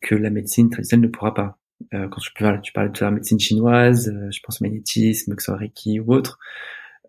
que 0.00 0.14
la 0.14 0.30
médecine 0.30 0.70
traditionnelle 0.70 1.08
ne 1.08 1.12
pourra 1.12 1.34
pas. 1.34 1.58
Euh, 1.94 2.08
quand 2.08 2.20
tu, 2.20 2.32
parles, 2.38 2.60
tu 2.62 2.72
parlais 2.72 2.90
de 2.90 2.98
la 3.00 3.10
médecine 3.10 3.38
chinoise, 3.38 4.08
euh, 4.08 4.30
je 4.30 4.40
pense 4.42 4.60
au 4.60 4.64
magnétisme, 4.64 5.34
que 5.34 5.42
ce 5.42 6.00
ou 6.00 6.12
autre, 6.12 6.38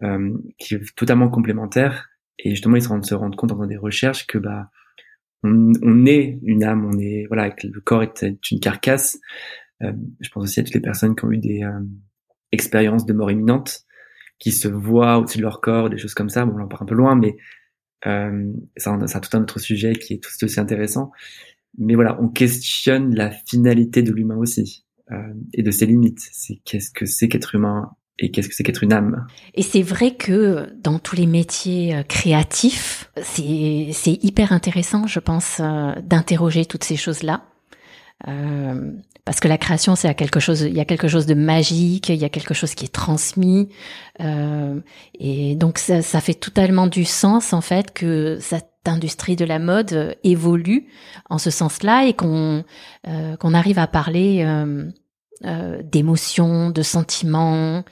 euh, 0.04 0.38
qui 0.58 0.76
est 0.76 0.96
totalement 0.96 1.30
complémentaire. 1.30 2.10
Et 2.40 2.52
justement, 2.52 2.76
ils 2.76 2.84
se 2.84 2.90
rendent, 2.90 3.36
compte 3.36 3.52
en 3.52 3.56
faisant 3.56 3.68
des 3.68 3.78
recherches 3.78 4.28
que 4.28 4.38
bah 4.38 4.70
on, 5.44 5.72
on, 5.82 6.06
est 6.06 6.40
une 6.44 6.64
âme, 6.64 6.86
on 6.86 7.00
est 7.00 7.26
voilà, 7.28 7.54
le 7.64 7.82
corps 7.82 8.04
est 8.04 8.26
une 8.52 8.60
carcasse. 8.60 9.18
Euh, 9.84 9.94
je 10.20 10.30
pense 10.30 10.44
aussi 10.44 10.60
à 10.60 10.64
toutes 10.64 10.74
les 10.74 10.82
personnes 10.82 11.16
qui 11.16 11.26
ont 11.26 11.32
eu 11.32 11.38
des 11.38 11.64
euh, 11.64 11.80
expériences 12.52 13.06
de 13.06 13.14
mort 13.14 13.32
imminente, 13.32 13.82
qui 14.40 14.52
se 14.52 14.68
voient 14.68 15.18
au-dessus 15.18 15.38
de 15.38 15.44
leur 15.44 15.62
corps, 15.62 15.90
des 15.90 15.98
choses 15.98 16.14
comme 16.14 16.30
ça. 16.30 16.46
Bon, 16.46 16.56
on 16.58 16.64
en 16.64 16.68
part 16.68 16.82
un 16.82 16.86
peu 16.86 16.96
loin, 16.96 17.16
mais 17.16 17.36
euh, 18.06 18.52
ça, 18.76 18.98
ça 19.08 19.18
a 19.18 19.22
tout 19.22 19.36
un 19.36 19.42
autre 19.42 19.60
sujet 19.60 19.94
qui 19.94 20.14
est 20.16 20.24
tout 20.24 20.32
aussi 20.44 20.60
intéressant. 20.60 21.12
Mais 21.78 21.96
voilà, 21.96 22.20
on 22.22 22.28
questionne 22.28 23.16
la 23.16 23.30
finalité 23.32 24.02
de 24.02 24.12
l'humain 24.12 24.38
aussi 24.38 24.86
euh, 25.12 25.34
et 25.54 25.64
de 25.64 25.72
ses 25.72 25.86
limites. 25.86 26.28
C'est 26.32 26.60
qu'est-ce 26.66 26.92
que 26.92 27.06
c'est 27.06 27.28
qu'être 27.28 27.56
humain 27.56 27.92
et 28.20 28.32
qu'est-ce 28.32 28.50
que 28.50 28.56
c'est 28.56 28.64
qu'être 28.64 28.84
une 28.84 28.94
âme 28.94 29.28
Et 29.54 29.62
c'est 29.62 29.84
vrai 29.84 30.16
que 30.16 30.70
dans 30.82 30.98
tous 30.98 31.16
les 31.16 31.28
métiers 31.28 31.96
euh, 31.96 32.04
créatifs, 32.04 33.12
c'est 33.22 33.90
c'est 33.94 34.24
hyper 34.24 34.52
intéressant, 34.52 35.06
je 35.06 35.20
pense, 35.20 35.60
euh, 35.60 35.94
d'interroger 36.02 36.66
toutes 36.66 36.84
ces 36.84 36.96
choses-là. 36.96 37.44
Euh, 38.28 38.92
parce 39.26 39.40
que 39.40 39.48
la 39.48 39.58
création, 39.58 39.96
c'est 39.96 40.14
quelque 40.16 40.40
chose, 40.40 40.62
il 40.62 40.74
y 40.74 40.80
a 40.80 40.86
quelque 40.86 41.08
chose 41.08 41.26
de 41.26 41.34
magique, 41.34 42.10
il 42.10 42.16
y 42.16 42.26
a 42.26 42.30
quelque 42.30 42.54
chose 42.54 42.74
qui 42.74 42.86
est 42.86 42.94
transmis, 42.94 43.70
euh, 44.22 44.80
et 45.20 45.56
donc 45.56 45.78
ça, 45.78 46.02
ça, 46.02 46.22
fait 46.22 46.34
totalement 46.34 46.88
du 46.88 47.04
sens 47.04 47.54
en 47.54 47.62
fait 47.62 47.94
que 47.94 48.38
cette 48.40 48.70
industrie 48.88 49.36
de 49.36 49.46
la 49.46 49.60
mode 49.60 50.16
évolue 50.24 50.88
en 51.30 51.38
ce 51.38 51.50
sens-là 51.50 52.06
et 52.06 52.14
qu'on 52.14 52.64
euh, 53.08 53.36
qu'on 53.38 53.54
arrive 53.54 53.80
à 53.80 53.88
parler 53.88 54.44
euh, 55.46 55.82
d'émotions, 55.84 56.70
de 56.70 56.82
sentiments, 56.82 57.84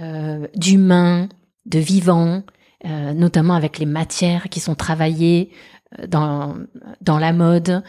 euh, 0.00 0.46
d'humains, 0.54 1.28
de 1.66 1.78
vivants, 1.78 2.42
euh, 2.84 3.12
notamment 3.12 3.54
avec 3.54 3.78
les 3.78 3.86
matières 3.86 4.48
qui 4.48 4.60
sont 4.60 4.74
travaillées 4.74 5.50
euh, 5.98 6.06
dans, 6.06 6.56
dans 7.00 7.18
la 7.18 7.32
mode. 7.32 7.82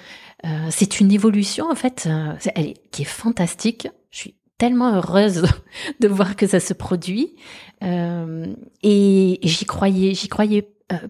Euh, 0.46 0.68
c'est 0.70 1.00
une 1.00 1.12
évolution 1.12 1.70
en 1.70 1.76
fait 1.76 2.10
qui 2.92 3.02
est 3.02 3.06
fantastique. 3.06 3.88
Je 4.12 4.18
suis 4.20 4.36
tellement 4.58 4.96
heureuse 4.96 5.44
de 6.00 6.08
voir 6.08 6.36
que 6.36 6.48
ça 6.48 6.60
se 6.60 6.74
produit 6.74 7.36
et 7.82 9.40
j'y 9.44 9.66
croyais, 9.66 10.16
j'y 10.16 10.28
croyais 10.30 10.68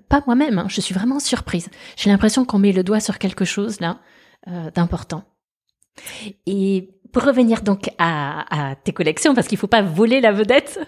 pas 0.10 0.24
moi-même. 0.26 0.60
Hein. 0.60 0.68
Je 0.70 0.82
suis 0.82 0.94
vraiment 0.94 1.20
surprise. 1.20 1.70
J'ai 1.96 2.10
l'impression 2.10 2.46
qu'on 2.46 2.60
met 2.60 2.72
le 2.72 2.84
doigt 2.84 3.00
sur 3.00 3.20
quelque 3.20 3.46
chose 3.46 3.80
là 3.80 4.00
d'important. 4.74 5.24
Et 6.46 6.90
pour 7.12 7.24
revenir 7.24 7.62
donc 7.62 7.90
à, 7.98 8.76
tes 8.84 8.94
collections, 8.94 9.34
parce 9.34 9.48
qu'il 9.48 9.58
faut 9.58 9.68
pas 9.68 9.82
voler 9.82 10.22
la 10.22 10.32
vedette 10.32 10.80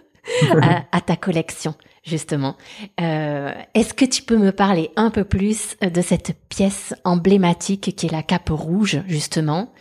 à, 0.92 1.02
ta 1.02 1.16
collection, 1.16 1.74
justement. 2.04 2.56
Euh, 3.02 3.52
est-ce 3.74 3.94
que 3.94 4.06
tu 4.06 4.24
peux 4.24 4.38
me 4.38 4.52
parler 4.52 4.92
un 4.96 5.10
peu 5.10 5.24
plus 5.24 5.76
de 5.82 6.02
cette 6.02 6.38
pièce 6.50 6.94
emblématique 7.04 7.96
qui 7.96 8.06
est 8.06 8.12
la 8.12 8.24
cape 8.24 8.50
rouge, 8.50 9.02
justement 9.08 9.74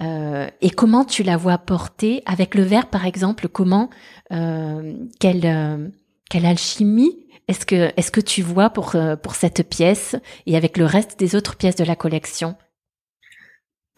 euh, 0.00 0.46
et 0.60 0.70
comment 0.70 1.04
tu 1.04 1.24
la 1.24 1.36
vois 1.36 1.58
porter 1.58 2.22
avec 2.24 2.54
le 2.54 2.62
verre, 2.62 2.86
par 2.86 3.04
exemple 3.04 3.48
Comment 3.48 3.90
euh, 4.30 4.94
quelle 5.18 5.90
quelle 6.30 6.46
alchimie 6.46 7.26
est-ce 7.48 7.66
que 7.66 7.90
est-ce 7.96 8.10
que 8.10 8.20
tu 8.20 8.42
vois 8.42 8.70
pour 8.70 8.94
pour 9.22 9.34
cette 9.34 9.68
pièce 9.68 10.16
et 10.46 10.56
avec 10.56 10.76
le 10.76 10.84
reste 10.84 11.18
des 11.18 11.34
autres 11.34 11.56
pièces 11.56 11.76
de 11.76 11.84
la 11.84 11.96
collection? 11.96 12.56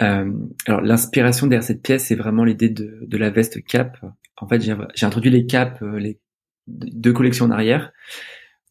Euh, 0.01 0.33
alors 0.67 0.81
l'inspiration 0.81 1.47
derrière 1.47 1.65
cette 1.65 1.83
pièce, 1.83 2.07
c'est 2.07 2.15
vraiment 2.15 2.45
l'idée 2.45 2.71
de, 2.71 3.01
de, 3.03 3.19
la 3.19 3.31
veste 3.31 3.63
cap. 3.65 3.99
En 4.39 4.49
fait, 4.49 4.61
j'ai 4.61 5.07
introduit 5.07 5.31
les 5.31 5.47
capes, 5.47 5.83
euh, 5.83 5.99
les 5.99 6.19
deux 6.67 7.13
collections 7.13 7.47
en 7.47 7.51
arrière, 7.51 7.93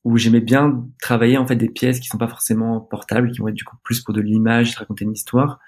où 0.03 0.17
j'aimais 0.17 0.41
bien 0.41 0.87
travailler 1.01 1.37
en 1.37 1.45
fait 1.45 1.55
des 1.55 1.69
pièces 1.69 1.99
qui 1.99 2.07
sont 2.07 2.17
pas 2.17 2.27
forcément 2.27 2.79
portables, 2.79 3.31
qui 3.31 3.39
vont 3.39 3.49
être 3.49 3.55
du 3.55 3.63
coup 3.63 3.77
plus 3.83 4.01
pour 4.01 4.13
de 4.13 4.21
l'image, 4.21 4.75
raconter 4.75 5.05
une 5.05 5.11
histoire. 5.11 5.59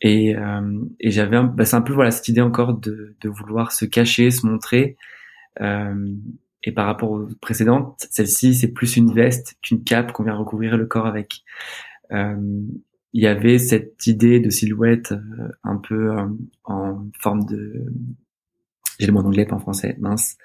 Et, 0.00 0.36
euh, 0.36 0.80
et 1.00 1.10
j'avais, 1.10 1.42
bah, 1.42 1.64
c'est 1.64 1.74
un 1.74 1.82
peu 1.82 1.92
voilà 1.92 2.12
cette 2.12 2.28
idée 2.28 2.40
encore 2.40 2.74
de, 2.74 3.16
de 3.20 3.28
vouloir 3.28 3.72
se 3.72 3.84
cacher, 3.84 4.30
se 4.30 4.46
montrer. 4.46 4.96
Euh, 5.60 6.14
et 6.64 6.72
par 6.72 6.86
rapport 6.86 7.10
aux 7.10 7.26
précédentes, 7.40 8.06
celle-ci 8.10 8.54
c'est 8.54 8.68
plus 8.68 8.96
une 8.96 9.12
veste 9.12 9.56
qu'une 9.62 9.84
cape 9.84 10.12
qu'on 10.12 10.24
vient 10.24 10.36
recouvrir 10.36 10.76
le 10.76 10.86
corps 10.86 11.06
avec. 11.06 11.42
Euh, 12.12 12.62
il 13.12 13.22
y 13.22 13.26
avait 13.26 13.58
cette 13.58 14.06
idée 14.06 14.40
de 14.40 14.50
silhouette 14.50 15.12
euh, 15.12 15.48
un 15.64 15.76
peu 15.76 16.12
euh, 16.12 16.26
en 16.64 17.06
forme 17.18 17.44
de 17.46 17.86
J'ai 18.98 19.06
le 19.06 19.12
mot 19.12 19.20
en 19.20 19.26
anglais, 19.26 19.46
pas 19.46 19.56
en 19.56 19.60
français, 19.60 19.96
mince. 19.98 20.36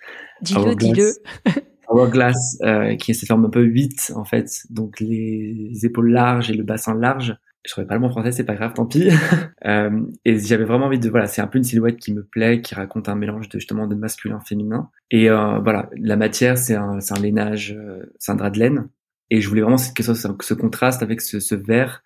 Dis-le, 0.41 0.76
dis-le. 0.76 1.11
Hourglass, 1.89 2.57
euh, 2.64 2.95
qui 2.95 3.11
est 3.11 3.14
cette 3.14 3.28
forme 3.28 3.45
un 3.45 3.49
peu 3.49 3.61
8, 3.61 4.14
en 4.16 4.24
fait. 4.24 4.66
Donc, 4.70 4.99
les 4.99 5.86
épaules 5.86 6.11
larges 6.11 6.49
et 6.49 6.53
le 6.53 6.64
bassin 6.64 6.95
large. 6.95 7.36
Je 7.66 7.72
trouvais 7.72 7.88
pas 7.88 7.95
le 7.95 8.01
mot 8.01 8.09
français, 8.09 8.32
c'est 8.32 8.43
pas 8.43 8.55
grave, 8.55 8.74
tant 8.74 8.86
pis. 8.86 9.09
euh, 9.66 10.01
et 10.26 10.38
j'avais 10.38 10.66
vraiment 10.66 10.88
envie 10.88 10.99
de, 10.99 11.09
voilà, 11.09 11.28
c'est 11.28 11.41
un 11.41 11.47
peu 11.47 11.57
une 11.57 11.64
silhouette 11.64 11.97
qui 11.97 12.14
me 12.14 12.24
plaît, 12.24 12.61
qui 12.61 12.76
raconte 12.76 13.07
un 13.09 13.16
mélange 13.16 13.49
de, 13.49 13.59
justement, 13.59 13.88
de 13.88 13.95
masculin, 13.95 14.39
féminin. 14.41 14.89
Et, 15.11 15.30
euh, 15.30 15.59
voilà, 15.59 15.89
la 15.95 16.16
matière, 16.16 16.57
c'est 16.57 16.76
un, 16.76 16.99
c'est 16.99 17.18
un 17.18 17.22
lainage, 17.22 17.76
euh, 17.78 18.14
c'est 18.20 18.32
un 18.32 18.36
drap 18.36 18.49
de 18.49 18.59
laine. 18.59 18.89
Et 19.30 19.39
je 19.39 19.47
voulais 19.47 19.61
vraiment 19.61 19.78
que 19.78 20.03
ce, 20.03 20.14
ce 20.14 20.53
contraste 20.53 21.01
avec 21.01 21.22
ce, 21.22 21.39
ce 21.39 21.55
vert. 21.55 22.03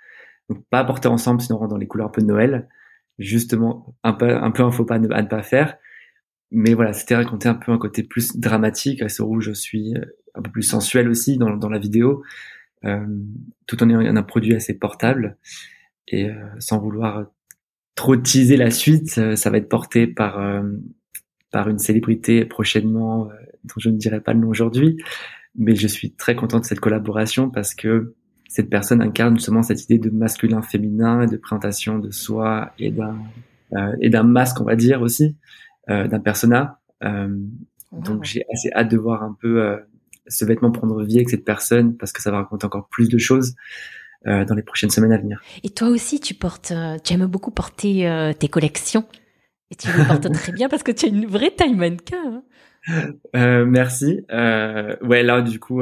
Donc, 0.50 0.64
pas 0.70 0.84
porter 0.84 1.08
ensemble, 1.08 1.42
sinon 1.42 1.58
on 1.58 1.60
rentre 1.62 1.72
dans 1.72 1.78
les 1.78 1.88
couleurs 1.88 2.08
un 2.08 2.12
peu 2.12 2.22
de 2.22 2.28
Noël. 2.28 2.70
Justement, 3.18 3.96
un 4.04 4.14
peu, 4.14 4.30
un 4.30 4.52
peu 4.52 4.64
un 4.64 4.72
faux 4.72 4.86
pas 4.86 4.96
à 4.96 5.00
ne 5.00 5.28
pas 5.28 5.42
faire 5.42 5.78
mais 6.52 6.74
voilà, 6.74 6.94
c'était 6.94 7.16
raconter 7.16 7.50
un 7.50 7.56
peu 7.56 7.72
un 7.72 7.78
côté 7.78 8.04
plus 8.04 8.38
dramatique. 8.38 9.02
À 9.02 9.10
ce 9.10 9.22
rouge, 9.22 9.46
je 9.46 9.54
suis 9.54 9.96
euh, 9.96 10.06
un 10.36 10.42
peu 10.42 10.52
plus 10.52 10.64
sensuel 10.64 11.10
aussi 11.10 11.38
dans, 11.38 11.56
dans 11.56 11.70
la 11.70 11.80
vidéo, 11.80 12.24
tout 12.84 13.84
en 13.84 13.90
ayant 13.90 14.16
un 14.16 14.24
produit 14.24 14.56
assez 14.56 14.78
portable 14.78 15.38
et 16.08 16.30
euh, 16.30 16.36
sans 16.60 16.80
vouloir 16.80 17.26
trop 17.96 18.16
teaser 18.16 18.58
la 18.58 18.72
suite. 18.72 19.18
Euh, 19.18 19.36
ça 19.36 19.50
va 19.50 19.58
être 19.58 19.70
porté 19.70 20.08
par 20.08 20.40
par 21.52 21.70
une 21.70 21.80
célébrité 21.80 22.46
prochainement 22.46 23.30
dont 23.64 23.80
je 23.80 23.90
ne 23.90 23.98
dirai 23.98 24.20
pas 24.20 24.34
le 24.34 24.40
nom 24.40 24.50
aujourd'hui, 24.50 24.98
mais 25.56 25.76
je 25.76 25.88
suis 25.88 26.12
très 26.12 26.36
content 26.36 26.60
de 26.60 26.66
cette 26.66 26.80
collaboration 26.80 27.50
parce 27.50 27.74
que 27.74 28.16
cette 28.50 28.70
personne 28.70 29.02
incarne 29.02 29.38
justement 29.38 29.64
cette 29.64 29.84
idée 29.84 29.98
de 29.98 30.10
masculin 30.10 30.62
féminin 30.62 31.22
et 31.22 31.28
de 31.28 31.38
présentation 31.38 32.00
de 32.00 32.12
soi 32.12 32.74
et 32.80 32.92
d'un 32.92 33.18
et 34.00 34.10
d'un 34.10 34.24
masque 34.24 34.62
on 34.62 34.64
va 34.64 34.78
dire 34.78 35.02
aussi 35.02 35.36
euh, 35.90 36.06
d'un 36.10 36.20
persona. 36.20 36.82
Euh, 37.02 37.34
donc 37.94 38.26
j'ai 38.26 38.44
assez 38.52 38.70
hâte 38.74 38.92
de 38.92 38.98
voir 38.98 39.24
un 39.24 39.38
peu 39.40 39.62
euh, 39.62 39.78
ce 40.28 40.46
vêtement 40.46 40.72
prendre 40.72 41.04
vie 41.04 41.18
avec 41.18 41.30
cette 41.30 41.46
personne 41.46 41.96
parce 41.98 42.12
que 42.12 42.22
ça 42.22 42.32
va 42.32 42.38
raconter 42.38 42.66
encore 42.66 42.88
plus 42.90 43.10
de 43.10 43.18
choses. 43.18 43.56
Euh, 44.26 44.44
dans 44.46 44.56
les 44.56 44.64
prochaines 44.64 44.90
semaines 44.90 45.14
à 45.14 45.18
venir. 45.20 45.40
Et 45.64 45.70
toi 45.70 45.90
aussi, 45.90 46.20
tu 46.20 46.34
portes, 46.34 46.74
tu 47.04 47.14
aimes 47.14 47.28
beaucoup 47.28 47.52
porter 47.52 48.10
euh, 48.10 48.34
tes 48.34 48.48
collections 48.48 49.06
et 49.70 49.76
tu 49.76 49.88
les 49.96 50.06
portes 50.06 50.30
très 50.34 50.52
bien 50.52 50.68
parce 50.68 50.82
que 50.82 50.92
tu 50.92 51.06
as 51.06 51.10
une 51.10 51.28
vraie 51.28 51.52
taille 51.52 51.76
mannequin. 51.76 52.42
Hein. 52.90 53.14
Euh, 53.36 53.66
merci. 53.66 54.26
ouais, 54.30 55.24
là 55.24 55.42
du 55.44 55.60
coup, 55.60 55.82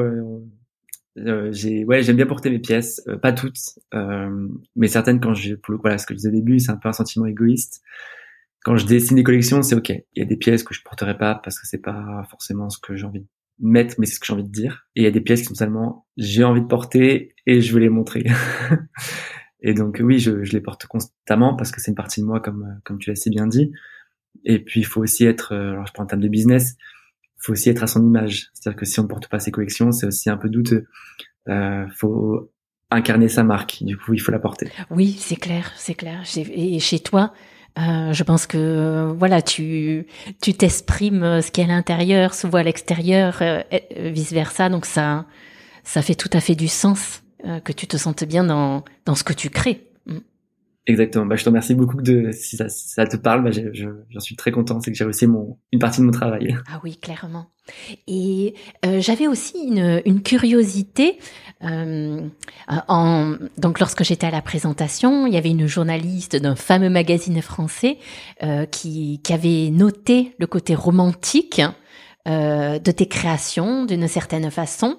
j'ai, 1.16 1.86
ouais, 1.86 2.04
j'aime 2.04 2.18
bien 2.18 2.26
porter 2.26 2.50
mes 2.50 2.60
pièces, 2.60 3.02
pas 3.22 3.32
toutes, 3.32 3.80
mais 4.76 4.88
certaines 4.90 5.22
quand 5.22 5.34
je, 5.34 5.56
pour 5.56 5.72
le, 5.72 5.80
voilà, 5.80 5.98
ce 5.98 6.06
que 6.06 6.14
je 6.14 6.18
disais 6.18 6.30
au 6.30 6.34
début, 6.34 6.60
c'est 6.60 6.72
un 6.72 6.78
peu 6.78 6.90
un 6.90 6.94
sentiment 6.94 7.26
égoïste 7.26 7.82
quand 8.66 8.78
je 8.78 8.88
dessine 8.88 9.16
des 9.16 9.24
collections, 9.24 9.62
c'est 9.62 9.76
ok. 9.76 9.90
Il 9.90 10.20
y 10.20 10.22
a 10.24 10.26
des 10.26 10.38
pièces 10.38 10.64
que 10.64 10.74
je 10.74 10.82
porterai 10.82 11.16
pas 11.16 11.36
parce 11.36 11.60
que 11.60 11.68
c'est 11.68 11.82
pas 11.82 12.24
forcément 12.32 12.72
ce 12.72 12.80
que 12.80 12.96
j'ai 12.96 13.06
envie 13.06 13.24
mettre, 13.60 13.96
mais 13.98 14.06
c'est 14.06 14.16
ce 14.16 14.20
que 14.20 14.26
j'ai 14.26 14.34
envie 14.34 14.44
de 14.44 14.52
dire. 14.52 14.88
Et 14.96 15.02
il 15.02 15.04
y 15.04 15.08
a 15.08 15.12
des 15.12 15.22
pièces 15.22 15.42
qui 15.42 15.48
sont 15.48 15.56
seulement 15.56 16.08
j'ai 16.18 16.44
envie 16.44 16.62
de 16.62 16.68
porter 16.68 17.34
et 17.46 17.62
je 17.62 17.74
veux 17.74 17.80
les 17.80 17.90
montrer. 17.90 18.26
et 19.62 19.74
donc 19.74 20.00
oui, 20.04 20.20
je, 20.20 20.44
je, 20.44 20.54
les 20.54 20.62
porte 20.62 20.86
constamment 20.88 21.56
parce 21.56 21.72
que 21.72 21.82
c'est 21.82 21.92
une 21.92 21.96
partie 21.96 22.22
de 22.22 22.26
moi, 22.26 22.40
comme 22.40 22.80
comme 22.84 22.98
tu 22.98 23.10
l'as 23.10 23.16
si 23.16 23.30
bien 23.30 23.48
dit. 23.48 23.72
Et 24.44 24.60
puis 24.60 24.82
il 24.82 24.86
faut 24.86 25.02
aussi 25.02 25.26
être, 25.26 25.54
euh, 25.54 25.72
alors 25.72 25.88
je 25.88 25.94
prends 25.94 26.04
en 26.04 26.08
termes 26.08 26.22
de 26.22 26.28
business, 26.28 26.76
il 27.38 27.46
faut 27.46 27.54
aussi 27.54 27.70
être 27.70 27.84
à 27.84 27.88
son 27.88 28.06
image. 28.06 28.50
C'est-à-dire 28.54 28.80
que 28.80 28.86
si 28.86 29.00
on 29.00 29.04
ne 29.04 29.08
porte 29.08 29.28
pas 29.28 29.40
ses 29.40 29.52
collections, 29.52 29.92
c'est 29.92 30.08
aussi 30.08 30.30
un 30.30 30.38
peu 30.38 30.50
douteux. 30.50 30.88
Euh, 31.48 31.86
faut 31.96 32.52
incarner 32.92 33.28
sa 33.28 33.44
marque. 33.44 33.84
Du 33.84 33.98
coup, 33.98 34.14
il 34.14 34.20
faut 34.20 34.32
la 34.32 34.40
porter. 34.40 34.72
Oui, 34.90 35.16
c'est 35.20 35.36
clair, 35.36 35.72
c'est 35.76 35.96
clair. 35.96 36.24
Et 36.38 36.80
chez 36.80 37.00
toi, 37.00 37.34
euh, 37.78 38.14
je 38.14 38.24
pense 38.24 38.48
que 38.48 39.14
voilà, 39.18 39.42
tu 39.42 40.08
tu 40.42 40.54
t'exprimes 40.54 41.24
euh, 41.24 41.42
ce 41.42 41.52
qui 41.52 41.62
est 41.62 41.66
à 41.66 41.68
l'intérieur, 41.68 42.34
voit 42.46 42.62
à 42.62 42.64
l'extérieur, 42.64 43.40
euh, 43.42 43.62
vice 43.98 44.32
versa. 44.32 44.70
Donc 44.70 44.86
ça 44.86 45.26
ça 45.84 46.02
fait 46.02 46.16
tout 46.16 46.30
à 46.34 46.40
fait 46.40 46.56
du 46.56 46.68
sens 46.68 47.22
que 47.64 47.72
tu 47.72 47.86
te 47.86 47.96
sentes 47.96 48.24
bien 48.24 48.44
dans 48.44 48.84
dans 49.06 49.14
ce 49.14 49.24
que 49.24 49.34
tu 49.34 49.52
crées. 49.52 49.84
Exactement. 50.88 51.26
Bah, 51.26 51.36
je 51.36 51.44
te 51.44 51.50
remercie 51.50 51.74
beaucoup 51.74 52.02
de 52.02 52.32
si 52.32 52.58
ça, 52.58 52.70
ça 52.70 53.08
te 53.08 53.18
parle. 53.18 53.44
Bah, 53.44 53.52
j'en 53.52 54.20
suis 54.20 54.36
très 54.36 54.52
content. 54.52 54.80
C'est 54.82 54.92
que 54.92 54.98
j'ai 54.98 55.04
réussi 55.04 55.26
mon 55.26 55.58
une 55.72 55.80
partie 55.80 56.02
de 56.02 56.06
mon 56.06 56.12
travail. 56.12 56.56
Ah 56.72 56.80
oui, 56.84 56.98
clairement. 56.98 57.48
Et 58.08 58.54
euh, 58.86 59.02
j'avais 59.02 59.26
aussi 59.26 59.58
une, 59.68 60.02
une 60.06 60.22
curiosité. 60.22 61.18
Euh, 61.64 62.22
en, 62.88 63.36
donc, 63.58 63.80
lorsque 63.80 64.04
j'étais 64.04 64.28
à 64.28 64.32
la 64.32 64.44
présentation, 64.44 65.26
il 65.26 65.34
y 65.34 65.38
avait 65.38 65.50
une 65.50 65.66
journaliste 65.66 66.36
d'un 66.36 66.56
fameux 66.56 66.92
magazine 66.92 67.42
français 67.42 67.98
euh, 68.44 68.68
qui, 68.68 69.22
qui 69.24 69.34
avait 69.34 69.72
noté 69.72 70.36
le 70.38 70.46
côté 70.46 70.76
romantique 70.76 71.62
euh, 72.28 72.78
de 72.78 72.92
tes 72.92 73.08
créations 73.08 73.86
d'une 73.86 74.08
certaine 74.08 74.52
façon. 74.52 74.98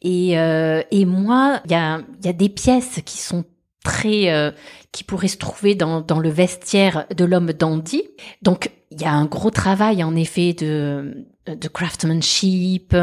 Et, 0.00 0.36
euh, 0.36 0.82
et 0.90 1.04
moi, 1.04 1.60
il 1.66 1.70
y 1.70 1.74
a, 1.74 2.00
y 2.24 2.28
a 2.28 2.32
des 2.32 2.48
pièces 2.48 3.00
qui 3.04 3.18
sont 3.18 3.44
très 3.82 4.30
euh, 4.30 4.50
qui 4.92 5.04
pourrait 5.04 5.28
se 5.28 5.38
trouver 5.38 5.74
dans, 5.74 6.00
dans 6.00 6.18
le 6.18 6.28
vestiaire 6.28 7.06
de 7.16 7.24
l'homme 7.24 7.52
dandy. 7.52 8.02
Donc 8.42 8.70
il 8.90 9.00
y 9.00 9.04
a 9.04 9.12
un 9.12 9.24
gros 9.24 9.50
travail 9.50 10.04
en 10.04 10.14
effet 10.14 10.52
de, 10.52 11.26
de 11.46 11.68
craftsmanship, 11.68 12.94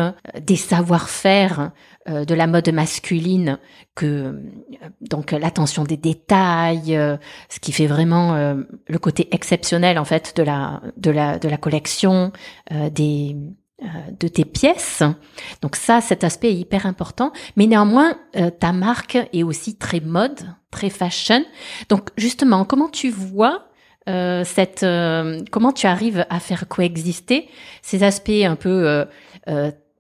des 0.42 0.56
savoir-faire 0.56 1.72
euh, 2.08 2.26
de 2.26 2.34
la 2.34 2.48
mode 2.48 2.70
masculine 2.70 3.60
que 3.96 4.06
euh, 4.06 4.34
donc 5.02 5.32
l'attention 5.32 5.84
des 5.84 5.98
détails, 5.98 6.98
ce 7.50 7.60
qui 7.60 7.72
fait 7.72 7.88
vraiment 7.88 8.56
le 8.88 9.00
côté 9.00 9.28
exceptionnel 9.34 10.00
en 10.00 10.06
fait 10.06 10.34
de 10.36 10.44
la 10.44 10.82
de 10.98 11.12
la 11.12 11.40
de 11.40 11.50
la 11.50 11.58
collection 11.58 12.32
des 12.92 13.36
euh, 13.36 13.52
de 14.20 14.28
tes 14.28 14.46
pièces. 14.46 15.04
Donc 15.62 15.76
ça, 15.76 16.02
cet 16.02 16.24
aspect 16.24 16.50
est 16.50 16.58
hyper 16.58 16.86
important. 16.86 17.32
Mais 17.56 17.68
néanmoins, 17.68 18.16
euh, 18.36 18.50
ta 18.50 18.72
marque 18.72 19.18
est 19.34 19.44
aussi 19.44 19.78
très 19.78 20.00
mode, 20.00 20.40
très 20.72 20.90
fashion. 20.90 21.44
Donc 21.90 22.10
justement, 22.18 22.66
comment 22.66 22.90
tu 22.90 23.10
vois 23.10 23.66
euh, 24.08 24.44
cette, 24.44 24.86
comment 25.52 25.72
tu 25.72 25.88
arrives 25.88 26.26
à 26.30 26.40
faire 26.40 26.68
coexister 26.68 27.48
ces 27.82 28.04
aspects 28.04 28.30
un 28.44 28.56
peu 28.56 29.06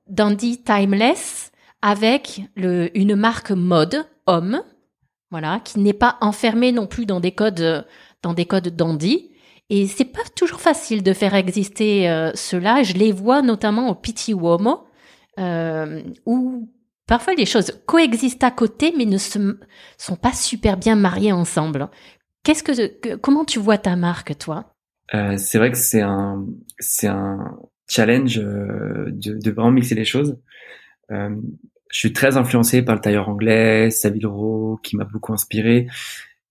dandy, 0.09 0.61
timeless, 0.63 1.51
avec 1.81 2.41
le, 2.55 2.95
une 2.97 3.15
marque 3.15 3.51
mode 3.51 4.05
homme, 4.25 4.61
voilà, 5.31 5.59
qui 5.63 5.79
n'est 5.79 5.93
pas 5.93 6.17
enfermée 6.21 6.71
non 6.71 6.87
plus 6.87 7.05
dans 7.05 7.19
des 7.19 7.31
codes, 7.31 7.85
dans 8.21 8.33
des 8.33 8.45
codes 8.45 8.75
dandy, 8.75 9.28
et 9.69 9.87
c'est 9.87 10.05
pas 10.05 10.23
toujours 10.35 10.61
facile 10.61 11.03
de 11.03 11.13
faire 11.13 11.35
exister 11.35 12.09
euh, 12.09 12.31
cela. 12.33 12.83
Je 12.83 12.93
les 12.93 13.11
vois 13.11 13.41
notamment 13.41 13.89
au 13.89 13.95
Piti 13.95 14.33
Uomo, 14.33 14.87
euh, 15.39 16.01
où 16.25 16.69
parfois 17.05 17.33
les 17.35 17.45
choses 17.45 17.79
coexistent 17.85 18.43
à 18.43 18.51
côté, 18.51 18.93
mais 18.97 19.05
ne 19.05 19.17
se, 19.17 19.57
sont 19.97 20.15
pas 20.15 20.33
super 20.33 20.77
bien 20.77 20.95
mariées 20.95 21.31
ensemble. 21.31 21.89
Qu'est-ce 22.43 22.63
que, 22.63 23.15
comment 23.15 23.45
tu 23.45 23.59
vois 23.59 23.77
ta 23.77 23.95
marque, 23.95 24.37
toi? 24.37 24.73
Euh, 25.13 25.37
C'est 25.37 25.57
vrai 25.57 25.71
que 25.71 25.77
c'est 25.77 26.01
un, 26.01 26.45
c'est 26.79 27.07
un 27.07 27.57
challenge 27.87 28.39
euh, 28.39 29.05
de, 29.07 29.33
de, 29.33 29.51
vraiment 29.51 29.71
mixer 29.71 29.95
les 29.95 30.05
choses. 30.05 30.37
Euh, 31.11 31.35
je 31.91 31.97
suis 31.97 32.13
très 32.13 32.37
influencé 32.37 32.83
par 32.83 32.95
le 32.95 33.01
tailleur 33.01 33.29
anglais, 33.29 33.89
Savile 33.89 34.27
Row, 34.27 34.79
qui 34.83 34.95
m'a 34.95 35.05
beaucoup 35.05 35.33
inspiré. 35.33 35.87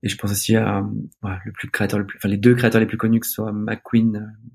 Et 0.02 0.08
je 0.08 0.16
pense 0.16 0.30
aussi 0.30 0.56
à 0.56 0.84
le 1.22 1.52
plus 1.52 1.70
créateur, 1.70 1.98
le 1.98 2.06
plus, 2.06 2.18
enfin 2.18 2.28
les 2.28 2.36
deux 2.36 2.54
créateurs 2.54 2.80
les 2.80 2.86
plus 2.86 2.98
connus, 2.98 3.20
que 3.20 3.26
ce 3.26 3.32
soit 3.32 3.52
McQueen 3.52 4.16
euh, 4.16 4.48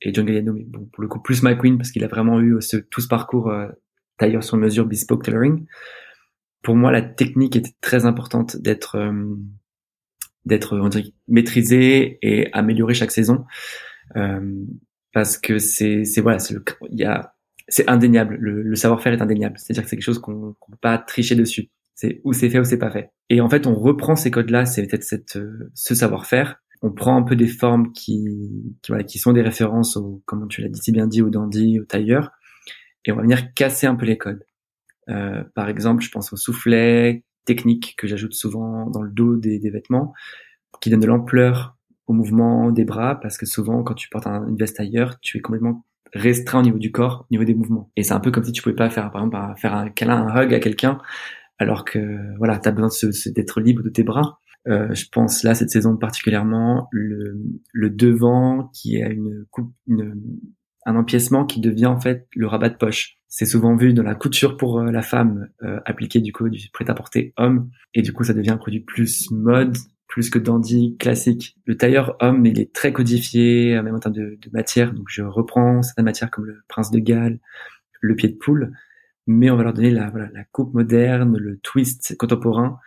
et 0.00 0.12
John 0.12 0.26
Galliano, 0.26 0.52
mais 0.52 0.64
bon, 0.64 0.88
pour 0.92 1.02
le 1.02 1.08
coup 1.08 1.20
plus 1.20 1.42
McQueen 1.42 1.78
parce 1.78 1.90
qu'il 1.90 2.04
a 2.04 2.08
vraiment 2.08 2.40
eu 2.40 2.60
ce, 2.60 2.76
tout 2.76 3.00
ce 3.00 3.08
parcours 3.08 3.50
euh, 3.50 3.68
tailleur 4.18 4.44
sur 4.44 4.56
mesure, 4.56 4.86
bespoke 4.86 5.24
tailoring. 5.24 5.66
Pour 6.62 6.76
moi, 6.76 6.92
la 6.92 7.02
technique 7.02 7.56
était 7.56 7.74
très 7.80 8.06
importante 8.06 8.56
d'être 8.56 8.96
euh, 8.96 9.34
d'être 10.44 10.78
maîtrisée 11.26 12.18
et 12.22 12.52
améliorée 12.52 12.94
chaque 12.94 13.10
saison 13.10 13.46
euh, 14.16 14.64
parce 15.12 15.38
que 15.38 15.58
c'est 15.58 16.04
c'est 16.04 16.20
voilà, 16.20 16.38
c'est 16.38 16.54
il 16.90 16.98
y 16.98 17.04
a 17.04 17.34
c'est 17.68 17.88
indéniable, 17.88 18.36
le, 18.38 18.62
le 18.62 18.76
savoir-faire 18.76 19.14
est 19.14 19.22
indéniable. 19.22 19.58
C'est-à-dire 19.58 19.84
que 19.84 19.88
c'est 19.88 19.96
quelque 19.96 20.04
chose 20.04 20.18
qu'on 20.18 20.54
qu'on 20.60 20.72
peut 20.72 20.78
pas 20.80 20.98
tricher 20.98 21.34
dessus. 21.34 21.70
C'est 21.94 22.20
où 22.24 22.32
c'est 22.32 22.50
fait 22.50 22.58
ou 22.58 22.64
c'est 22.64 22.78
pas 22.78 22.90
fait. 22.90 23.10
Et 23.30 23.40
en 23.40 23.48
fait, 23.48 23.66
on 23.66 23.74
reprend 23.74 24.16
ces 24.16 24.30
codes-là, 24.30 24.64
c'est 24.64 24.86
peut-être 24.86 25.04
cette, 25.04 25.36
euh, 25.36 25.70
ce 25.74 25.94
savoir-faire. 25.94 26.60
On 26.82 26.90
prend 26.90 27.16
un 27.16 27.22
peu 27.22 27.36
des 27.36 27.46
formes 27.46 27.92
qui, 27.92 28.74
qui, 28.82 28.90
voilà, 28.90 29.04
qui 29.04 29.18
sont 29.18 29.32
des 29.32 29.42
références 29.42 29.96
au, 29.96 30.22
comme 30.26 30.48
tu 30.48 30.60
l'as 30.60 30.68
dit 30.68 30.80
si 30.80 30.92
bien 30.92 31.06
dit, 31.06 31.22
au 31.22 31.30
dandy, 31.30 31.80
au 31.80 31.84
tailleur, 31.84 32.32
et 33.04 33.12
on 33.12 33.16
va 33.16 33.22
venir 33.22 33.54
casser 33.54 33.86
un 33.86 33.94
peu 33.94 34.06
les 34.06 34.18
codes. 34.18 34.44
Euh, 35.08 35.44
par 35.54 35.68
exemple, 35.68 36.02
je 36.02 36.10
pense 36.10 36.32
au 36.32 36.36
soufflet 36.36 37.24
technique 37.44 37.94
que 37.96 38.06
j'ajoute 38.06 38.34
souvent 38.34 38.90
dans 38.90 39.02
le 39.02 39.10
dos 39.10 39.36
des, 39.36 39.58
des 39.58 39.70
vêtements, 39.70 40.12
qui 40.80 40.90
donne 40.90 41.00
de 41.00 41.06
l'ampleur 41.06 41.76
au 42.06 42.12
mouvement 42.12 42.70
des 42.70 42.84
bras, 42.84 43.18
parce 43.20 43.38
que 43.38 43.46
souvent, 43.46 43.82
quand 43.82 43.94
tu 43.94 44.08
portes 44.08 44.26
un, 44.26 44.46
une 44.48 44.56
veste 44.56 44.76
tailleur, 44.76 45.20
tu 45.20 45.38
es 45.38 45.40
complètement 45.40 45.86
restreint 46.12 46.60
au 46.60 46.62
niveau 46.62 46.78
du 46.78 46.92
corps, 46.92 47.22
au 47.22 47.26
niveau 47.30 47.44
des 47.44 47.54
mouvements. 47.54 47.90
Et 47.96 48.02
c'est 48.02 48.14
un 48.14 48.20
peu 48.20 48.30
comme 48.30 48.44
si 48.44 48.52
tu 48.52 48.62
pouvais 48.62 48.74
pas 48.74 48.90
faire, 48.90 49.10
par 49.10 49.24
exemple, 49.24 49.60
faire 49.60 49.74
un 49.74 49.88
câlin, 49.88 50.26
un 50.26 50.42
hug 50.42 50.52
à 50.54 50.60
quelqu'un 50.60 50.98
alors 51.58 51.84
que 51.84 52.36
voilà, 52.38 52.58
tu 52.58 52.68
as 52.68 52.72
besoin 52.72 53.10
d'être 53.34 53.60
libre 53.60 53.82
de 53.82 53.88
tes 53.88 54.02
bras. 54.02 54.40
Euh, 54.66 54.94
je 54.94 55.04
pense 55.12 55.42
là 55.42 55.54
cette 55.54 55.70
saison 55.70 55.96
particulièrement 55.96 56.88
le, 56.90 57.38
le 57.72 57.90
devant 57.90 58.70
qui 58.72 59.02
a 59.02 59.10
une 59.10 59.44
coupe, 59.50 59.70
une, 59.86 60.14
un 60.86 60.96
empiècement 60.96 61.44
qui 61.44 61.60
devient 61.60 61.86
en 61.86 62.00
fait 62.00 62.26
le 62.34 62.46
rabat 62.46 62.70
de 62.70 62.76
poche. 62.76 63.18
C'est 63.28 63.44
souvent 63.44 63.76
vu 63.76 63.92
dans 63.92 64.02
la 64.02 64.14
couture 64.14 64.56
pour 64.56 64.78
euh, 64.80 64.90
la 64.90 65.02
femme 65.02 65.48
euh, 65.62 65.80
appliquée 65.84 66.20
du 66.20 66.32
coup 66.32 66.48
du 66.48 66.70
prêt-à-porter 66.72 67.34
homme 67.36 67.68
et 67.92 68.00
du 68.00 68.14
coup 68.14 68.24
ça 68.24 68.32
devient 68.32 68.52
un 68.52 68.56
produit 68.56 68.80
plus 68.80 69.30
mode 69.30 69.76
plus 70.08 70.30
que 70.30 70.38
dandy 70.38 70.96
classique. 70.98 71.58
Le 71.66 71.76
tailleur 71.76 72.16
homme 72.20 72.46
il 72.46 72.58
est 72.58 72.72
très 72.72 72.94
codifié 72.94 73.80
même 73.82 73.94
en 73.94 73.98
termes 73.98 74.14
de, 74.14 74.38
de 74.40 74.50
matière 74.54 74.94
donc 74.94 75.08
je 75.10 75.22
reprends 75.22 75.82
certaines 75.82 76.06
matières 76.06 76.30
comme 76.30 76.46
le 76.46 76.62
prince 76.68 76.90
de 76.90 77.00
Galles, 77.00 77.38
le 78.00 78.16
pied 78.16 78.30
de 78.30 78.36
poule 78.36 78.72
mais 79.26 79.50
on 79.50 79.56
va 79.56 79.64
leur 79.64 79.72
donner 79.72 79.90
la, 79.90 80.10
voilà, 80.10 80.28
la 80.32 80.44
coupe 80.44 80.74
moderne, 80.74 81.36
le 81.36 81.58
twist 81.58 82.16
contemporain 82.16 82.78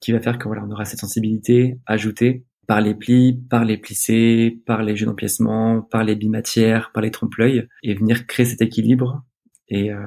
qui 0.00 0.12
va 0.12 0.20
faire 0.20 0.38
que 0.38 0.48
voilà, 0.48 0.64
on 0.66 0.70
aura 0.70 0.84
cette 0.84 1.00
sensibilité 1.00 1.78
ajoutée 1.86 2.44
par 2.66 2.80
les 2.80 2.94
plis, 2.94 3.40
par 3.50 3.64
les 3.64 3.76
plissés, 3.76 4.60
par 4.66 4.82
les 4.82 4.96
jeux 4.96 5.06
d'empiècement, 5.06 5.82
par 5.82 6.04
les 6.04 6.16
bimatières, 6.16 6.90
par 6.92 7.02
les 7.02 7.10
trompe-l'œil, 7.10 7.68
et 7.82 7.94
venir 7.94 8.26
créer 8.26 8.46
cet 8.46 8.62
équilibre. 8.62 9.22
Et, 9.68 9.90
euh, 9.90 9.98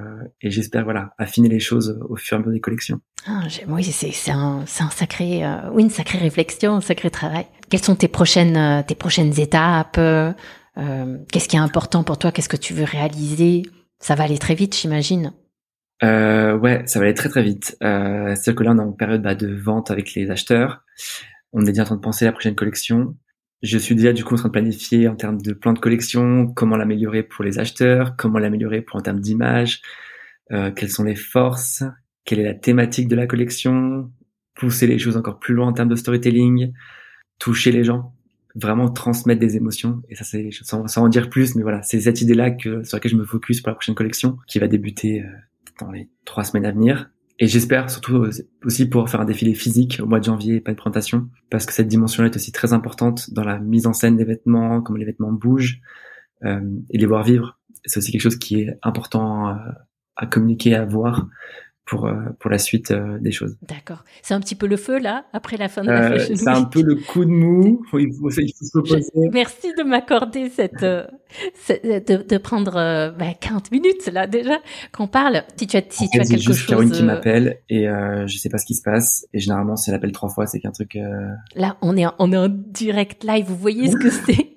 et 0.42 0.52
j'espère 0.52 0.84
voilà 0.84 1.14
affiner 1.18 1.50
les 1.50 1.60
choses 1.60 2.00
au 2.08 2.16
fur 2.16 2.36
et 2.36 2.38
à 2.38 2.40
mesure 2.40 2.54
des 2.54 2.60
collections. 2.60 3.02
Ah, 3.26 3.42
oui, 3.68 3.84
c'est 3.84 4.32
un, 4.32 4.66
un 4.80 4.90
sacré 4.90 5.44
euh, 5.44 5.72
oui 5.72 5.84
une 5.84 5.90
sacrée 5.90 6.20
réflexion, 6.20 6.76
un 6.76 6.82
sacré 6.82 7.10
travail. 7.10 7.48
Quelles 7.70 7.84
sont 7.84 7.96
tes 7.96 8.08
prochaines 8.08 8.58
euh, 8.58 8.84
tes 8.84 8.94
prochaines 8.94 9.40
étapes 9.40 9.98
euh, 9.98 10.32
Qu'est-ce 11.32 11.48
qui 11.48 11.56
est 11.56 11.60
important 11.60 12.04
pour 12.04 12.20
toi 12.20 12.32
Qu'est-ce 12.32 12.50
que 12.50 12.58
tu 12.58 12.74
veux 12.74 12.84
réaliser? 12.84 13.64
Ça 14.00 14.14
va 14.14 14.26
aller 14.26 14.38
très 14.38 14.54
vite, 14.54 14.76
j'imagine. 14.76 15.34
Euh, 16.04 16.58
ouais, 16.58 16.84
ça 16.88 17.00
va 17.00 17.06
aller 17.06 17.14
très 17.14 17.30
très 17.30 17.44
vite. 17.44 17.78
Euh, 17.84 18.36
C'est-à-dire 18.36 18.56
que 18.56 18.64
là, 18.64 18.72
on 18.72 18.78
est 18.78 18.82
en 18.82 18.92
période 18.92 19.22
bah, 19.22 19.36
de 19.36 19.54
vente 19.54 19.92
avec 19.92 20.14
les 20.14 20.30
acheteurs. 20.30 20.84
On 21.54 21.62
est 21.62 21.70
déjà 21.70 21.84
en 21.84 21.86
train 21.86 21.96
de 21.96 22.02
penser 22.02 22.26
à 22.26 22.30
la 22.30 22.32
prochaine 22.34 22.56
collection. 22.56 23.16
Je 23.62 23.78
suis 23.78 23.96
déjà 23.96 24.14
du 24.14 24.24
coup 24.24 24.34
en 24.34 24.38
train 24.38 24.50
de 24.50 24.54
planifier 24.54 25.08
en 25.08 25.16
termes 25.16 25.42
de 25.42 25.54
plan 25.54 25.74
de 25.74 25.80
collection, 25.80 26.48
comment 26.48 26.78
l'améliorer 26.78 27.24
pour 27.24 27.44
les 27.44 27.58
acheteurs, 27.58 28.16
comment 28.18 28.38
l'améliorer 28.38 28.82
pour 28.82 28.98
en 28.98 29.02
termes 29.02 29.22
d'image, 29.22 29.82
euh, 30.52 30.72
quelles 30.72 30.90
sont 30.90 31.04
les 31.04 31.16
forces, 31.16 31.84
quelle 32.26 32.40
est 32.40 32.44
la 32.44 32.54
thématique 32.54 33.08
de 33.08 33.16
la 33.16 33.26
collection, 33.26 34.12
pousser 34.56 34.88
les 34.88 35.00
choses 35.00 35.18
encore 35.18 35.40
plus 35.40 35.54
loin 35.54 35.68
en 35.68 35.74
termes 35.74 35.90
de 35.90 35.96
storytelling, 35.96 36.74
toucher 37.40 37.72
les 37.72 37.84
gens, 37.84 38.14
vraiment 38.56 38.90
transmettre 38.90 39.40
des 39.40 39.56
émotions. 39.56 40.02
Et 40.10 40.16
ça, 40.16 40.26
c'est 40.26 40.50
sans, 40.52 40.88
sans 40.88 41.04
en 41.06 41.10
dire 41.10 41.30
plus, 41.30 41.56
mais 41.56 41.64
voilà, 41.64 41.82
c'est 41.82 42.02
cette 42.02 42.22
idée-là 42.22 42.52
que 42.52 42.84
sur 42.84 42.98
laquelle 42.98 43.12
je 43.12 43.18
me 43.18 43.26
focus 43.26 43.62
pour 43.62 43.70
la 43.70 43.76
prochaine 43.76 43.96
collection, 43.96 44.38
qui 44.48 44.60
va 44.60 44.68
débuter 44.68 45.22
euh, 45.22 45.28
dans 45.80 45.92
les 45.92 46.10
trois 46.26 46.44
semaines 46.44 46.66
à 46.66 46.72
venir. 46.72 47.10
Et 47.38 47.48
j'espère 47.48 47.90
surtout 47.90 48.28
aussi 48.64 48.90
pouvoir 48.90 49.10
faire 49.10 49.20
un 49.20 49.26
défilé 49.26 49.54
physique 49.54 50.00
au 50.02 50.06
mois 50.06 50.20
de 50.20 50.24
janvier, 50.24 50.62
pas 50.62 50.72
de 50.72 50.78
présentation, 50.78 51.30
parce 51.50 51.66
que 51.66 51.74
cette 51.74 51.90
dimension-là 51.90 52.30
est 52.30 52.36
aussi 52.36 52.54
très 52.54 52.72
importante 52.72 53.34
dans 53.34 53.44
la 53.44 53.60
mise 53.60 53.88
en 53.88 53.94
scène 53.94 54.16
des 54.16 54.24
vêtements, 54.24 54.82
comment 54.82 54.98
les 54.98 55.06
vêtements 55.06 55.34
bougent, 55.34 55.82
euh, 56.46 56.62
et 56.90 56.98
les 56.98 57.06
voir 57.06 57.24
vivre. 57.24 57.60
C'est 57.84 57.98
aussi 57.98 58.12
quelque 58.14 58.22
chose 58.22 58.38
qui 58.38 58.62
est 58.62 58.80
important 58.84 59.48
à, 59.48 59.76
à 60.16 60.26
communiquer, 60.28 60.76
à 60.76 60.86
voir, 60.86 61.28
pour 61.86 62.08
euh, 62.08 62.14
pour 62.40 62.50
la 62.50 62.58
suite 62.58 62.92
euh, 62.92 63.20
des 63.20 63.32
choses. 63.32 63.58
D'accord. 63.62 64.04
C'est 64.24 64.34
un 64.34 64.40
petit 64.40 64.56
peu 64.56 64.66
le 64.68 64.78
feu 64.78 65.00
là 65.00 65.26
après 65.34 65.58
la 65.58 65.68
fin 65.68 65.84
de 65.84 65.88
la 65.88 66.12
euh, 66.12 66.18
Fashion 66.20 66.36
C'est 66.36 66.50
un 66.50 66.64
peu 66.64 66.82
le 66.82 66.96
coup 66.96 67.26
de 67.26 67.30
mou. 67.30 67.82
Il 67.86 67.90
faut, 67.90 68.00
il 68.00 68.14
faut 68.14 68.66
se 68.66 68.78
reposer. 68.78 69.12
Merci 69.32 69.74
de 69.78 69.84
m'accorder 69.84 70.50
cette, 70.50 70.82
de, 70.82 72.24
de 72.24 72.38
prendre 72.38 72.74
bah, 73.18 73.34
40 73.40 73.72
minutes 73.72 74.08
là 74.12 74.28
déjà 74.28 74.58
qu'on 74.92 75.08
parle. 75.08 75.44
Si 75.58 75.68
tu 75.68 75.78
as 75.78 75.84
si 75.90 76.04
En 76.04 76.08
tu 76.08 76.18
fait, 76.18 76.24
as 76.24 76.28
quelque 76.28 76.42
juste 76.42 76.60
chose 76.60 76.68
Caroline 76.68 76.92
qui 76.92 77.04
m'appelle 77.04 77.60
et 77.70 77.88
euh, 77.88 78.26
je 78.28 78.38
sais 78.38 78.50
pas 78.50 78.58
ce 78.58 78.66
qui 78.66 78.76
se 78.76 78.82
passe. 78.82 79.28
Et 79.34 79.40
généralement, 79.40 79.76
si 79.76 79.90
elle 79.90 79.96
appelle 79.96 80.12
trois 80.12 80.30
fois, 80.30 80.48
c'est 80.48 80.60
qu'un 80.60 80.72
truc. 80.72 80.96
Euh... 80.96 81.30
là 81.56 81.78
on 81.82 81.96
est 81.96 82.06
en, 82.06 82.14
on 82.20 82.32
est 82.32 82.38
en 82.38 82.50
direct 82.50 83.24
live. 83.24 83.46
Vous 83.46 83.58
voyez 83.58 83.92
ce 83.92 83.98
que 83.98 84.10
c'est? 84.26 84.55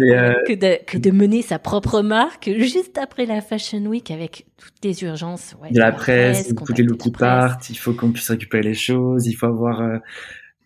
Euh, 0.00 0.34
que 0.46 0.52
de 0.54 0.84
que 0.84 0.98
de 0.98 1.10
mener 1.10 1.42
sa 1.42 1.58
propre 1.58 2.02
marque 2.02 2.50
juste 2.58 2.98
après 2.98 3.26
la 3.26 3.40
Fashion 3.40 3.84
Week 3.86 4.10
avec 4.10 4.46
toutes 4.56 4.84
les 4.84 5.02
urgences. 5.02 5.54
Ouais, 5.62 5.70
de 5.70 5.78
la 5.78 5.92
presse, 5.92 6.48
contacter 6.52 6.64
toutes 6.66 6.78
les 6.78 6.84
looks 6.84 6.98
qui 7.00 7.10
presse. 7.10 7.20
partent, 7.20 7.70
il 7.70 7.76
faut 7.76 7.92
qu'on 7.92 8.12
puisse 8.12 8.30
récupérer 8.30 8.62
les 8.62 8.74
choses, 8.74 9.26
il 9.26 9.34
faut 9.34 9.46
avoir 9.46 9.80
euh, 9.80 9.98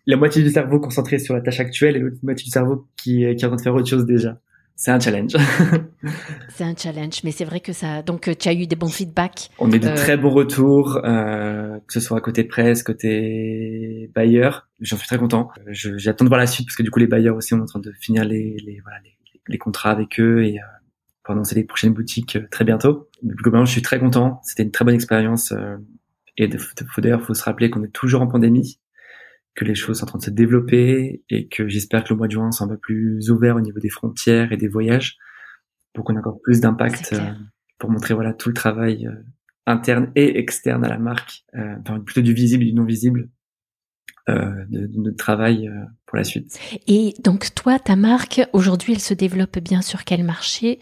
la 0.05 0.17
moitié 0.17 0.41
du 0.43 0.49
cerveau 0.49 0.79
concentré 0.79 1.19
sur 1.19 1.33
la 1.35 1.41
tâche 1.41 1.59
actuelle 1.59 1.97
et 1.97 1.99
l'autre 1.99 2.17
moitié 2.23 2.45
du 2.45 2.51
cerveau 2.51 2.87
qui, 2.97 3.23
est- 3.23 3.35
qui 3.35 3.43
est 3.43 3.47
en 3.47 3.49
train 3.49 3.57
de 3.57 3.61
faire 3.61 3.75
autre 3.75 3.89
chose 3.89 4.05
déjà. 4.05 4.39
C'est 4.81 4.91
un 4.91 4.99
challenge. 4.99 5.35
C'est 6.55 6.63
un 6.63 6.73
challenge, 6.73 7.21
mais 7.25 7.31
c'est 7.31 7.43
vrai 7.43 7.59
que 7.59 7.73
ça. 7.73 8.01
Donc 8.01 8.29
euh, 8.29 8.33
tu 8.33 8.47
as 8.47 8.53
eu 8.53 8.65
des 8.65 8.77
bons 8.77 8.87
feedbacks. 8.87 9.49
On 9.59 9.69
a 9.73 9.75
eu 9.75 9.79
de 9.79 9.87
Euh, 9.89 9.95
très 9.95 10.15
bons 10.15 10.29
retours, 10.29 11.01
euh, 11.03 11.77
que 11.85 11.91
ce 11.93 11.99
soit 11.99 12.21
côté 12.21 12.45
presse, 12.45 12.81
côté 12.81 14.09
bailleur. 14.15 14.69
J'en 14.79 14.95
suis 14.95 15.07
très 15.07 15.17
content. 15.17 15.49
Euh, 15.59 15.63
je- 15.71 15.97
J'attends 15.97 16.23
de 16.23 16.29
voir 16.29 16.39
la 16.39 16.47
suite 16.47 16.67
parce 16.67 16.77
que 16.77 16.83
du 16.83 16.91
coup 16.91 16.99
les 16.99 17.07
bailleurs 17.07 17.35
aussi 17.35 17.53
on 17.53 17.57
est 17.57 17.61
en 17.61 17.65
train 17.65 17.79
de 17.81 17.91
finir 17.99 18.23
les, 18.23 18.55
les, 18.65 18.79
voilà, 18.81 18.99
les, 19.03 19.17
les 19.47 19.57
contrats 19.57 19.91
avec 19.91 20.17
eux 20.19 20.45
et 20.45 20.59
euh, 20.59 20.63
pour 21.23 21.33
annoncer 21.33 21.55
les 21.55 21.65
prochaines 21.65 21.93
boutiques 21.93 22.37
très 22.49 22.63
bientôt. 22.63 23.09
Mais 23.21 23.33
globalement, 23.33 23.65
je 23.65 23.71
suis 23.73 23.81
très 23.81 23.99
content. 23.99 24.39
C'était 24.45 24.63
une 24.63 24.71
très 24.71 24.85
bonne 24.85 24.95
expérience. 24.95 25.51
euh, 25.51 25.75
et 26.37 26.47
de, 26.47 26.57
d'ailleurs, 26.99 27.21
faut 27.21 27.33
se 27.33 27.43
rappeler 27.43 27.69
qu'on 27.69 27.83
est 27.83 27.91
toujours 27.91 28.21
en 28.21 28.27
pandémie, 28.27 28.79
que 29.59 29.65
les 29.65 29.75
choses 29.75 29.99
sont 29.99 30.05
en 30.05 30.07
train 30.07 30.19
de 30.19 30.23
se 30.23 30.29
développer 30.29 31.21
et 31.29 31.49
que 31.49 31.67
j'espère 31.67 32.05
que 32.05 32.13
le 32.13 32.15
mois 32.15 32.27
de 32.27 32.31
juin 32.31 32.49
sera 32.51 32.65
un 32.65 32.69
peu 32.69 32.77
plus 32.77 33.29
ouvert 33.29 33.57
au 33.57 33.61
niveau 33.61 33.79
des 33.79 33.89
frontières 33.89 34.53
et 34.53 34.57
des 34.57 34.69
voyages 34.69 35.17
pour 35.93 36.05
qu'on 36.05 36.15
ait 36.15 36.19
encore 36.19 36.39
plus 36.41 36.61
d'impact 36.61 37.11
euh, 37.11 37.33
pour 37.77 37.89
montrer 37.89 38.13
voilà 38.13 38.33
tout 38.33 38.47
le 38.47 38.55
travail 38.55 39.05
euh, 39.05 39.11
interne 39.65 40.13
et 40.15 40.39
externe 40.39 40.85
à 40.85 40.87
la 40.87 40.97
marque, 40.97 41.43
euh, 41.55 41.75
enfin, 41.81 41.99
plutôt 41.99 42.21
du 42.21 42.33
visible 42.33 42.63
et 42.63 42.67
du 42.67 42.73
non 42.73 42.85
visible 42.85 43.29
de, 44.27 44.85
de 44.85 44.99
notre 44.99 45.17
travail 45.17 45.67
pour 46.05 46.15
la 46.15 46.23
suite. 46.23 46.59
Et 46.85 47.15
donc 47.23 47.55
toi, 47.55 47.79
ta 47.79 47.95
marque 47.95 48.47
aujourd'hui, 48.53 48.93
elle 48.93 48.99
se 48.99 49.15
développe 49.15 49.57
bien 49.57 49.81
sur 49.81 50.03
quel 50.03 50.23
marché? 50.23 50.77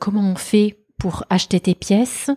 Comment 0.00 0.28
on 0.28 0.34
fait 0.34 0.83
pour 1.04 1.22
acheter 1.28 1.60
tes 1.60 1.74
pièces 1.74 2.30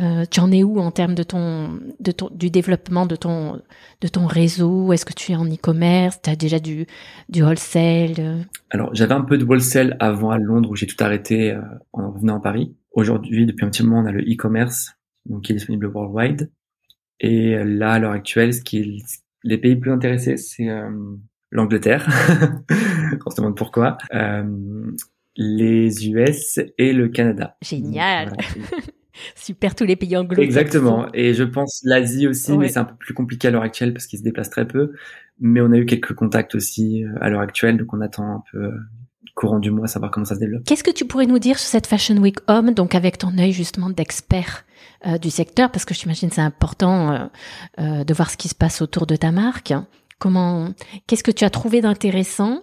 Euh, 0.00 0.24
Tu 0.30 0.40
en 0.40 0.50
es 0.50 0.62
où 0.62 0.78
en 0.78 0.90
termes 0.90 1.14
de 1.14 1.22
ton, 1.22 1.78
de 2.00 2.10
ton, 2.10 2.30
du 2.32 2.48
développement 2.48 3.04
de 3.04 3.16
ton, 3.16 3.60
de 4.00 4.08
ton 4.08 4.24
réseau? 4.24 4.94
Est-ce 4.94 5.04
que 5.04 5.12
tu 5.12 5.32
es 5.32 5.36
en 5.36 5.44
e-commerce? 5.44 6.22
Tu 6.22 6.30
as 6.30 6.36
déjà 6.36 6.58
du, 6.58 6.86
du 7.28 7.42
wholesale 7.42 8.14
euh? 8.18 8.42
Alors, 8.70 8.94
j'avais 8.94 9.12
un 9.12 9.20
peu 9.20 9.36
de 9.36 9.44
wholesale 9.44 9.98
avant 10.00 10.30
à 10.30 10.38
Londres 10.38 10.70
où 10.70 10.74
j'ai 10.74 10.86
tout 10.86 10.96
arrêté 11.00 11.52
euh, 11.52 11.60
en 11.92 12.12
revenant 12.12 12.38
à 12.38 12.40
Paris. 12.40 12.74
Aujourd'hui, 12.92 13.44
depuis 13.44 13.66
un 13.66 13.68
petit 13.68 13.82
moment, 13.82 14.00
on 14.00 14.06
a 14.06 14.12
le 14.12 14.22
e-commerce, 14.22 14.94
qui 15.42 15.52
est 15.52 15.56
disponible 15.56 15.88
worldwide. 15.88 16.50
Et 17.20 17.54
euh, 17.54 17.64
là, 17.64 17.92
à 17.92 17.98
l'heure 17.98 18.12
actuelle, 18.12 18.54
ce 18.54 18.62
qui 18.62 18.78
est 18.78 18.88
les 19.42 19.58
pays 19.58 19.76
plus 19.76 19.92
intéressés, 19.92 20.38
c'est 20.38 20.66
l'Angleterre. 21.50 22.08
on 23.26 23.30
se 23.30 23.36
demande 23.36 23.54
pourquoi. 23.54 23.98
Les 25.36 26.08
US 26.08 26.58
et 26.78 26.92
le 26.92 27.08
Canada. 27.08 27.56
Génial. 27.62 28.28
Voilà. 28.28 28.82
Super, 29.36 29.74
tous 29.76 29.84
les 29.84 29.94
pays 29.96 30.16
anglo 30.16 30.42
Exactement. 30.42 31.06
Et 31.14 31.34
je 31.34 31.44
pense 31.44 31.80
l'Asie 31.84 32.26
aussi, 32.26 32.52
Ouais. 32.52 32.58
mais 32.58 32.68
c'est 32.68 32.80
un 32.80 32.84
peu 32.84 32.96
plus 32.96 33.14
compliqué 33.14 33.48
à 33.48 33.50
l'heure 33.52 33.62
actuelle 33.62 33.92
parce 33.92 34.06
qu'ils 34.06 34.18
se 34.18 34.24
déplacent 34.24 34.50
très 34.50 34.66
peu. 34.66 34.92
Mais 35.40 35.60
on 35.60 35.70
a 35.72 35.76
eu 35.76 35.86
quelques 35.86 36.14
contacts 36.14 36.54
aussi 36.54 37.04
euh, 37.04 37.08
à 37.20 37.30
l'heure 37.30 37.40
actuelle, 37.40 37.76
donc 37.78 37.92
on 37.92 38.00
attend 38.00 38.24
un 38.24 38.42
peu 38.50 38.58
euh, 38.58 38.72
courant 39.34 39.58
du 39.58 39.70
mois 39.70 39.86
savoir 39.86 40.10
comment 40.10 40.24
ça 40.24 40.34
se 40.34 40.40
développe. 40.40 40.64
Qu'est-ce 40.64 40.84
que 40.84 40.90
tu 40.90 41.04
pourrais 41.04 41.26
nous 41.26 41.38
dire 41.38 41.58
sur 41.58 41.68
cette 41.68 41.86
Fashion 41.86 42.16
Week 42.16 42.38
Homme, 42.48 42.72
donc 42.72 42.94
avec 42.94 43.18
ton 43.18 43.36
œil 43.38 43.52
justement 43.52 43.90
d'expert 43.90 44.64
euh, 45.06 45.18
du 45.18 45.30
secteur, 45.30 45.70
parce 45.70 45.84
que 45.84 45.94
j'imagine 45.94 46.30
c'est 46.30 46.40
important 46.40 47.12
euh, 47.12 47.18
euh, 47.80 48.04
de 48.04 48.14
voir 48.14 48.30
ce 48.30 48.36
qui 48.36 48.48
se 48.48 48.54
passe 48.54 48.80
autour 48.82 49.06
de 49.06 49.16
ta 49.16 49.32
marque. 49.32 49.72
Comment, 50.18 50.70
qu'est-ce 51.06 51.24
que 51.24 51.32
tu 51.32 51.44
as 51.44 51.50
trouvé 51.50 51.80
d'intéressant? 51.80 52.62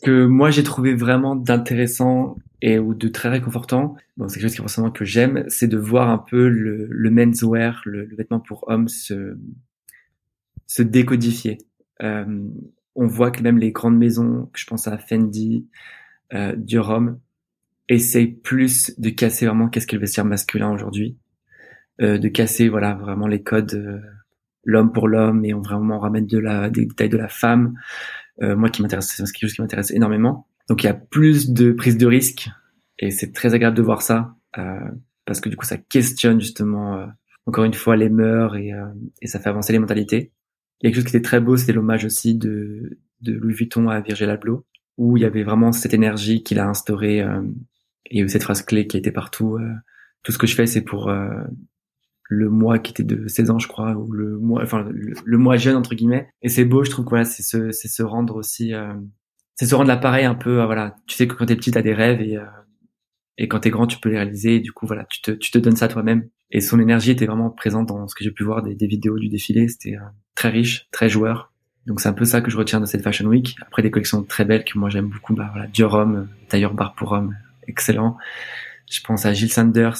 Que 0.00 0.26
moi 0.26 0.50
j'ai 0.50 0.62
trouvé 0.62 0.94
vraiment 0.94 1.36
d'intéressant 1.36 2.36
et 2.62 2.78
ou 2.78 2.94
de 2.94 3.08
très 3.08 3.28
réconfortant, 3.28 3.96
bon, 4.16 4.28
c'est 4.28 4.34
quelque 4.34 4.48
chose 4.48 4.54
qui 4.54 4.62
forcément 4.62 4.90
que 4.90 5.04
j'aime, 5.04 5.44
c'est 5.48 5.68
de 5.68 5.76
voir 5.76 6.08
un 6.08 6.18
peu 6.18 6.48
le, 6.48 6.86
le 6.90 7.10
menswear, 7.10 7.82
le, 7.84 8.04
le 8.04 8.16
vêtement 8.16 8.40
pour 8.40 8.64
hommes 8.68 8.88
se, 8.88 9.36
se 10.66 10.82
décodifier. 10.82 11.58
Euh, 12.02 12.24
on 12.94 13.06
voit 13.06 13.30
que 13.30 13.42
même 13.42 13.58
les 13.58 13.72
grandes 13.72 13.98
maisons, 13.98 14.50
je 14.54 14.64
pense 14.66 14.88
à 14.88 14.98
Fendi, 14.98 15.66
euh, 16.32 16.54
Homme, 16.74 17.18
essayent 17.88 18.32
plus 18.32 18.98
de 18.98 19.10
casser 19.10 19.46
vraiment 19.46 19.68
qu'est-ce 19.68 19.86
qu'est 19.86 19.96
le 19.96 20.00
vestiaire 20.00 20.24
masculin 20.24 20.70
aujourd'hui, 20.70 21.16
euh, 22.00 22.18
de 22.18 22.28
casser 22.28 22.68
voilà 22.68 22.94
vraiment 22.94 23.26
les 23.26 23.42
codes 23.42 23.74
euh, 23.74 24.00
l'homme 24.64 24.92
pour 24.92 25.06
l'homme 25.06 25.44
et 25.44 25.52
on 25.54 25.60
vraiment 25.60 25.98
ramène 25.98 26.26
de 26.26 26.38
la 26.38 26.70
des 26.70 26.86
détails 26.86 27.10
de 27.10 27.18
la 27.18 27.28
femme. 27.28 27.74
Euh, 28.42 28.56
moi 28.56 28.68
qui 28.68 28.82
m'intéresse, 28.82 29.06
c'est 29.06 29.22
quelque 29.24 29.42
chose 29.42 29.54
qui 29.54 29.60
m'intéresse 29.60 29.90
énormément. 29.90 30.46
Donc 30.68 30.82
il 30.82 30.86
y 30.86 30.90
a 30.90 30.94
plus 30.94 31.50
de 31.50 31.72
prise 31.72 31.96
de 31.96 32.06
risque 32.06 32.48
et 32.98 33.10
c'est 33.10 33.32
très 33.32 33.54
agréable 33.54 33.76
de 33.76 33.82
voir 33.82 34.02
ça 34.02 34.34
euh, 34.58 34.80
parce 35.24 35.40
que 35.40 35.48
du 35.48 35.56
coup 35.56 35.66
ça 35.66 35.76
questionne 35.76 36.40
justement 36.40 36.96
euh, 36.96 37.06
encore 37.46 37.64
une 37.64 37.74
fois 37.74 37.96
les 37.96 38.08
mœurs 38.08 38.56
et, 38.56 38.72
euh, 38.72 38.86
et 39.20 39.26
ça 39.26 39.40
fait 39.40 39.50
avancer 39.50 39.72
les 39.72 39.78
mentalités. 39.78 40.32
Il 40.80 40.86
y 40.86 40.88
a 40.88 40.90
quelque 40.90 41.02
chose 41.02 41.10
qui 41.10 41.16
était 41.16 41.24
très 41.24 41.40
beau, 41.40 41.56
c'était 41.56 41.72
l'hommage 41.72 42.04
aussi 42.04 42.34
de, 42.34 42.98
de 43.20 43.32
Louis 43.32 43.54
Vuitton 43.54 43.88
à 43.88 44.00
Virgil 44.00 44.30
Abloh, 44.30 44.64
où 44.96 45.16
il 45.16 45.22
y 45.22 45.26
avait 45.26 45.42
vraiment 45.44 45.72
cette 45.72 45.94
énergie 45.94 46.42
qu'il 46.42 46.58
a 46.58 46.68
instaurée. 46.68 47.22
Euh, 47.22 47.42
et 48.10 48.26
cette 48.28 48.42
phrase 48.42 48.62
clé 48.62 48.86
qui 48.86 48.96
a 48.96 49.00
été 49.00 49.10
partout. 49.10 49.56
euh, 49.56 49.72
tout 50.22 50.32
ce 50.32 50.38
que 50.38 50.46
je 50.46 50.54
fais, 50.54 50.66
c'est 50.66 50.82
pour 50.82 51.12
le 52.34 52.50
moi 52.50 52.78
qui 52.78 52.92
était 52.92 53.04
de 53.04 53.26
16 53.28 53.50
ans, 53.50 53.58
je 53.58 53.68
crois, 53.68 53.92
ou 53.92 54.12
le 54.12 54.38
moi, 54.38 54.62
enfin 54.62 54.86
le, 54.90 55.38
moi 55.38 55.56
jeune 55.56 55.76
entre 55.76 55.94
guillemets. 55.94 56.28
Et 56.42 56.48
c'est 56.48 56.64
beau, 56.64 56.84
je 56.84 56.90
trouve 56.90 57.06
voilà, 57.08 57.24
c'est 57.24 57.42
se, 57.42 57.70
c'est 57.70 57.88
se 57.88 58.02
rendre 58.02 58.36
aussi, 58.36 58.74
euh, 58.74 58.94
c'est 59.54 59.66
se 59.66 59.74
rendre 59.74 59.88
l'appareil 59.88 60.24
un 60.24 60.34
peu, 60.34 60.60
euh, 60.60 60.66
voilà. 60.66 60.96
Tu 61.06 61.16
sais 61.16 61.26
que 61.26 61.34
quand 61.34 61.46
t'es 61.46 61.56
petit, 61.56 61.70
t'as 61.70 61.82
des 61.82 61.94
rêves 61.94 62.20
et 62.20 62.36
euh, 62.36 62.44
et 63.36 63.48
quand 63.48 63.60
t'es 63.60 63.70
grand, 63.70 63.88
tu 63.88 63.98
peux 63.98 64.10
les 64.10 64.16
réaliser. 64.16 64.56
Et 64.56 64.60
du 64.60 64.70
coup, 64.72 64.86
voilà, 64.86 65.06
tu 65.10 65.20
te, 65.20 65.32
tu 65.32 65.50
te 65.50 65.58
donnes 65.58 65.74
ça 65.74 65.88
toi-même. 65.88 66.28
Et 66.52 66.60
son 66.60 66.78
énergie 66.78 67.10
était 67.10 67.26
vraiment 67.26 67.50
présente 67.50 67.88
dans 67.88 68.06
ce 68.06 68.14
que 68.14 68.22
j'ai 68.22 68.30
pu 68.30 68.44
voir 68.44 68.62
des, 68.62 68.76
des 68.76 68.86
vidéos 68.86 69.18
du 69.18 69.28
défilé. 69.28 69.66
C'était 69.66 69.96
très 70.36 70.50
riche, 70.50 70.86
très 70.92 71.08
joueur. 71.08 71.52
Donc 71.86 72.00
c'est 72.00 72.08
un 72.08 72.12
peu 72.12 72.24
ça 72.24 72.40
que 72.40 72.50
je 72.50 72.56
retiens 72.56 72.80
de 72.80 72.86
cette 72.86 73.02
Fashion 73.02 73.26
Week. 73.26 73.56
Après 73.60 73.82
des 73.82 73.90
collections 73.90 74.22
très 74.22 74.44
belles 74.44 74.64
que 74.64 74.78
moi 74.78 74.88
j'aime 74.88 75.08
beaucoup, 75.08 75.34
bah 75.34 75.50
voilà, 75.52 75.66
Dior 75.66 75.94
Homme, 75.94 76.28
tailleur 76.48 76.74
bar 76.74 76.94
pour 76.94 77.12
homme, 77.12 77.34
excellent. 77.66 78.16
Je 78.90 79.00
pense 79.00 79.26
à 79.26 79.32
Gilles 79.32 79.52
Sanders, 79.52 79.98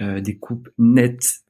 euh, 0.00 0.20
des 0.20 0.36
coupes 0.36 0.68
nettes, 0.78 1.43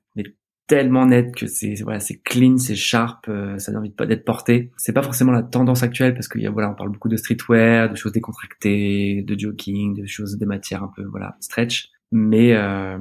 tellement 0.67 1.07
nettes 1.07 1.35
que 1.35 1.47
c'est 1.47 1.75
voilà, 1.83 2.01
c'est 2.01 2.17
clean, 2.17 2.57
c'est 2.59 2.75
sharp, 2.75 3.27
euh, 3.29 3.59
ça 3.59 3.73
n'a 3.73 3.79
envie 3.79 3.91
pas 3.91 4.07
d'être 4.07 4.25
porté. 4.25 4.71
C'est 4.77 4.93
pas 4.93 5.03
forcément 5.03 5.33
la 5.33 5.43
tendance 5.43 5.83
actuelle 5.83 6.15
parce 6.15 6.29
a 6.29 6.51
voilà, 6.51 6.71
on 6.71 6.75
parle 6.75 6.91
beaucoup 6.91 7.09
de 7.09 7.17
streetwear, 7.17 7.91
de 7.91 7.97
choses 7.97 8.13
décontractées, 8.13 9.23
de 9.23 9.39
jogging, 9.39 9.95
de 9.95 10.07
choses 10.07 10.37
des 10.37 10.47
matières 10.47 10.83
un 10.83 10.91
peu 10.95 11.05
voilà 11.05 11.37
stretch, 11.41 11.91
mais 12.13 12.55
euh, 12.55 12.99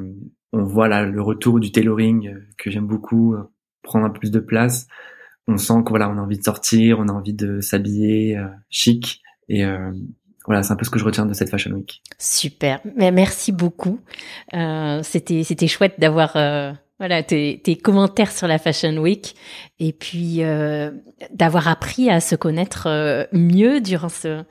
on 0.52 0.64
voit 0.64 0.88
là 0.88 1.06
le 1.06 1.22
retour 1.22 1.60
du 1.60 1.72
tailoring 1.72 2.28
euh, 2.28 2.40
que 2.58 2.70
j'aime 2.70 2.88
beaucoup, 2.88 3.36
prendre 3.82 4.06
un 4.06 4.10
peu 4.10 4.20
plus 4.20 4.32
de 4.32 4.40
place 4.40 4.88
on 5.48 5.58
sent 5.58 5.74
qu'on 5.86 5.90
voilà, 5.90 6.10
on 6.10 6.18
a 6.18 6.22
envie 6.22 6.38
de 6.38 6.44
sortir, 6.44 7.00
on 7.00 7.08
a 7.08 7.12
envie 7.12 7.34
de 7.34 7.60
s'habiller 7.62 8.38
euh, 8.38 8.48
chic 8.70 9.22
et 9.50 9.66
euh, 9.66 9.92
voilà, 10.46 10.64
c'est 10.64 10.74
un 10.74 10.76
peu 10.76 10.86
ce 10.86 10.90
que 10.90 11.00
je 11.00 11.06
retiens 11.06 11.26
de 11.26 11.34
cette 11.34 11.50
Fashion 11.50 11.72
Week. 11.72 12.02
Super, 12.20 12.82
mais 12.98 13.12
merci 13.12 13.52
beaucoup. 13.52 14.00
Euh, 14.54 15.02
c'était 15.04 15.44
c'était 15.44 15.68
chouette 15.68 16.00
d'avoir 16.00 16.36
euh, 16.36 16.74
voilà 17.04 17.24
tes, 17.24 17.60
tes, 17.64 17.76
commentaires 17.76 18.32
sur 18.32 18.48
la 18.48 18.58
Fashion 18.58 18.96
Week 18.98 19.36
et 19.80 19.92
puis 19.92 20.42
d'avoir 21.32 21.68
appris 21.68 22.10
à 22.10 22.22
se 22.22 22.36
connaître 22.36 22.88
mieux 23.34 23.82
durant 23.82 24.10
ce 24.10 24.44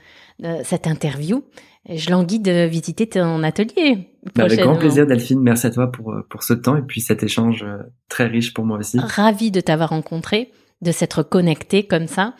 cette 0.64 0.86
interview. 0.86 1.44
Je 1.88 2.10
languis 2.10 2.40
de 2.40 2.66
visiter 2.66 3.08
ton 3.08 3.42
atelier. 3.42 4.10
Bah, 4.34 4.44
avec 4.44 4.60
grand 4.60 4.76
plaisir, 4.76 5.06
Delphine. 5.06 5.40
Merci 5.40 5.66
à 5.66 5.70
toi 5.70 5.90
pour, 5.90 6.14
pour 6.28 6.42
ce 6.42 6.52
temps 6.52 6.76
et 6.76 6.82
puis 6.82 7.00
cet 7.00 7.22
échange 7.22 7.64
très 8.08 8.26
riche 8.26 8.52
pour 8.52 8.64
moi 8.64 8.78
aussi. 8.78 8.98
Ravi 8.98 9.50
de 9.50 9.60
t'avoir 9.60 9.90
rencontré 9.90 10.50
de 10.82 10.90
s'être 10.90 11.22
connecté 11.22 11.84
comme 11.84 12.08
ça 12.08 12.34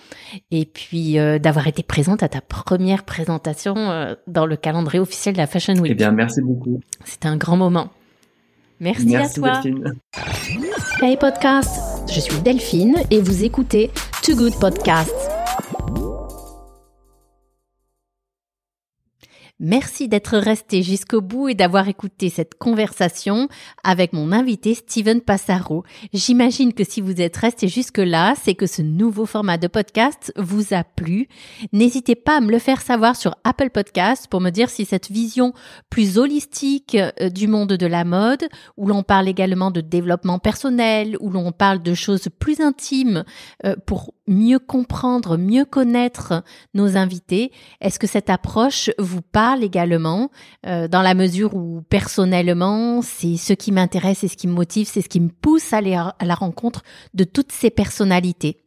et 0.50 0.66
puis 0.66 1.18
euh, 1.18 1.38
d'avoir 1.38 1.68
été 1.68 1.82
présente 1.82 2.22
à 2.22 2.28
ta 2.28 2.40
première 2.40 3.04
présentation 3.04 3.76
euh, 3.76 4.14
dans 4.26 4.46
le 4.46 4.56
calendrier 4.56 5.00
officiel 5.00 5.34
de 5.34 5.38
la 5.38 5.46
Fashion 5.46 5.74
Week. 5.74 5.92
Eh 5.92 5.94
bien, 5.94 6.10
merci 6.10 6.42
beaucoup. 6.42 6.80
C'était 7.04 7.28
un 7.28 7.36
grand 7.36 7.56
moment. 7.56 7.90
Merci, 8.82 9.06
merci 9.06 9.38
à 9.38 9.42
toi. 9.42 9.60
Delphine. 9.62 9.94
Hey 11.00 11.16
podcast, 11.16 11.70
je 12.12 12.18
suis 12.18 12.40
Delphine 12.40 12.96
et 13.12 13.20
vous 13.20 13.44
écoutez 13.44 13.92
Too 14.24 14.34
Good 14.34 14.58
Podcast. 14.58 15.31
Merci 19.60 20.08
d'être 20.08 20.38
resté 20.38 20.82
jusqu'au 20.82 21.20
bout 21.20 21.48
et 21.48 21.54
d'avoir 21.54 21.86
écouté 21.86 22.30
cette 22.30 22.56
conversation 22.56 23.48
avec 23.84 24.12
mon 24.12 24.32
invité 24.32 24.74
Steven 24.74 25.20
Passaro. 25.20 25.84
J'imagine 26.12 26.72
que 26.72 26.82
si 26.82 27.00
vous 27.00 27.20
êtes 27.20 27.36
resté 27.36 27.68
jusque-là, 27.68 28.34
c'est 28.42 28.54
que 28.54 28.66
ce 28.66 28.82
nouveau 28.82 29.24
format 29.24 29.58
de 29.58 29.68
podcast 29.68 30.32
vous 30.36 30.74
a 30.74 30.82
plu. 30.82 31.28
N'hésitez 31.72 32.16
pas 32.16 32.38
à 32.38 32.40
me 32.40 32.50
le 32.50 32.58
faire 32.58 32.80
savoir 32.80 33.14
sur 33.14 33.36
Apple 33.44 33.70
Podcast 33.70 34.26
pour 34.28 34.40
me 34.40 34.50
dire 34.50 34.68
si 34.68 34.84
cette 34.84 35.10
vision 35.10 35.52
plus 35.90 36.18
holistique 36.18 36.96
euh, 36.96 37.28
du 37.28 37.46
monde 37.46 37.74
de 37.74 37.86
la 37.86 38.04
mode, 38.04 38.48
où 38.76 38.88
l'on 38.88 39.02
parle 39.02 39.28
également 39.28 39.70
de 39.70 39.80
développement 39.80 40.40
personnel, 40.40 41.16
où 41.20 41.30
l'on 41.30 41.52
parle 41.52 41.82
de 41.82 41.94
choses 41.94 42.28
plus 42.38 42.60
intimes 42.60 43.24
euh, 43.64 43.76
pour 43.86 44.14
mieux 44.26 44.58
comprendre, 44.58 45.36
mieux 45.36 45.64
connaître 45.64 46.42
nos 46.74 46.96
invités, 46.96 47.52
est-ce 47.80 47.98
que 47.98 48.06
cette 48.06 48.30
approche 48.30 48.90
vous 48.98 49.22
parle 49.22 49.51
également, 49.60 50.30
euh, 50.66 50.88
dans 50.88 51.02
la 51.02 51.14
mesure 51.14 51.54
où 51.54 51.82
personnellement, 51.88 53.02
c'est 53.02 53.36
ce 53.36 53.52
qui 53.52 53.72
m'intéresse 53.72 54.24
et 54.24 54.28
ce 54.28 54.36
qui 54.36 54.48
me 54.48 54.54
motive, 54.54 54.88
c'est 54.90 55.02
ce 55.02 55.08
qui 55.08 55.20
me 55.20 55.28
pousse 55.28 55.72
à 55.72 55.78
aller 55.78 55.94
à 55.94 56.14
la 56.24 56.34
rencontre 56.34 56.82
de 57.14 57.24
toutes 57.24 57.52
ces 57.52 57.70
personnalités. 57.70 58.62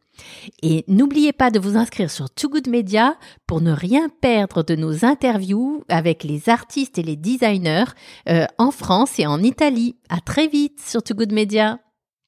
Et 0.62 0.84
n'oubliez 0.88 1.32
pas 1.32 1.50
de 1.50 1.58
vous 1.58 1.76
inscrire 1.76 2.10
sur 2.10 2.30
Too 2.30 2.48
Good 2.48 2.68
Media 2.68 3.16
pour 3.46 3.60
ne 3.60 3.72
rien 3.72 4.08
perdre 4.20 4.62
de 4.62 4.74
nos 4.74 5.04
interviews 5.04 5.84
avec 5.88 6.24
les 6.24 6.48
artistes 6.48 6.98
et 6.98 7.02
les 7.02 7.16
designers 7.16 7.84
euh, 8.28 8.46
en 8.58 8.70
France 8.70 9.18
et 9.18 9.26
en 9.26 9.42
Italie. 9.42 9.96
À 10.08 10.20
très 10.20 10.48
vite 10.48 10.80
sur 10.80 11.02
Too 11.02 11.14
Good 11.14 11.32
Media. 11.32 11.78